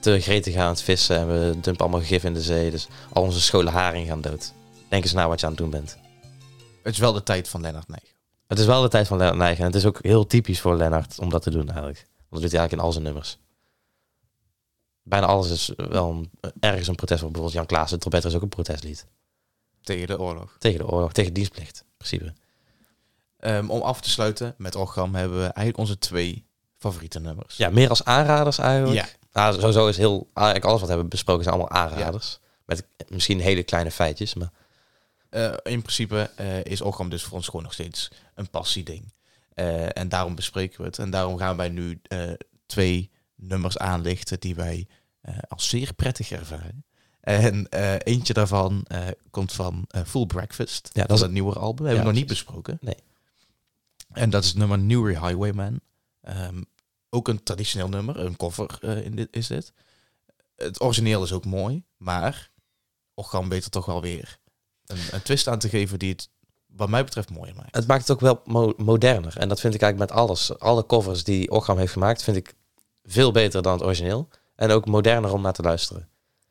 te 0.00 0.20
gretig 0.20 0.56
aan 0.56 0.68
het 0.68 0.82
vissen. 0.82 1.16
En 1.16 1.28
we 1.28 1.60
dumpen 1.60 1.78
allemaal 1.78 2.00
gif 2.00 2.24
in 2.24 2.34
de 2.34 2.42
zee. 2.42 2.70
Dus 2.70 2.88
al 3.12 3.22
onze 3.22 3.40
scholen 3.40 3.72
haring 3.72 4.08
gaan 4.08 4.20
dood. 4.20 4.52
Denk 4.88 5.02
eens 5.02 5.12
na 5.12 5.28
wat 5.28 5.40
je 5.40 5.46
aan 5.46 5.52
het 5.52 5.60
doen 5.60 5.70
bent. 5.70 5.98
Het 6.82 6.92
is 6.92 6.98
wel 6.98 7.12
de 7.12 7.22
tijd 7.22 7.48
van 7.48 7.60
Lennart 7.60 7.88
Nijg. 7.88 8.14
Het 8.46 8.58
is 8.58 8.66
wel 8.66 8.82
de 8.82 8.88
tijd 8.88 9.06
van 9.06 9.16
Lennart 9.16 9.38
Nijgen. 9.38 9.58
En 9.58 9.66
het 9.66 9.74
is 9.74 9.86
ook 9.86 9.98
heel 10.02 10.26
typisch 10.26 10.60
voor 10.60 10.76
Lennart 10.76 11.18
om 11.18 11.30
dat 11.30 11.42
te 11.42 11.50
doen 11.50 11.66
eigenlijk. 11.66 12.06
Want 12.28 12.30
dat 12.30 12.40
doet 12.40 12.50
hij 12.50 12.60
eigenlijk 12.60 12.72
in 12.72 12.86
al 12.86 12.92
zijn 12.92 13.04
nummers. 13.04 13.38
Bijna 15.10 15.26
alles 15.26 15.50
is 15.50 15.72
wel 15.76 16.10
een, 16.10 16.30
ergens 16.60 16.88
een 16.88 16.94
protest. 16.94 17.20
Bijvoorbeeld 17.20 17.52
Jan 17.52 17.66
Klaassen, 17.66 17.98
Trompetter 17.98 18.30
is 18.30 18.36
ook 18.36 18.42
een 18.42 18.48
protestlied. 18.48 19.06
Tegen 19.82 20.06
de 20.06 20.20
oorlog. 20.20 20.56
Tegen 20.58 20.78
de 20.78 20.88
oorlog, 20.88 21.12
tegen 21.12 21.32
dienstplicht, 21.32 21.78
in 21.78 21.94
principe. 21.96 22.32
Ehm, 23.38 23.70
om 23.70 23.80
af 23.80 24.00
te 24.00 24.10
sluiten 24.10 24.54
met 24.58 24.76
Orgam 24.76 25.14
hebben 25.14 25.38
we 25.38 25.44
eigenlijk 25.44 25.78
onze 25.78 25.98
twee 25.98 26.44
favoriete 26.78 27.20
nummers. 27.20 27.56
Ja, 27.56 27.70
meer 27.70 27.88
als 27.88 28.04
aanraders 28.04 28.58
eigenlijk. 28.58 28.96
Ja. 28.96 29.06
Nou, 29.32 29.60
sowieso 29.60 29.88
is 29.88 29.96
heel... 29.96 30.28
Eigenlijk 30.34 30.66
alles 30.66 30.78
wat 30.78 30.88
we 30.88 30.94
hebben 30.94 31.10
besproken 31.10 31.44
zijn 31.44 31.54
allemaal 31.54 31.82
aanraders. 31.82 32.38
Met 32.64 32.84
misschien 33.08 33.40
hele 33.40 33.62
kleine 33.62 33.90
feitjes, 33.90 34.34
maar... 34.34 34.50
Eh, 35.28 35.52
in 35.62 35.82
principe 35.82 36.30
eh, 36.36 36.64
is 36.64 36.80
Orgam 36.80 37.08
dus 37.08 37.22
voor 37.22 37.36
ons 37.36 37.46
gewoon 37.46 37.62
nog 37.62 37.72
steeds 37.72 38.10
een 38.34 38.50
passieding. 38.50 39.12
Eh 39.54 39.96
en 39.98 40.08
daarom 40.08 40.34
bespreken 40.34 40.80
we 40.80 40.86
het. 40.86 40.98
En 40.98 41.10
daarom 41.10 41.38
gaan 41.38 41.56
wij 41.56 41.68
nu 41.68 42.00
twee 42.66 43.10
nummers 43.40 43.78
aanlichten 43.78 44.40
die 44.40 44.54
wij 44.54 44.86
als 45.48 45.68
zeer 45.68 45.94
prettig 45.94 46.30
ervaren. 46.30 46.84
En 47.20 47.68
eh, 47.68 47.94
eentje 47.98 48.32
daarvan 48.32 48.82
eh, 48.86 49.06
komt 49.30 49.52
van 49.52 49.84
eh, 49.88 50.02
Full 50.06 50.26
Breakfast. 50.26 50.90
Ja, 50.92 51.04
dat 51.04 51.16
is- 51.16 51.22
het 51.22 51.30
nieuwe 51.32 51.54
album. 51.54 51.86
hebben 51.86 51.94
Ja, 51.94 52.00
we 52.00 52.06
nog 52.06 52.14
niet 52.20 52.26
besproken. 52.28 52.78
Nee. 52.80 52.96
En 54.12 54.30
dat 54.30 54.42
is 54.42 54.48
het 54.48 54.58
nummer 54.58 54.78
Newry 54.78 55.12
Highwayman. 55.26 55.80
Ehm, 56.20 56.62
ook 57.10 57.28
een 57.28 57.42
traditioneel 57.42 57.88
nummer. 57.88 58.18
Een 58.18 58.36
cover 58.36 58.78
eh, 58.80 59.04
in 59.04 59.16
dit, 59.16 59.28
is 59.30 59.46
dit. 59.46 59.72
Het 60.56 60.80
origineel 60.80 61.22
is 61.22 61.32
ook 61.32 61.44
mooi. 61.44 61.84
Maar 61.96 62.50
Orgam 63.14 63.48
weet 63.48 63.64
er 63.64 63.70
toch 63.70 63.86
wel 63.86 64.00
weer 64.02 64.38
een, 64.86 64.98
een 65.10 65.22
twist 65.22 65.48
aan 65.48 65.58
te 65.58 65.68
geven 65.68 65.98
die 65.98 66.10
het 66.12 66.28
wat 66.66 66.88
mij 66.88 67.04
betreft 67.04 67.30
mooier 67.30 67.54
maakt. 67.54 67.74
Het 67.74 67.86
maakt 67.86 68.00
het 68.00 68.10
ook 68.10 68.20
wel 68.20 68.40
mo- 68.44 68.74
moderner. 68.76 69.36
En 69.36 69.48
dat 69.48 69.60
vind 69.60 69.74
ik 69.74 69.82
eigenlijk 69.82 70.12
met 70.12 70.20
alles. 70.20 70.58
Alle 70.58 70.86
covers 70.86 71.24
die 71.24 71.50
Orgam 71.50 71.78
heeft 71.78 71.92
gemaakt, 71.92 72.22
vind 72.22 72.36
ik 72.36 72.54
veel 73.04 73.32
beter 73.32 73.62
dan 73.62 73.72
het 73.72 73.82
origineel. 73.82 74.28
En 74.60 74.70
ook 74.70 74.86
moderner 74.86 75.32
om 75.32 75.42
naar 75.42 75.52
te 75.52 75.62
luisteren. 75.62 76.08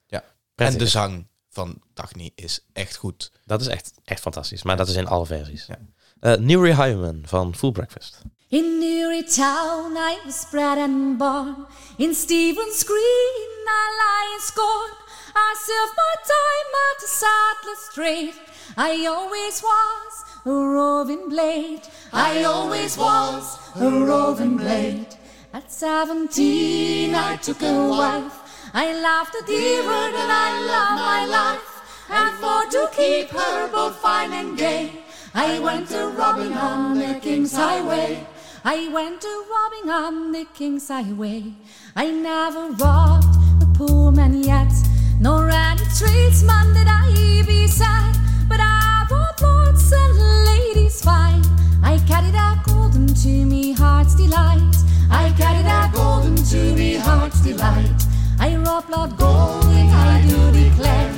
Ja. 0.08 0.20
En 0.20 0.26
Prettig. 0.56 0.80
de 0.80 0.88
zang 0.88 1.28
van 1.50 1.82
Dagny 1.94 2.32
is 2.36 2.66
echt 2.74 2.96
goed. 2.96 3.32
Dat 3.46 3.62
is 3.62 3.68
echt, 3.68 3.92
echt 4.04 4.22
fantastisch. 4.22 4.64
Maar 4.64 4.78
dat 4.78 4.88
is 4.88 4.96
in 4.96 5.08
alle 5.08 5.26
versies. 5.26 5.66
Ja. 5.66 5.78
Eh, 6.20 6.40
Newry 6.40 6.70
Highwayman 6.70 7.22
van 7.26 7.56
Full 7.56 7.72
Breakfast. 7.72 8.22
In 8.48 8.80
Newry 8.80 9.24
Town 9.24 9.92
I 9.96 10.18
was 10.26 10.46
bred 10.50 10.78
and 10.78 11.18
born. 11.18 11.66
In 11.98 12.14
Stephen's 12.16 12.84
Green 12.84 13.50
I 13.66 13.86
lie 14.02 14.34
in 14.36 14.42
scorn. 14.42 14.92
I 15.36 15.56
served 15.68 15.96
my 16.04 16.16
time 16.36 16.70
at 16.88 17.00
the 17.00 17.10
Saddler's 17.20 17.94
Trade. 17.94 18.34
I 18.78 19.08
always 19.08 19.62
was 19.62 20.24
a 20.46 20.74
roving 20.74 21.28
blade. 21.30 21.82
I 22.12 22.44
always 22.44 22.98
was 22.98 23.58
a 23.76 23.90
roving 23.90 24.58
blade. 24.58 25.19
At 25.52 25.72
seventeen 25.72 27.16
I 27.16 27.36
took 27.38 27.64
a 27.64 27.88
wife. 27.90 28.72
I 28.72 28.94
loved 28.94 29.34
the 29.48 29.82
word 29.84 30.14
and 30.14 30.32
I 30.32 30.52
loved 30.74 31.02
my 31.02 31.26
life. 31.26 32.06
And 32.08 32.36
for 32.38 32.70
to 32.70 32.88
keep 32.96 33.30
her 33.30 33.68
both 33.72 33.96
fine 33.96 34.32
and 34.32 34.56
gay, 34.56 35.04
I 35.34 35.58
went 35.58 35.90
to 35.90 36.10
robbing 36.10 36.54
on 36.54 37.00
the 37.00 37.20
King's 37.20 37.56
Highway. 37.56 38.28
I 38.64 38.90
went 38.90 39.22
to 39.22 39.46
robbing 39.50 39.90
on 39.90 40.32
the 40.32 40.46
King's 40.54 40.88
Highway. 40.88 41.56
I 41.96 42.12
never 42.12 42.70
robbed 42.74 43.36
a 43.64 43.66
poor 43.74 44.12
man 44.12 44.44
yet, 44.44 44.72
nor 45.20 45.50
any 45.50 45.82
tradesman 45.98 46.76
did 46.76 46.88
I 46.88 47.42
beset. 47.48 48.16
But 48.48 48.60
I 48.62 49.08
robbed 49.10 49.42
lords 49.42 49.92
and 49.92 50.46
ladies 50.46 51.02
fine. 51.02 51.42
I 51.82 51.98
carried 52.08 52.36
a 52.36 52.62
golden 52.64 53.08
to 53.08 53.46
me 53.46 53.72
heart's 53.72 54.14
delight. 54.14 54.76
I 55.10 55.34
carried 55.38 55.66
a 55.66 55.90
golden 55.94 56.36
to 56.36 56.76
me 56.76 56.96
heart's 56.96 57.42
delight. 57.42 58.04
I 58.40 58.56
robbed 58.56 58.90
Lord 58.90 59.18
Golding, 59.18 59.90
I 59.92 60.26
do 60.28 60.52
declare, 60.52 61.14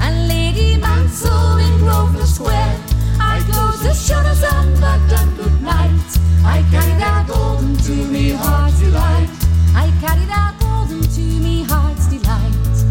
and 0.00 0.28
Lady 0.28 0.76
Mansell 0.76 1.58
in 1.58 1.78
Grosvenor 1.78 2.26
Square. 2.26 2.76
I 3.20 3.40
closed 3.48 3.82
the 3.82 3.94
shutters 3.94 4.42
and 4.42 4.76
them 4.76 5.36
good 5.36 5.62
night. 5.62 6.18
I 6.44 6.64
carried 6.70 7.02
a 7.02 7.24
golden 7.26 7.76
to 7.76 7.92
me 7.92 8.30
heart's 8.32 8.80
delight. 8.80 9.30
I 9.74 9.90
carried 10.00 10.28
a 10.28 10.54
golden 10.58 11.02
to 11.02 11.20
me 11.20 11.64
heart's 11.64 12.08
delight. 12.08 12.84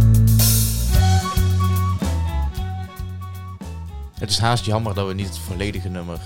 Het 4.20 4.30
is 4.30 4.40
haast 4.40 4.66
jammer 4.66 4.94
dat 4.94 5.08
we 5.08 5.14
niet 5.14 5.28
het 5.28 5.38
volledige 5.38 5.90
nummer 5.90 6.20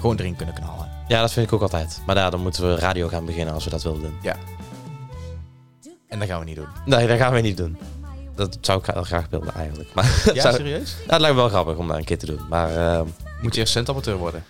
gewoon 0.00 0.18
erin 0.18 0.36
kunnen 0.36 0.54
knallen. 0.54 0.88
Ja, 1.08 1.20
dat 1.20 1.32
vind 1.32 1.46
ik 1.46 1.52
ook 1.52 1.62
altijd. 1.62 2.02
Maar 2.06 2.16
ja, 2.16 2.30
dan 2.30 2.40
moeten 2.40 2.68
we 2.68 2.74
radio 2.76 3.08
gaan 3.08 3.24
beginnen 3.24 3.54
als 3.54 3.64
we 3.64 3.70
dat 3.70 3.82
willen 3.82 4.00
doen. 4.00 4.14
Ja. 4.22 4.36
En 6.08 6.18
dat 6.18 6.28
gaan 6.28 6.38
we 6.38 6.44
niet 6.44 6.56
doen. 6.56 6.68
Nee, 6.84 7.06
dat 7.06 7.18
gaan 7.18 7.32
we 7.32 7.40
niet 7.40 7.56
doen. 7.56 7.78
Dat 8.34 8.58
zou 8.60 8.78
ik 8.78 8.86
heel 8.86 9.02
graag 9.02 9.26
willen 9.30 9.54
eigenlijk. 9.54 9.94
Maar 9.94 10.30
Ja, 10.34 10.42
zou- 10.42 10.54
serieus? 10.56 10.96
Ja, 11.06 11.12
het 11.12 11.20
lijkt 11.20 11.36
me 11.36 11.40
wel 11.42 11.48
grappig 11.50 11.76
om 11.76 11.88
dat 11.88 11.96
een 11.96 12.04
keer 12.04 12.18
te 12.18 12.26
doen. 12.26 12.48
Maar 12.48 12.76
ehm, 12.76 13.06
Moet 13.42 13.54
je 13.54 13.60
eerst 13.60 13.72
centamateur 13.72 14.16
worden? 14.16 14.44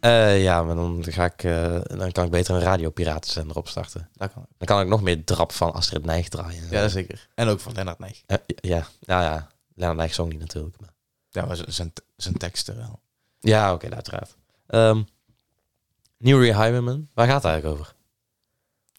Eh, 0.00 0.42
ja, 0.42 0.62
maar 0.62 0.74
dan, 0.74 1.04
ga 1.08 1.24
ik, 1.24 1.42
eh, 1.44 1.80
dan 1.98 2.12
kan 2.12 2.24
ik 2.24 2.30
beter 2.30 2.54
een 2.54 2.60
radiopiratenzender 2.60 3.56
opstarten. 3.56 4.08
Dat 4.12 4.32
kan. 4.32 4.46
Dan 4.58 4.66
kan 4.66 4.80
ik 4.80 4.88
nog 4.88 5.02
meer 5.02 5.24
drap 5.24 5.52
van 5.52 5.72
Astrid 5.72 6.04
Nijg 6.04 6.28
draaien. 6.28 6.62
Ja, 6.70 6.88
zeker. 6.88 7.28
En 7.34 7.48
ook 7.48 7.60
van 7.60 7.72
Lennart 7.72 7.98
Nijg. 7.98 8.22
Eh, 8.26 8.36
ja, 8.46 8.86
ja, 9.00 9.22
ja. 9.22 9.48
Lennart 9.74 9.98
Nijg 9.98 10.14
zong 10.14 10.30
niet 10.32 10.40
natuurlijk. 10.40 10.76
Maar. 10.80 10.90
Ja, 11.30 11.44
maar 11.46 11.56
zijn, 11.66 11.92
zijn 12.16 12.36
teksten 12.36 12.76
wel. 12.76 13.00
Ja, 13.40 13.72
oké, 13.72 13.90
uiteraard. 13.94 14.36
Ehm 14.74 15.02
Newry 16.18 16.46
Highwayman, 16.46 17.08
waar 17.14 17.26
gaat 17.26 17.42
het 17.42 17.52
eigenlijk 17.52 17.80
over? 17.80 17.94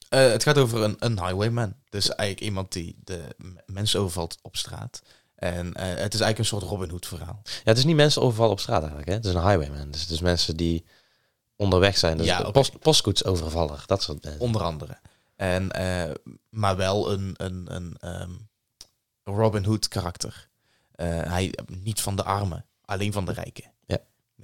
Eh, 0.09 0.31
het 0.31 0.43
gaat 0.43 0.57
over 0.57 0.83
een, 0.83 0.95
een 0.99 1.19
highwayman. 1.19 1.75
Dus 1.89 2.09
eigenlijk 2.09 2.47
iemand 2.49 2.71
die 2.71 2.95
de 3.03 3.35
mensen 3.65 3.99
overvalt 3.99 4.37
op 4.41 4.55
straat. 4.55 5.01
En 5.35 5.73
eh, 5.73 5.85
het 5.87 6.13
is 6.13 6.19
eigenlijk 6.19 6.37
een 6.37 6.45
soort 6.45 6.63
Robin 6.63 6.89
Hood 6.89 7.07
verhaal. 7.07 7.41
Ja, 7.43 7.51
het 7.63 7.77
is 7.77 7.85
niet 7.85 7.95
mensen 7.95 8.21
overvallen 8.21 8.51
op 8.51 8.59
straat 8.59 8.79
eigenlijk, 8.79 9.09
hè? 9.09 9.15
Het 9.15 9.25
is 9.25 9.33
een 9.33 9.47
highwayman. 9.47 9.91
Dus 9.91 10.01
het 10.01 10.09
is 10.09 10.21
mensen 10.21 10.57
die 10.57 10.85
onderweg 11.55 11.97
zijn. 11.97 12.17
Dus 12.17 12.25
Ja, 12.25 12.51
post, 12.51 12.79
postkoetsovervaller, 12.79 13.83
dat 13.85 14.03
soort 14.03 14.23
mensen. 14.23 14.41
Onder 14.41 14.63
andere. 14.63 14.97
En, 15.35 15.71
eh, 15.71 16.11
maar 16.49 16.75
wel 16.75 17.11
een, 17.11 17.33
een, 17.37 17.75
een 17.75 17.97
ehm, 17.99 18.31
Robin 19.23 19.65
Hood 19.65 19.87
karakter. 19.87 20.49
Hij 20.95 21.53
niet 21.67 22.01
van 22.01 22.15
de 22.15 22.23
armen, 22.23 22.65
alleen 22.85 23.13
van 23.13 23.25
de 23.25 23.31
rijken. 23.31 23.73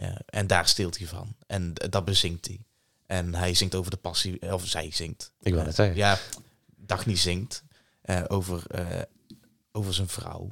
Ja. 0.01 0.07
Ja, 0.07 0.17
en 0.25 0.47
daar 0.47 0.67
steelt 0.67 0.97
hij 0.97 1.07
van. 1.07 1.35
En 1.47 1.73
dat 1.73 2.05
bezingt 2.05 2.45
hij. 2.47 2.59
En 3.05 3.35
hij 3.35 3.53
zingt 3.53 3.75
over 3.75 3.91
de 3.91 3.97
passie, 3.97 4.53
of 4.53 4.67
zij 4.67 4.91
zingt. 4.91 5.31
Ik 5.41 5.51
wil 5.51 5.61
Eh, 5.61 5.67
het 5.67 5.75
zeggen. 5.75 5.95
Ja, 5.95 6.17
Dagny 6.75 7.15
zingt 7.15 7.63
eh, 8.01 8.21
over, 8.27 8.63
eh, 8.67 9.01
over 9.71 9.93
zijn 9.93 10.07
vrouw. 10.07 10.49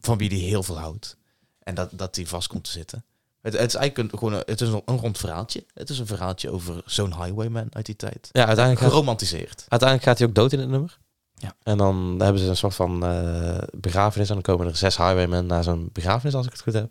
Van 0.00 0.18
wie 0.18 0.28
hij 0.28 0.38
heel 0.38 0.62
veel 0.62 0.78
houdt. 0.78 1.16
En 1.58 1.74
dat, 1.74 1.88
dat 1.92 2.14
die 2.14 2.28
vast 2.28 2.48
komt 2.48 2.64
te 2.64 2.70
zitten. 2.70 3.04
Het, 3.40 3.52
het 3.52 3.66
is 3.66 3.74
eigenlijk 3.74 4.12
een, 4.12 4.18
gewoon 4.18 4.34
een, 4.34 4.42
het 4.46 4.60
is 4.60 4.68
een, 4.68 4.82
een 4.84 4.98
rond 4.98 5.18
verhaaltje. 5.18 5.64
Het 5.74 5.90
is 5.90 5.98
een 5.98 6.06
verhaaltje 6.06 6.50
over 6.50 6.82
zo'n 6.86 7.22
highwayman 7.22 7.74
uit 7.74 7.86
die 7.86 7.96
tijd. 7.96 8.28
Ja, 8.32 8.46
uiteindelijk 8.46 8.78
gaat, 8.84 8.90
Geromantiseerd. 8.90 9.64
uiteindelijk 9.68 10.08
gaat 10.08 10.18
hij 10.18 10.26
ook 10.28 10.34
dood 10.34 10.52
in 10.52 10.58
het 10.58 10.68
nummer. 10.68 10.98
Ja. 11.34 11.54
En 11.62 11.78
dan 11.78 12.14
hebben 12.18 12.40
ze 12.42 12.48
een 12.48 12.56
soort 12.56 12.74
van 12.74 13.04
eh, 13.06 13.58
begrafenis. 13.72 14.28
En 14.28 14.34
dan 14.34 14.42
komen 14.42 14.66
er 14.66 14.76
zes 14.76 14.96
highwaymen 14.96 15.46
naar 15.46 15.62
zo'n 15.62 15.88
begrafenis, 15.92 16.34
als 16.34 16.46
ik 16.46 16.52
het 16.52 16.60
goed 16.60 16.72
heb. 16.72 16.90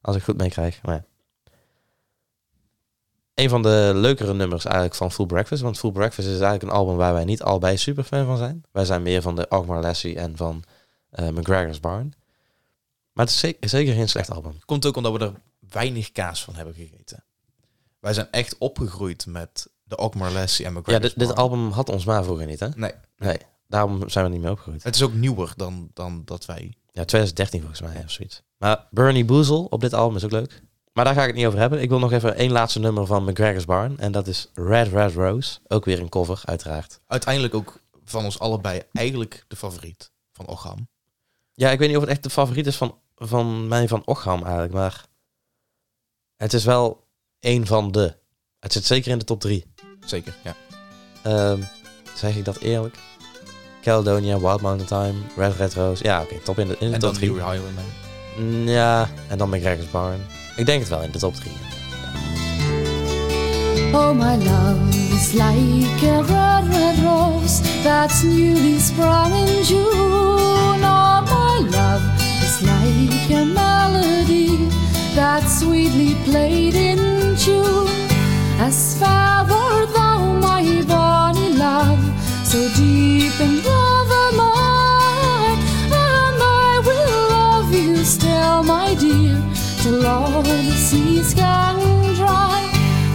Als 0.00 0.16
ik 0.16 0.22
goed 0.22 0.36
meekrijg. 0.36 0.82
Maar 0.82 0.94
ja. 0.94 1.04
Een 3.34 3.48
van 3.48 3.62
de 3.62 3.90
leukere 3.94 4.34
nummers 4.34 4.64
eigenlijk 4.64 4.94
van 4.94 5.12
Full 5.12 5.26
Breakfast. 5.26 5.62
Want 5.62 5.78
Full 5.78 5.92
Breakfast 5.92 6.28
is 6.28 6.32
eigenlijk 6.40 6.62
een 6.62 6.78
album 6.78 6.96
waar 6.96 7.12
wij 7.12 7.24
niet 7.24 7.42
allebei 7.42 7.76
super 7.76 8.04
fan 8.04 8.26
van 8.26 8.36
zijn. 8.36 8.64
Wij 8.72 8.84
zijn 8.84 9.02
meer 9.02 9.22
van 9.22 9.34
de 9.36 9.46
Ogmar 9.48 9.80
Lassie 9.80 10.16
en 10.18 10.36
van 10.36 10.64
eh, 11.10 11.28
McGregor's 11.28 11.80
Barn. 11.80 12.12
Maar 13.12 13.24
het 13.24 13.34
is 13.34 13.40
zeker, 13.40 13.68
zeker 13.68 13.94
geen 13.94 14.08
slecht 14.08 14.30
album. 14.30 14.58
Komt 14.64 14.86
ook 14.86 14.96
omdat 14.96 15.12
we 15.12 15.18
er 15.18 15.32
weinig 15.70 16.12
kaas 16.12 16.44
van 16.44 16.54
hebben 16.54 16.74
gegeten. 16.74 17.24
Wij 18.00 18.12
zijn 18.12 18.28
echt 18.30 18.58
opgegroeid 18.58 19.26
met 19.26 19.68
de 19.82 19.96
Ogmar 19.96 20.32
Lassie 20.32 20.64
en 20.66 20.72
Ja, 20.72 20.78
McGregor's 20.78 21.08
dit, 21.08 21.18
dit 21.18 21.28
Barn. 21.28 21.40
album 21.40 21.70
had 21.70 21.88
ons 21.88 22.04
maar 22.04 22.24
vroeger 22.24 22.46
niet, 22.46 22.60
hè? 22.60 22.68
Nee, 22.76 22.92
Nee, 23.16 23.38
daarom 23.68 24.08
zijn 24.08 24.24
we 24.24 24.30
niet 24.30 24.40
meer 24.40 24.50
opgegroeid. 24.50 24.82
het 24.82 24.94
is 24.94 25.02
ook 25.02 25.12
nieuwer 25.12 25.52
dan, 25.56 25.90
dan 25.94 26.22
dat 26.24 26.44
wij... 26.46 26.74
Ja, 26.92 27.04
2013 27.04 27.60
volgens 27.60 27.80
mij 27.80 28.02
of 28.04 28.10
zoiets. 28.10 28.42
Maar 28.60 28.86
Bernie 28.90 29.24
Boozle 29.24 29.68
op 29.68 29.80
dit 29.80 29.94
album 29.94 30.16
is 30.16 30.24
ook 30.24 30.30
leuk. 30.30 30.62
Maar 30.92 31.04
daar 31.04 31.14
ga 31.14 31.20
ik 31.20 31.26
het 31.26 31.36
niet 31.36 31.46
over 31.46 31.58
hebben. 31.58 31.82
Ik 31.82 31.88
wil 31.88 31.98
nog 31.98 32.12
even 32.12 32.36
één 32.36 32.52
laatste 32.52 32.78
nummer 32.78 33.06
van 33.06 33.24
McGregor's 33.24 33.64
Barn. 33.64 33.98
En 33.98 34.12
dat 34.12 34.26
is 34.26 34.50
Red 34.54 34.88
Red 34.88 35.12
Rose. 35.12 35.58
Ook 35.68 35.84
weer 35.84 36.00
een 36.00 36.08
cover, 36.08 36.40
uiteraard. 36.44 37.00
Uiteindelijk 37.06 37.54
ook 37.54 37.80
van 38.04 38.24
ons 38.24 38.38
allebei 38.38 38.82
eigenlijk 38.92 39.44
de 39.48 39.56
favoriet 39.56 40.10
van 40.32 40.46
Ocham. 40.46 40.88
Ja, 41.52 41.70
ik 41.70 41.78
weet 41.78 41.88
niet 41.88 41.96
of 41.96 42.02
het 42.02 42.12
echt 42.12 42.22
de 42.22 42.30
favoriet 42.30 42.66
is 42.66 42.76
van, 42.76 42.98
van 43.16 43.68
mij 43.68 43.88
van 43.88 44.02
Ocham 44.04 44.42
eigenlijk. 44.42 44.72
Maar 44.72 45.04
het 46.36 46.52
is 46.52 46.64
wel 46.64 47.06
één 47.38 47.66
van 47.66 47.92
de. 47.92 48.16
Het 48.58 48.72
zit 48.72 48.84
zeker 48.84 49.10
in 49.10 49.18
de 49.18 49.24
top 49.24 49.40
drie. 49.40 49.64
Zeker, 50.00 50.36
ja. 50.44 50.54
Ehm, 51.22 51.62
zeg 52.14 52.36
ik 52.36 52.44
dat 52.44 52.58
eerlijk? 52.58 52.98
Caledonia, 53.82 54.40
Wild 54.40 54.60
Mountain 54.60 54.86
Time, 54.86 55.26
Red 55.36 55.56
Red 55.56 55.74
Rose. 55.74 56.04
Ja, 56.04 56.22
oké, 56.22 56.38
top 56.38 56.58
in 56.58 56.68
de, 56.68 56.76
in 56.78 56.88
de 56.88 56.94
En 56.94 57.00
top 57.00 57.14
drie. 57.14 57.32
Highwayman. 57.32 58.09
Mm, 58.40 58.68
Ja, 58.68 59.08
en 59.28 59.38
dan 59.38 59.48
McGregor's 59.48 59.90
Barn. 59.90 60.20
Ik 60.56 60.66
denk 60.66 60.80
het 60.80 60.88
wel 60.88 61.02
in 61.02 61.10
de 61.10 61.18
top 61.18 61.34
drie. 61.34 61.52
Oh, 63.92 64.12
my 64.12 64.36
love 64.36 64.88
is 65.14 65.32
like 65.32 66.06
a 66.06 66.22
red, 66.22 66.66
red 66.72 66.98
rose 67.02 67.60
that's 67.82 68.22
newly 68.22 68.78
sprung 68.78 69.32
in 69.32 69.64
June. 69.64 70.82
Oh, 70.82 71.22
my 71.24 71.68
love 71.70 72.02
is 72.42 72.60
like 72.60 73.34
a 73.40 73.44
melody 73.44 74.68
that's 75.14 75.58
sweetly 75.58 76.16
played 76.24 76.74
in 76.74 77.34
tune. 77.36 77.88
As 78.60 78.96
wert 79.00 79.92
thou, 79.94 80.38
my 80.40 80.82
bonny 80.86 81.48
love, 81.56 81.98
so 82.44 82.58
deep 82.76 83.40
in 83.40 83.62
love 83.64 83.99
still, 88.10 88.62
my 88.62 88.94
dear, 88.98 89.38
till 89.82 90.06
all 90.06 90.42
the 90.42 90.72
seas 90.72 91.34
can 91.34 91.76
dry, 92.14 92.70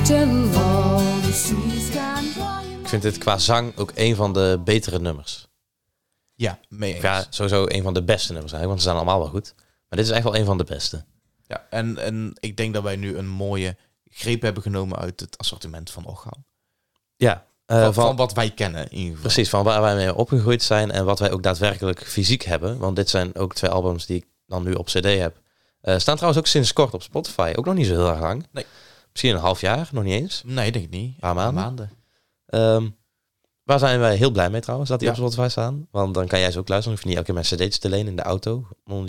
till 0.05 0.57
all 0.57 1.21
the 1.21 1.33
seas 1.33 1.89
can 1.89 2.23
dry. 2.33 2.79
Ik 2.81 2.87
vind 2.87 3.01
dit 3.01 3.17
qua 3.17 3.37
zang 3.37 3.77
ook 3.77 3.91
een 3.95 4.15
van 4.15 4.33
de 4.33 4.61
betere 4.63 4.99
nummers. 4.99 5.47
Ja, 6.33 6.59
mee 6.69 6.93
eens. 6.93 7.01
Ja, 7.03 7.25
sowieso 7.29 7.65
een 7.67 7.83
van 7.83 7.93
de 7.93 8.03
beste 8.03 8.31
nummers 8.31 8.53
eigenlijk, 8.53 8.67
want 8.67 8.81
ze 8.81 8.87
zijn 8.87 8.95
allemaal 8.95 9.19
wel 9.19 9.29
goed. 9.29 9.53
Maar 9.57 9.99
dit 9.99 10.07
is 10.07 10.11
echt 10.11 10.23
wel 10.23 10.35
een 10.35 10.45
van 10.45 10.57
de 10.57 10.63
beste. 10.63 11.05
Ja, 11.47 11.67
en, 11.69 11.97
en 11.97 12.33
ik 12.39 12.57
denk 12.57 12.73
dat 12.73 12.83
wij 12.83 12.95
nu 12.95 13.17
een 13.17 13.27
mooie 13.27 13.77
greep 14.03 14.41
hebben 14.41 14.63
genomen 14.63 14.97
uit 14.97 15.19
het 15.19 15.37
assortiment 15.37 15.91
van 15.91 16.05
Ocham. 16.05 16.45
Ja, 17.15 17.45
eh, 17.65 17.83
van, 17.83 17.93
van, 17.93 18.05
van 18.05 18.15
wat 18.15 18.33
wij 18.33 18.51
kennen 18.51 18.83
in 18.83 18.97
ieder 18.97 19.15
geval. 19.15 19.31
precies, 19.31 19.49
van 19.49 19.63
waar 19.63 19.81
wij 19.81 19.95
mee 19.95 20.15
opgegroeid 20.15 20.63
zijn 20.63 20.91
en 20.91 21.05
wat 21.05 21.19
wij 21.19 21.31
ook 21.31 21.43
daadwerkelijk 21.43 22.07
fysiek 22.07 22.43
hebben. 22.43 22.77
Want 22.77 22.95
dit 22.95 23.09
zijn 23.09 23.35
ook 23.35 23.53
twee 23.53 23.71
albums 23.71 24.05
die 24.05 24.17
ik 24.17 24.25
dan 24.47 24.63
nu 24.63 24.73
op 24.73 24.85
cd 24.85 25.03
heb. 25.03 25.41
Eh, 25.81 25.97
staan 25.97 26.15
trouwens 26.15 26.39
ook 26.43 26.47
sinds 26.47 26.73
kort 26.73 26.93
op 26.93 27.03
Spotify. 27.03 27.53
Ook 27.55 27.65
nog 27.65 27.73
niet 27.75 27.87
zo 27.87 27.93
heel 27.93 28.09
erg 28.09 28.19
lang. 28.19 28.47
Nee. 28.51 28.65
Misschien 29.11 29.35
een 29.35 29.41
half 29.41 29.61
jaar, 29.61 29.89
nog 29.91 30.03
niet 30.03 30.13
eens. 30.21 30.41
Nee, 30.45 30.71
denk 30.71 30.85
ik 30.85 30.91
niet. 30.91 31.19
Paar 31.19 31.37
Een 31.37 31.53
maanden. 31.53 31.91
Ehm, 32.45 32.89
waar 33.63 33.79
zijn 33.79 33.99
wij 33.99 34.15
heel 34.15 34.31
blij 34.31 34.49
mee 34.49 34.61
trouwens, 34.61 34.89
dat 34.89 34.99
die 34.99 35.07
Ja. 35.07 35.13
op 35.13 35.19
Spotify 35.19 35.47
staan. 35.49 35.87
Want 35.91 36.13
dan 36.13 36.27
kan 36.27 36.39
jij 36.39 36.51
ze 36.51 36.59
ook 36.59 36.67
luisteren. 36.67 36.83
Dan 36.83 36.91
hoef 36.93 37.01
je 37.01 37.07
niet 37.07 37.17
elke 37.17 37.43
keer 37.49 37.59
mijn 37.59 37.69
cd'tjes 37.69 37.79
te 37.79 37.89
lenen 37.89 38.07
in 38.07 38.15
de 38.15 38.21
auto. 38.21 38.67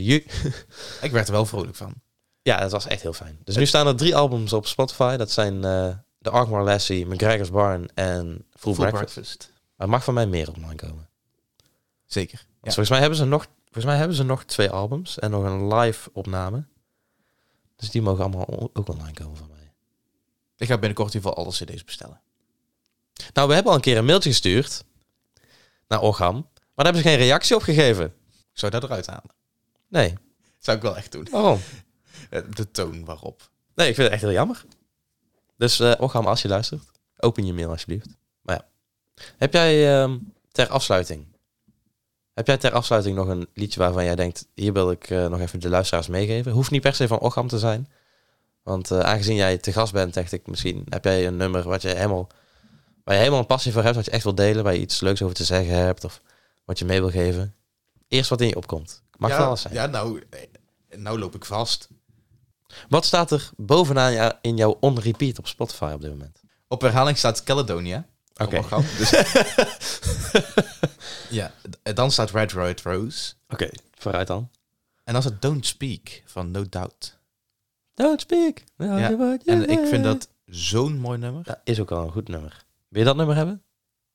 Ik 1.07 1.11
werd 1.13 1.27
er 1.27 1.33
wel 1.33 1.47
vrolijk 1.47 1.77
van. 1.77 1.95
Ja, 2.43 2.61
dat 2.61 2.71
was 2.73 2.87
echt 2.87 3.03
heel 3.03 3.13
fijn. 3.13 3.39
Dus 3.45 3.57
nu 3.57 3.67
staan 3.67 3.87
er 3.87 3.97
drie 3.97 4.17
albums 4.17 4.53
op 4.53 4.67
Spotify. 4.67 5.17
Dat 5.17 5.31
zijn 5.31 5.65
eh 5.65 5.89
The 6.21 6.31
Arkmore 6.31 6.65
Lassie, 6.65 7.07
McGregor's 7.07 7.51
Barn 7.51 7.89
en 7.95 8.47
Full, 8.59 8.75
Breakfast. 8.75 9.13
breakfast. 9.13 9.53
Er 9.77 9.89
mag 9.89 10.05
van 10.05 10.15
mij 10.15 10.27
meer 10.27 10.53
online 10.57 10.75
komen. 10.75 11.09
Zeker. 12.05 12.39
Ja. 12.49 12.57
Volgens, 12.61 12.89
mij 12.89 12.99
hebben 12.99 13.19
ze 13.19 13.25
nog, 13.25 13.47
volgens 13.77 13.85
mij 13.85 13.97
hebben 13.97 14.17
ze 14.17 14.23
nog 14.23 14.45
twee 14.45 14.71
albums 14.71 15.19
en 15.19 15.31
nog 15.31 15.45
een 15.45 15.75
live 15.75 16.11
opname. 16.13 16.65
Dus 17.77 17.91
die 17.91 18.03
mogen 18.03 18.25
allemaal 18.25 18.71
ook 18.73 18.89
online 18.89 19.13
komen 19.13 19.37
van 19.37 19.49
mij. 19.49 19.73
Ik 20.57 20.67
ga 20.67 20.79
binnenkort 20.79 21.15
in 21.15 21.15
ieder 21.15 21.31
geval 21.31 21.45
alle 21.45 21.55
cd's 21.55 21.85
bestellen. 21.85 22.21
Nou, 23.33 23.49
we 23.49 23.55
hebben 23.55 23.71
al 23.73 23.79
een 23.79 23.85
keer 23.85 23.97
een 23.97 24.05
mailtje 24.05 24.31
gestuurd 24.31 24.85
naar 25.89 26.01
Orgam. 26.01 26.35
Maar 26.35 26.85
daar 26.85 26.85
hebben 26.85 27.03
ze 27.03 27.09
geen 27.09 27.19
reactie 27.19 27.57
op 27.57 27.63
gegeven. 27.63 28.05
Ik 28.31 28.59
zou 28.59 28.73
dat 28.73 28.83
eruit 28.83 29.07
halen. 29.07 29.35
Nee. 29.89 30.15
Zou 30.59 30.77
ik 30.77 30.83
wel 30.83 30.97
echt 30.97 31.13
doen. 31.13 31.29
Waarom? 31.31 31.61
De 32.55 32.71
toon 32.71 33.05
waarop. 33.05 33.51
Nee, 33.75 33.89
ik 33.89 33.95
vind 33.95 34.07
het 34.07 34.13
echt 34.13 34.23
heel 34.23 34.33
jammer. 34.33 34.65
Dus 35.57 35.81
Orgam, 35.81 36.27
als 36.27 36.43
je 36.43 36.49
luistert, 36.49 36.91
open 37.17 37.47
je 37.47 37.53
mail 37.53 37.71
alsjeblieft. 37.71 38.09
Maar 38.41 38.55
ja. 38.57 38.69
Heb 39.37 39.53
jij 39.53 40.01
ehm, 40.01 40.19
ter 40.53 40.69
afsluiting... 40.69 41.36
Heb 42.37 42.47
jij 42.47 42.57
ter 42.57 42.73
afsluiting 42.73 43.17
nog 43.17 43.29
een 43.29 43.49
liedje 43.55 43.81
waarvan 43.81 44.05
jij 44.05 44.15
denkt... 44.15 44.47
Hier 44.55 44.73
wil 44.73 44.91
ik 44.91 45.11
eh, 45.11 45.27
nog 45.27 45.41
even 45.41 45.61
de 45.61 45.69
luisteraars 45.69 46.07
meegeven. 46.07 46.53
Hoeft 46.53 46.71
niet 46.71 46.83
per 46.83 46.95
se 46.95 47.09
van 47.09 47.19
Orgam 47.19 47.49
te 47.49 47.59
zijn. 47.59 47.89
Want 48.63 48.91
eh, 48.91 49.01
aangezien 49.01 49.35
jij 49.37 49.59
te 49.59 49.73
gast 49.73 49.93
bent, 49.93 50.15
dacht 50.15 50.33
ik 50.33 50.47
misschien... 50.47 50.87
Heb 50.89 51.05
jij 51.05 51.27
een 51.27 51.37
nummer 51.37 51.63
wat 51.63 51.83
je 51.83 51.89
helemaal, 51.89 52.27
waar 53.05 53.15
je 53.15 53.21
helemaal 53.21 53.41
een 53.41 53.47
passie 53.47 53.73
voor 53.73 53.83
hebt... 53.83 53.97
Wat 53.97 54.05
je 54.05 54.11
echt 54.11 54.23
wil 54.23 54.35
delen, 54.35 54.65
waar 54.65 54.73
je 54.73 54.81
iets 54.81 55.01
leuks 55.01 55.23
over 55.23 55.35
te 55.35 55.45
zeggen 55.45 55.77
hebt... 55.77 56.05
Of 56.05 56.23
wat 56.65 56.79
je 56.79 56.85
mee 56.85 57.01
wil 57.01 57.11
geven. 57.11 57.55
Eerst 58.09 58.31
wat 58.31 58.41
in 58.41 58.49
je 58.49 58.57
opkomt. 58.57 59.03
Mag 59.17 59.31
ja, 59.31 59.37
alles 59.37 59.61
zijn. 59.61 59.75
Ja, 59.75 59.87
nou, 59.87 60.23
eh, 60.31 60.99
nou 60.99 61.19
loop 61.19 61.35
ik 61.35 61.45
vast. 61.45 61.89
Wat 62.89 63.05
staat 63.05 63.31
er 63.31 63.51
bovenaan 63.57 64.33
in 64.41 64.57
jouw 64.57 64.77
on-repeat 64.81 65.39
op 65.39 65.47
Spotify 65.47 65.91
op 65.95 66.01
dit 66.01 66.11
moment? 66.11 66.41
Op 66.69 66.81
herhaling 66.81 67.19
staat 67.19 67.43
Caledonia. 67.43 68.07
Oké. 68.37 68.59
Ocham. 68.59 68.85
Dus, 68.99 69.11
ja, 71.31 71.53
dan 71.83 72.11
staat 72.11 72.31
Red 72.31 72.53
Red 72.53 72.83
Rose. 72.83 73.35
Oké, 73.49 73.69
vooruit 73.99 74.27
dan. 74.27 74.51
En 75.05 75.13
dan 75.13 75.23
staat 75.23 75.43
Don't 75.43 75.67
Speak 75.67 76.23
van 76.25 76.51
No 76.51 76.65
Doubt. 76.69 77.19
Don't 77.95 78.21
speak. 78.21 78.63
Ja, 78.77 79.39
En 79.45 79.69
ik 79.69 79.87
vind 79.87 80.05
dat 80.05 80.29
zo'n 80.47 80.99
mooi 80.99 81.19
nummer. 81.19 81.43
Dat 81.43 81.59
is 81.65 81.81
ook 81.81 81.91
al 81.91 82.03
een 82.03 82.13
goed 82.13 82.29
nummer. 82.29 82.65
Wil 82.89 83.01
je 83.01 83.07
dat 83.07 83.17
nummer 83.17 83.37
hebben? 83.37 83.63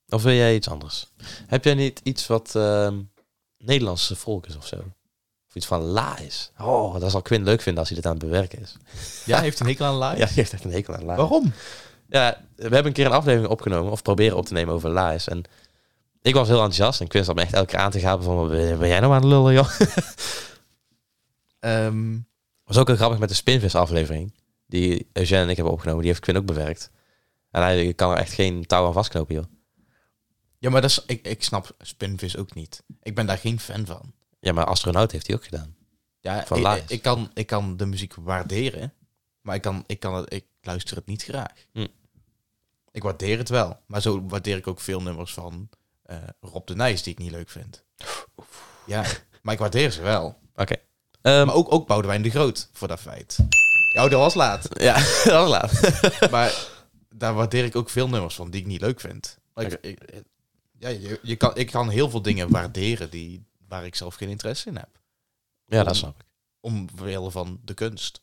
Of 0.10 0.24
wil 0.24 0.34
jij 0.34 0.56
iets 0.56 0.70
anders? 0.70 1.08
Heb 1.48 1.64
jij 1.64 1.74
niet 1.74 2.00
iets 2.04 2.28
wat 2.28 2.56
ehm, 2.56 3.00
Nederlandse 3.58 4.16
volk 4.16 4.46
is 4.48 4.56
of 4.56 4.68
zo? 4.68 4.76
Of 5.48 5.56
iets 5.56 5.66
van 5.66 5.94
Lies. 5.94 6.52
Oh, 6.58 7.00
dat 7.00 7.12
zal 7.12 7.22
Quinn 7.22 7.44
leuk 7.44 7.62
vinden 7.62 7.80
als 7.80 7.90
hij 7.90 7.98
dit 8.02 8.08
aan 8.08 8.18
het 8.18 8.24
bewerken 8.24 8.60
is. 8.60 8.76
Ja, 9.26 9.40
heeft 9.40 9.60
een 9.60 9.68
hekel 9.68 9.86
aan 9.86 9.98
live. 9.98 10.18
Ja, 10.22 10.28
heeft 10.28 10.54
echt 10.54 10.64
een 10.64 10.72
hekel 10.72 10.94
aan 10.94 11.06
Lies. 11.06 11.16
Waarom? 11.16 11.54
Ja, 12.08 12.42
we 12.56 12.62
hebben 12.62 12.86
een 12.86 12.94
keer 12.94 13.06
een 13.06 13.12
aflevering 13.12 13.52
opgenomen, 13.52 13.92
of 13.92 14.02
proberen 14.02 14.38
op 14.38 14.46
te 14.46 14.54
nemen 14.54 14.74
over 14.74 15.00
Lies. 15.00 15.28
En 15.28 15.44
ik 16.22 16.34
was 16.34 16.48
heel 16.48 16.58
enthousiast 16.64 17.02
en 17.02 17.08
Quinn 17.08 17.26
zat 17.26 17.36
me 17.36 17.42
echt 17.42 17.54
elke 17.54 17.68
keer 17.72 17.80
aan 17.80 17.92
te 17.92 18.00
gapen 18.00 18.24
van, 18.24 18.48
ben 18.50 18.88
jij 18.88 19.00
nou 19.00 19.14
aan 19.14 19.22
het 19.22 19.30
lullen, 19.30 19.54
joh? 19.54 19.70
Ehm, 21.60 22.18
was 22.64 22.78
ook 22.78 22.88
heel 22.88 22.96
grappig 22.96 23.20
met 23.20 23.30
de 23.30 23.36
Spinvis 23.36 23.76
aflevering. 23.76 24.34
Die 24.66 25.10
Eugène 25.14 25.42
en 25.42 25.50
ik 25.50 25.56
hebben 25.56 25.74
opgenomen. 25.74 26.02
Die 26.02 26.10
heeft 26.10 26.24
Quinn 26.24 26.38
ook 26.38 26.46
bewerkt. 26.46 26.92
En 27.52 27.62
hij 27.62 27.94
kan 27.94 28.12
er 28.12 28.18
echt 28.18 28.34
geen 28.34 28.66
touw 28.66 28.86
aan 28.86 28.94
vastknopen, 28.94 29.36
joh. 29.36 29.46
ja, 30.58 30.70
maar 30.70 30.82
dat 30.82 30.90
is, 30.90 31.04
ik, 31.06 31.28
ik 31.28 31.44
snap 31.44 31.76
Spinvis 31.80 32.38
ook 32.38 32.54
niet. 32.54 32.84
Ik 33.02 33.16
ben 33.16 33.26
daar 33.26 33.38
geen 33.38 33.60
fan 33.60 33.86
van. 33.86 34.14
Ja, 34.40 34.54
maar 34.54 34.66
Astronaut 34.66 35.12
heeft 35.12 35.28
hij 35.28 35.36
ook 35.36 35.44
gedaan. 35.44 35.76
Ja, 36.20 36.46
Van 36.46 36.76
ik, 36.76 36.90
ik, 36.90 37.02
kan, 37.02 37.32
ik 37.34 37.48
kan 37.48 37.78
de 37.78 37.86
muziek 37.86 38.16
waarderen, 38.16 38.94
maar 39.42 39.56
ik, 39.56 39.62
kan, 39.62 39.84
ik, 39.88 40.00
kan 40.00 40.16
het, 40.16 40.34
ik 40.34 40.46
luister 40.62 40.96
het 40.96 41.06
niet 41.06 41.24
graag. 41.24 41.66
Hm. 41.72 41.88
Ik 42.92 43.04
waardeer 43.04 43.38
het 43.38 43.50
wel, 43.50 43.80
maar 43.86 44.02
zo 44.02 44.26
waardeer 44.28 44.58
ik 44.58 44.68
ook 44.68 44.80
veel 44.80 45.02
nummers 45.02 45.34
van 45.34 45.70
eh, 46.04 46.18
Rob 46.42 46.68
de 46.68 46.76
Nijs 46.76 47.04
die 47.04 47.14
ik 47.14 47.20
niet 47.20 47.32
leuk 47.32 47.50
vind. 47.50 47.84
Ja, 48.86 49.06
maar 49.42 49.54
ik 49.54 49.60
waardeer 49.60 49.92
ze 49.92 50.02
wel. 50.02 50.40
Oké. 50.56 50.76
Ehm, 51.22 51.46
Maar 51.46 51.56
ook, 51.56 51.72
ook 51.74 51.88
Boudewijn 51.88 52.22
de 52.22 52.30
Groot, 52.30 52.70
voor 52.74 52.88
dat 52.88 53.00
feit. 53.00 53.38
Oh, 53.98 54.02
dat 54.02 54.12
was 54.12 54.34
laat. 54.34 54.68
ja, 54.82 54.94
dat 55.24 55.26
was 55.26 55.50
laat. 55.50 55.82
maar 56.32 56.68
daar 57.10 57.34
waardeer 57.34 57.66
ik 57.66 57.76
ook 57.76 57.90
veel 57.90 58.10
nummers 58.10 58.36
van 58.36 58.50
die 58.52 58.62
ik 58.62 58.68
niet 58.68 58.82
leuk 58.82 59.00
vind. 59.00 59.38
Maar 59.54 59.66
ik, 59.66 59.74
ik- 59.82 60.24
ja, 60.78 60.90
je, 60.90 61.20
je 61.24 61.36
kan, 61.36 61.58
ik 61.58 61.72
kan 61.72 61.90
heel 61.90 62.10
veel 62.10 62.22
dingen 62.22 62.50
waarderen 62.52 63.10
die, 63.10 63.46
waar 63.68 63.86
ik 63.86 63.96
zelf 63.96 64.16
geen 64.16 64.30
interesse 64.30 64.70
in 64.70 64.76
heb. 64.76 65.00
Ja, 65.66 65.84
dat 65.84 65.96
snap 65.96 66.20
ik. 66.20 66.26
Omwille 66.60 67.32
van 67.32 67.60
de 67.64 67.74
kunst. 67.74 68.22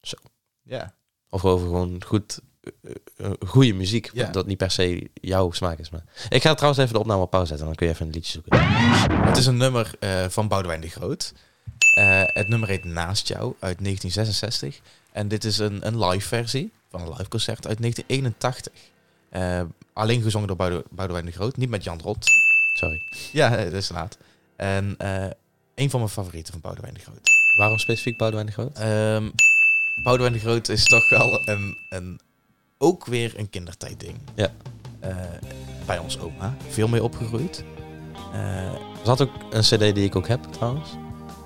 Zo. 0.00 0.16
Ja. 0.62 0.94
Of 1.28 1.44
over 1.44 1.66
gewoon 1.66 2.02
goed, 2.04 2.38
eh, 2.38 2.44
eh, 2.44 2.51
goede 3.46 3.72
muziek. 3.72 4.10
Ja. 4.12 4.30
Dat 4.30 4.46
niet 4.46 4.56
per 4.56 4.70
se 4.70 5.10
jouw 5.14 5.50
smaak 5.50 5.78
is. 5.78 5.90
Maar... 5.90 6.04
Ik 6.28 6.42
ga 6.42 6.54
trouwens 6.54 6.82
even 6.82 6.94
de 6.94 7.00
opname 7.00 7.22
op 7.22 7.30
pauze 7.30 7.48
zetten. 7.48 7.66
Dan 7.66 7.74
kun 7.74 7.86
je 7.86 7.92
even 7.92 8.06
een 8.06 8.12
liedje 8.12 8.32
zoeken. 8.32 8.58
Het 9.26 9.36
is 9.36 9.46
een 9.46 9.56
nummer 9.56 9.90
eh, 10.00 10.24
van 10.28 10.48
Boudewijn 10.48 10.80
de 10.80 10.88
Groot. 10.88 11.32
Eh, 11.94 12.22
het 12.26 12.48
nummer 12.48 12.68
heet 12.68 12.84
Naast 12.84 13.28
jou 13.28 13.44
uit 13.44 13.78
1966. 13.84 14.80
En 15.12 15.28
dit 15.28 15.44
is 15.44 15.58
een, 15.58 15.86
een 15.86 16.04
live 16.04 16.28
versie 16.28 16.72
van 16.90 17.00
een 17.00 17.08
live 17.08 17.28
concert 17.28 17.66
uit 17.66 17.78
1981. 17.80 18.72
Eh, 19.30 19.60
alleen 19.92 20.22
gezongen 20.22 20.48
door 20.48 20.56
Boude- 20.56 20.84
Boudewijn 20.90 21.26
de 21.26 21.32
Groot, 21.32 21.56
niet 21.56 21.68
met 21.70 21.84
Jan 21.84 22.00
Rot. 22.02 22.26
Sorry. 22.74 23.02
Ja, 23.32 23.50
het 23.50 23.72
is 23.72 23.88
laat. 23.88 24.18
En 24.56 24.94
eh, 24.98 25.24
een 25.74 25.90
van 25.90 26.00
mijn 26.00 26.12
favorieten 26.12 26.52
van 26.52 26.60
Boudewijn 26.60 26.94
de 26.94 27.00
Groot. 27.00 27.30
Waarom 27.56 27.78
specifiek 27.78 28.18
Boudewijn 28.18 28.46
de 28.46 28.52
Groot? 28.52 28.78
Ehm 28.78 29.30
Boudewijn 30.02 30.32
de 30.32 30.38
Groot 30.38 30.68
is 30.68 30.84
toch 30.84 31.08
wel 31.08 31.48
een, 31.48 31.76
een, 31.90 32.20
ook 32.82 33.06
weer 33.06 33.32
een 33.36 33.50
kindertijdding. 33.50 34.18
Ja. 34.34 34.48
Eh, 35.00 35.16
bij 35.86 35.98
ons 35.98 36.18
oma. 36.18 36.54
Veel 36.68 36.88
mee 36.88 37.02
opgegroeid. 37.02 37.64
Er 38.32 38.78
zat 39.04 39.20
ook 39.20 39.30
een 39.50 39.60
cd 39.60 39.78
die 39.78 40.04
ik 40.04 40.16
ook 40.16 40.28
heb 40.28 40.44
trouwens. 40.50 40.90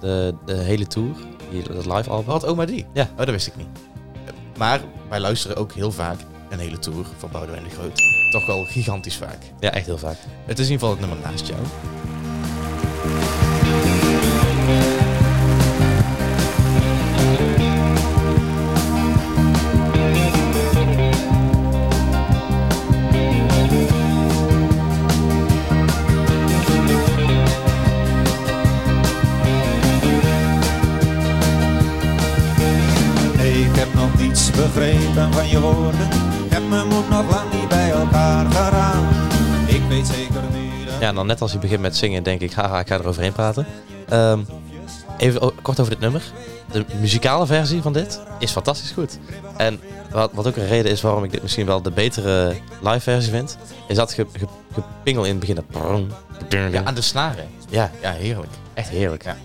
De, 0.01 0.35
de 0.45 0.55
hele 0.55 0.87
tour. 0.87 1.17
Die, 1.51 1.63
dat 1.63 1.87
live 1.87 2.11
album. 2.11 2.31
Had 2.31 2.47
oma 2.47 2.65
die? 2.65 2.87
Ja. 2.93 3.09
Oh, 3.13 3.17
dat 3.17 3.29
wist 3.29 3.47
ik 3.47 3.57
niet. 3.57 3.67
Maar 4.59 4.81
wij 5.09 5.21
luisteren 5.21 5.57
ook 5.57 5.73
heel 5.73 5.93
vaak 5.93 6.21
een 6.51 6.59
hele 6.59 6.79
tour 6.79 7.07
van 7.19 7.31
Boudewijn 7.31 7.65
de 7.65 7.71
Groot. 7.71 8.03
Toch 8.31 8.47
wel 8.47 8.65
gigantisch 8.65 9.17
vaak. 9.17 9.39
Ja, 9.61 9.71
echt 9.71 9.87
heel 9.87 9.99
vaak. 9.99 10.19
Het 10.45 10.59
is 10.59 10.67
in 10.67 10.73
ieder 10.73 10.89
geval 10.89 10.91
het 10.91 11.01
nummer 11.01 11.19
naast 11.31 11.47
jou. 11.47 11.61
Dan 41.27 41.35
net 41.35 41.41
als 41.43 41.51
hij 41.53 41.61
begint 41.61 41.81
met 41.81 41.97
zingen, 41.97 42.23
denk 42.23 42.41
ik, 42.41 42.53
haha, 42.53 42.79
ik 42.81 42.87
ga 42.89 42.95
er 42.99 43.07
overheen 43.07 43.33
praten. 43.33 43.67
Ehm, 44.09 44.41
even 45.17 45.53
kort 45.63 45.81
over 45.81 45.93
dit 45.93 46.01
nummer. 46.01 46.23
De 46.73 46.85
muzikale 47.01 47.47
versie 47.47 47.83
van 47.83 47.93
dit 47.93 48.21
is 48.39 48.51
fantastisch 48.51 48.91
goed. 48.91 49.19
En 49.57 49.81
wat, 50.11 50.31
wat 50.33 50.47
ook 50.47 50.57
een 50.57 50.67
reden 50.67 50.91
is 50.93 51.01
waarom 51.01 51.25
ik 51.25 51.31
dit 51.31 51.43
misschien 51.43 51.67
wel 51.67 51.83
de 51.83 51.91
betere 51.91 52.55
live 52.81 53.01
versie 53.01 53.31
vind, 53.33 53.59
is 53.89 53.97
dat 53.97 54.13
ge, 54.13 54.27
ge- 54.33 54.47
gepingel 54.73 55.25
in 55.25 55.31
het 55.31 55.41
begin. 55.41 55.55
dat 55.55 55.65
Ja, 56.73 56.85
aan 56.85 56.95
de 56.95 57.01
snaren. 57.01 57.49
Ja, 57.69 57.91
Ja, 58.03 58.13
heerlijk. 58.13 58.51
echt 58.75 58.89
heerlijk. 58.89 59.25
Ja. 59.25 59.37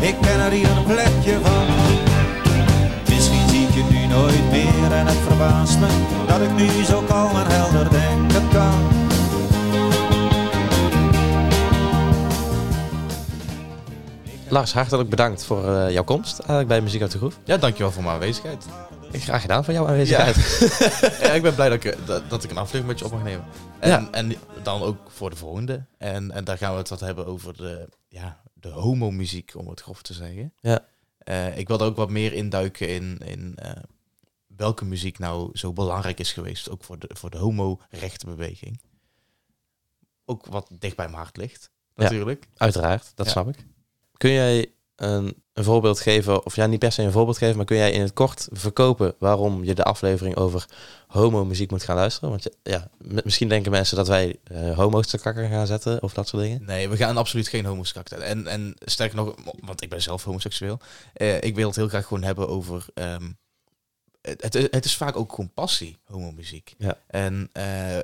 Ik 0.00 0.14
ken 0.20 0.40
er 0.40 0.50
hier 0.50 0.70
een 0.70 0.84
plekje 0.84 1.38
van. 1.42 2.11
Nooit 4.12 4.50
meer 4.50 4.92
en 4.92 5.06
het 5.06 5.16
verbaast 5.16 5.78
me 5.78 5.88
dat 6.26 6.40
ik 6.40 6.52
nu 6.52 6.84
zo 6.84 7.00
kalm 7.02 7.36
en 7.36 7.46
helder 7.46 7.90
denken 7.90 8.48
kan. 8.48 8.90
Lars, 14.48 14.72
hartelijk 14.72 15.08
bedankt 15.08 15.44
voor 15.44 15.74
eh, 15.74 15.90
jouw 15.92 16.04
komst 16.04 16.38
eigenlijk 16.38 16.68
bij 16.68 16.80
Muziek 16.80 17.00
uit 17.02 17.10
de 17.12 17.18
Groef. 17.18 17.38
Ja, 17.44 17.56
dankjewel 17.56 17.92
voor 17.92 18.02
mijn 18.02 18.14
aanwezigheid. 18.14 18.66
Graag 19.12 19.40
gedaan 19.40 19.64
voor 19.64 19.74
jouw 19.74 19.86
aanwezigheid. 19.88 20.36
ja, 21.22 21.30
ik 21.38 21.42
ben 21.42 21.54
blij 21.54 21.68
dat 21.68 21.84
ik, 21.84 21.96
dat, 22.06 22.30
dat 22.30 22.44
ik 22.44 22.50
een 22.50 22.56
aflevering 22.56 22.86
met 22.86 22.98
je 22.98 23.04
op 23.04 23.10
mag 23.12 23.22
nemen. 23.22 23.44
En, 23.78 23.88
Ja. 23.90 24.08
en 24.10 24.34
dan 24.62 24.82
ook 24.82 24.96
voor 25.10 25.30
de 25.30 25.36
volgende. 25.36 25.84
En, 25.98 26.30
en 26.30 26.44
daar 26.44 26.58
gaan 26.58 26.72
we 26.72 26.78
het 26.78 26.88
wat 26.88 27.00
hebben 27.00 27.26
over 27.26 27.56
de, 27.56 27.88
ja, 28.08 28.40
de 28.54 28.68
homo-muziek, 28.68 29.52
om 29.56 29.68
het 29.68 29.80
grof 29.80 30.02
te 30.02 30.12
zeggen. 30.14 30.52
Ja. 30.60 30.78
Eh, 31.18 31.58
ik 31.58 31.68
wil 31.68 31.78
er 31.78 31.86
ook 31.86 31.96
wat 31.96 32.10
meer 32.10 32.32
induiken 32.32 32.88
in, 32.88 33.18
in 33.24 33.52
eh, 33.56 33.70
welke 34.62 34.84
muziek 34.84 35.18
nou 35.18 35.50
zo 35.58 35.72
belangrijk 35.72 36.18
is 36.20 36.32
geweest, 36.32 36.70
ook 36.70 36.84
voor 36.84 36.98
de, 36.98 37.08
voor 37.12 37.30
de 37.30 37.38
homo-rechtenbeweging. 37.38 38.80
Ook 40.24 40.46
wat 40.46 40.66
dicht 40.78 40.96
bij 40.96 41.06
mijn 41.06 41.18
hart 41.18 41.36
ligt, 41.36 41.70
Ja. 41.94 42.02
natuurlijk. 42.02 42.46
Uiteraard, 42.56 43.12
dat 43.14 43.26
Ja. 43.26 43.32
snap 43.32 43.48
ik. 43.48 43.66
Kun 44.16 44.30
jij 44.30 44.72
een, 44.96 45.42
een 45.52 45.64
voorbeeld 45.64 46.00
geven, 46.00 46.46
of 46.46 46.56
ja, 46.56 46.66
niet 46.66 46.78
per 46.78 46.92
se 46.92 47.02
een 47.02 47.12
voorbeeld 47.12 47.38
geven, 47.38 47.56
maar 47.56 47.64
kun 47.64 47.76
jij 47.76 47.92
in 47.92 48.00
het 48.00 48.12
kort 48.12 48.48
verkopen 48.50 49.14
waarom 49.18 49.64
je 49.64 49.74
de 49.74 49.84
aflevering 49.84 50.36
over 50.36 50.66
homo-muziek 51.06 51.70
moet 51.70 51.82
gaan 51.82 51.96
luisteren? 51.96 52.30
Want 52.30 52.48
ja, 52.62 52.90
misschien 53.24 53.48
denken 53.48 53.70
mensen 53.70 53.96
dat 53.96 54.08
wij 54.08 54.36
eh, 54.44 54.76
homo's 54.76 55.06
te 55.06 55.18
kakker 55.18 55.48
gaan 55.48 55.66
zetten 55.66 56.02
of 56.02 56.12
dat 56.12 56.28
soort 56.28 56.42
dingen. 56.42 56.64
Nee, 56.64 56.88
we 56.88 56.96
gaan 56.96 57.16
absoluut 57.16 57.48
geen 57.48 57.64
homo's 57.64 57.92
karakter. 57.92 58.18
En, 58.20 58.46
en 58.46 58.74
sterker 58.78 59.16
nog, 59.16 59.34
want 59.60 59.82
ik 59.82 59.88
ben 59.90 60.02
zelf 60.02 60.24
homoseksueel. 60.24 60.78
eh, 61.12 61.40
ik 61.40 61.54
wil 61.54 61.66
het 61.66 61.76
heel 61.76 61.88
graag 61.88 62.06
gewoon 62.06 62.22
hebben 62.22 62.48
over... 62.48 62.84
ehm, 62.94 63.30
het, 64.22 64.84
is 64.84 64.96
vaak 64.96 65.16
ook 65.16 65.30
gewoon 65.30 65.52
passie, 65.54 65.98
homomuziek. 66.04 66.74
Ja. 66.78 66.98
En, 67.06 67.48
eh, 67.52 67.98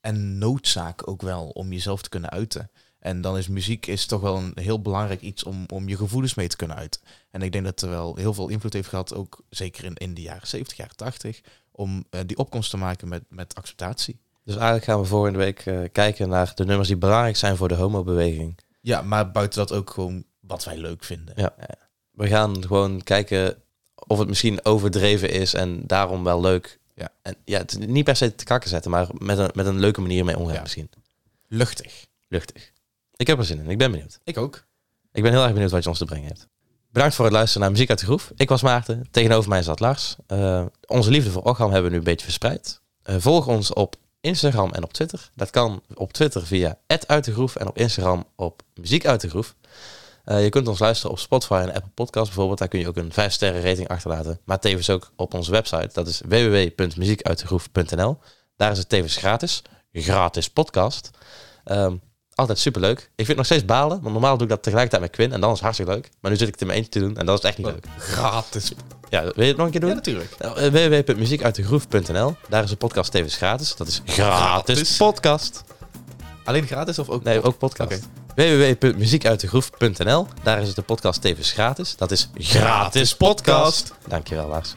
en 0.00 0.38
noodzaak 0.38 1.08
ook 1.08 1.22
wel 1.22 1.48
om 1.48 1.72
jezelf 1.72 2.02
te 2.02 2.08
kunnen 2.08 2.30
uiten. 2.30 2.70
En 2.98 3.20
dan 3.20 3.36
is 3.36 3.48
muziek 3.48 3.86
is 3.86 4.06
toch 4.06 4.20
wel 4.20 4.36
een 4.36 4.52
heel 4.54 4.80
belangrijk 4.80 5.20
iets 5.20 5.42
om, 5.42 5.64
om 5.72 5.88
je 5.88 5.96
gevoelens 5.96 6.34
mee 6.34 6.48
te 6.48 6.56
kunnen 6.56 6.76
uiten. 6.76 7.00
En 7.30 7.42
ik 7.42 7.52
denk 7.52 7.64
dat 7.64 7.82
er 7.82 7.88
wel 7.88 8.16
heel 8.16 8.34
veel 8.34 8.48
invloed 8.48 8.72
heeft 8.72 8.88
gehad, 8.88 9.14
ook 9.14 9.44
zeker 9.48 9.84
in, 9.84 9.94
in 9.94 10.14
de 10.14 10.22
jaren 10.22 10.48
70, 10.48 10.76
jaren 10.76 10.96
80, 10.96 11.40
om 11.70 12.04
eh, 12.10 12.20
die 12.26 12.38
opkomst 12.38 12.70
te 12.70 12.76
maken 12.76 13.08
met, 13.08 13.22
met 13.28 13.54
acceptatie. 13.54 14.20
Dus 14.44 14.54
eigenlijk 14.54 14.84
gaan 14.84 15.00
we 15.00 15.06
volgende 15.06 15.38
week 15.38 15.66
eh, 15.66 15.80
kijken 15.92 16.28
naar 16.28 16.52
de 16.54 16.64
nummers 16.64 16.88
die 16.88 16.96
belangrijk 16.96 17.36
zijn 17.36 17.56
voor 17.56 17.68
de 17.68 17.74
homobeweging. 17.74 18.58
Ja, 18.80 19.02
maar 19.02 19.30
buiten 19.30 19.58
dat 19.58 19.72
ook 19.72 19.90
gewoon 19.90 20.24
wat 20.40 20.64
wij 20.64 20.76
leuk 20.76 21.04
vinden. 21.04 21.34
Ja. 21.36 21.54
We 22.10 22.28
gaan 22.28 22.66
gewoon 22.66 23.02
kijken 23.02 23.62
of 24.06 24.18
het 24.18 24.28
misschien 24.28 24.64
overdreven 24.64 25.30
is 25.30 25.54
en 25.54 25.86
daarom 25.86 26.24
wel 26.24 26.40
leuk. 26.40 26.78
Ja. 26.94 27.08
En 27.22 27.36
ja, 27.44 27.58
het 27.58 27.70
is 27.78 27.86
niet 27.86 28.04
per 28.04 28.16
se 28.16 28.34
te 28.34 28.44
kakken 28.44 28.70
zetten, 28.70 28.90
maar 28.90 29.06
met 29.18 29.38
een, 29.38 29.50
met 29.54 29.66
een 29.66 29.78
leuke 29.78 30.00
manier 30.00 30.24
mee 30.24 30.38
omgaan 30.38 30.54
Ja. 30.54 30.60
misschien. 30.62 30.90
Luchtig. 31.48 32.06
Luchtig. 32.28 32.72
Ik 33.16 33.26
heb 33.26 33.38
er 33.38 33.44
zin 33.44 33.58
in. 33.58 33.70
Ik 33.70 33.78
ben 33.78 33.90
benieuwd. 33.90 34.18
Ik 34.24 34.38
ook. 34.38 34.64
Ik 35.12 35.22
ben 35.22 35.32
heel 35.32 35.42
erg 35.42 35.52
benieuwd 35.52 35.70
wat 35.70 35.82
je 35.82 35.88
ons 35.88 35.98
te 35.98 36.04
brengen 36.04 36.26
hebt. 36.26 36.48
Bedankt 36.90 37.14
voor 37.14 37.24
het 37.24 37.34
luisteren 37.34 37.62
naar 37.62 37.70
Muziek 37.70 37.90
uit 37.90 37.98
de 37.98 38.04
Groef. 38.04 38.32
Ik 38.36 38.48
was 38.48 38.62
Maarten. 38.62 39.06
Tegenover 39.10 39.48
mij 39.48 39.62
zat 39.62 39.80
Lars. 39.80 40.16
Eh, 40.26 40.64
onze 40.86 41.10
liefde 41.10 41.30
voor 41.30 41.42
Ogham 41.42 41.66
hebben 41.70 41.84
we 41.84 41.90
nu 41.90 41.96
een 41.96 42.04
beetje 42.04 42.24
verspreid. 42.24 42.80
Eh, 43.02 43.14
volg 43.18 43.46
ons 43.46 43.72
op 43.72 43.96
Instagram 44.20 44.72
en 44.72 44.82
op 44.82 44.92
Twitter. 44.92 45.30
Dat 45.34 45.50
kan 45.50 45.82
op 45.94 46.12
Twitter 46.12 46.46
via 46.46 46.78
uit 47.06 47.24
de 47.24 47.32
Groef 47.32 47.56
en 47.56 47.68
op 47.68 47.78
Instagram 47.78 48.24
op 48.36 48.62
Muziek 48.74 49.06
uit 49.06 49.20
de 49.20 49.28
Groef. 49.28 49.54
Eh, 50.24 50.42
je 50.42 50.48
kunt 50.48 50.68
ons 50.68 50.78
luisteren 50.78 51.12
op 51.12 51.18
Spotify 51.18 51.54
en 51.62 51.74
Apple 51.74 51.90
Podcasts 51.94 52.28
bijvoorbeeld. 52.28 52.58
Daar 52.58 52.68
kun 52.68 52.78
je 52.80 52.88
ook 52.88 52.96
een 52.96 53.12
5 53.12 53.32
sterren 53.32 53.62
rating 53.62 53.88
achterlaten. 53.88 54.40
Maar 54.44 54.58
tevens 54.58 54.90
ook 54.90 55.12
op 55.16 55.34
onze 55.34 55.50
website. 55.50 55.90
Dat 55.92 56.06
is 56.06 56.20
www.muziekuitdegroef.nl. 56.28 58.18
Daar 58.56 58.70
is 58.70 58.78
het 58.78 58.88
tevens 58.88 59.16
gratis. 59.16 59.62
Gratis 59.92 60.48
podcast. 60.48 61.10
Ehm, 61.64 61.96
Altijd 62.34 62.58
superleuk. 62.58 62.98
Ik 62.98 63.08
vind 63.14 63.28
het 63.28 63.36
nog 63.36 63.46
steeds 63.46 63.64
balen, 63.64 64.00
want 64.00 64.12
normaal 64.12 64.34
doe 64.34 64.42
ik 64.42 64.48
dat 64.48 64.62
tegelijkertijd 64.62 65.02
met 65.02 65.12
Quinn 65.12 65.32
en 65.32 65.40
dan 65.40 65.48
is 65.48 65.54
het 65.54 65.62
hartstikke 65.64 65.92
leuk. 65.92 66.08
Maar 66.20 66.30
nu 66.30 66.36
zit 66.36 66.46
ik 66.46 66.52
het 66.52 66.60
in 66.62 66.66
mijn 66.66 66.78
eentje 66.78 67.00
te 67.00 67.06
doen 67.06 67.16
en 67.16 67.26
dat 67.26 67.38
is 67.38 67.44
echt 67.44 67.58
niet 67.58 67.66
leuk. 67.66 67.86
Gratis. 67.98 68.72
Ja, 69.08 69.22
wil 69.22 69.32
je 69.36 69.42
het 69.44 69.56
nog 69.56 69.66
een 69.66 69.72
keer 69.72 69.80
doen? 69.80 69.88
Ja, 69.88 69.94
natuurlijk. 69.94 70.36
Nou, 70.38 70.58
eh, 70.58 70.70
www.muziekuitdegroef.nl. 71.00 72.36
Daar 72.48 72.62
is 72.62 72.70
de 72.70 72.76
podcast 72.76 73.10
tevens 73.10 73.36
gratis. 73.36 73.76
Dat 73.76 73.86
is 73.86 74.02
gratis, 74.04 74.14
Gratis. 74.76 74.96
podcast. 74.96 75.64
Alleen 76.44 76.66
gratis 76.66 76.98
of 76.98 77.08
ook? 77.08 77.22
Nee, 77.22 77.42
ook 77.42 77.58
podcast 77.58 78.08
www.muziekuitdegroef.nl. 78.34 80.26
Daar 80.42 80.60
is 80.60 80.66
het 80.66 80.76
de 80.76 80.82
podcast 80.82 81.20
tevens 81.20 81.52
gratis. 81.52 81.96
Dat 81.96 82.10
is 82.10 82.28
gratis 82.34 83.16
podcast. 83.16 83.92
Dankjewel 84.08 84.48
Lars. 84.48 84.74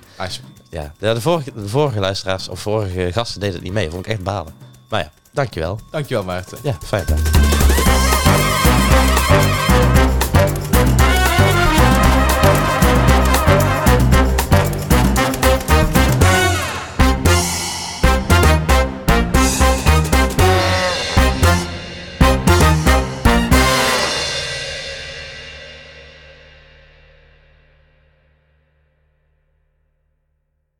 Ja, 0.69 0.93
de 0.99 1.21
vorige, 1.21 1.53
de 1.53 1.67
vorige 1.67 1.99
luisteraars 1.99 2.47
of 2.49 2.59
vorige 2.59 3.11
gasten 3.11 3.39
deden 3.39 3.55
het 3.55 3.63
niet 3.63 3.73
mee. 3.73 3.89
Vond 3.89 4.05
ik 4.05 4.11
echt 4.11 4.23
balen. 4.23 4.53
Maar 4.89 4.99
ja, 4.99 5.11
dankjewel. 5.31 5.79
Dankjewel 5.91 6.23
Maarten. 6.23 6.57
Ja, 6.63 6.77
fijn 6.83 7.05
dag. 7.05 7.19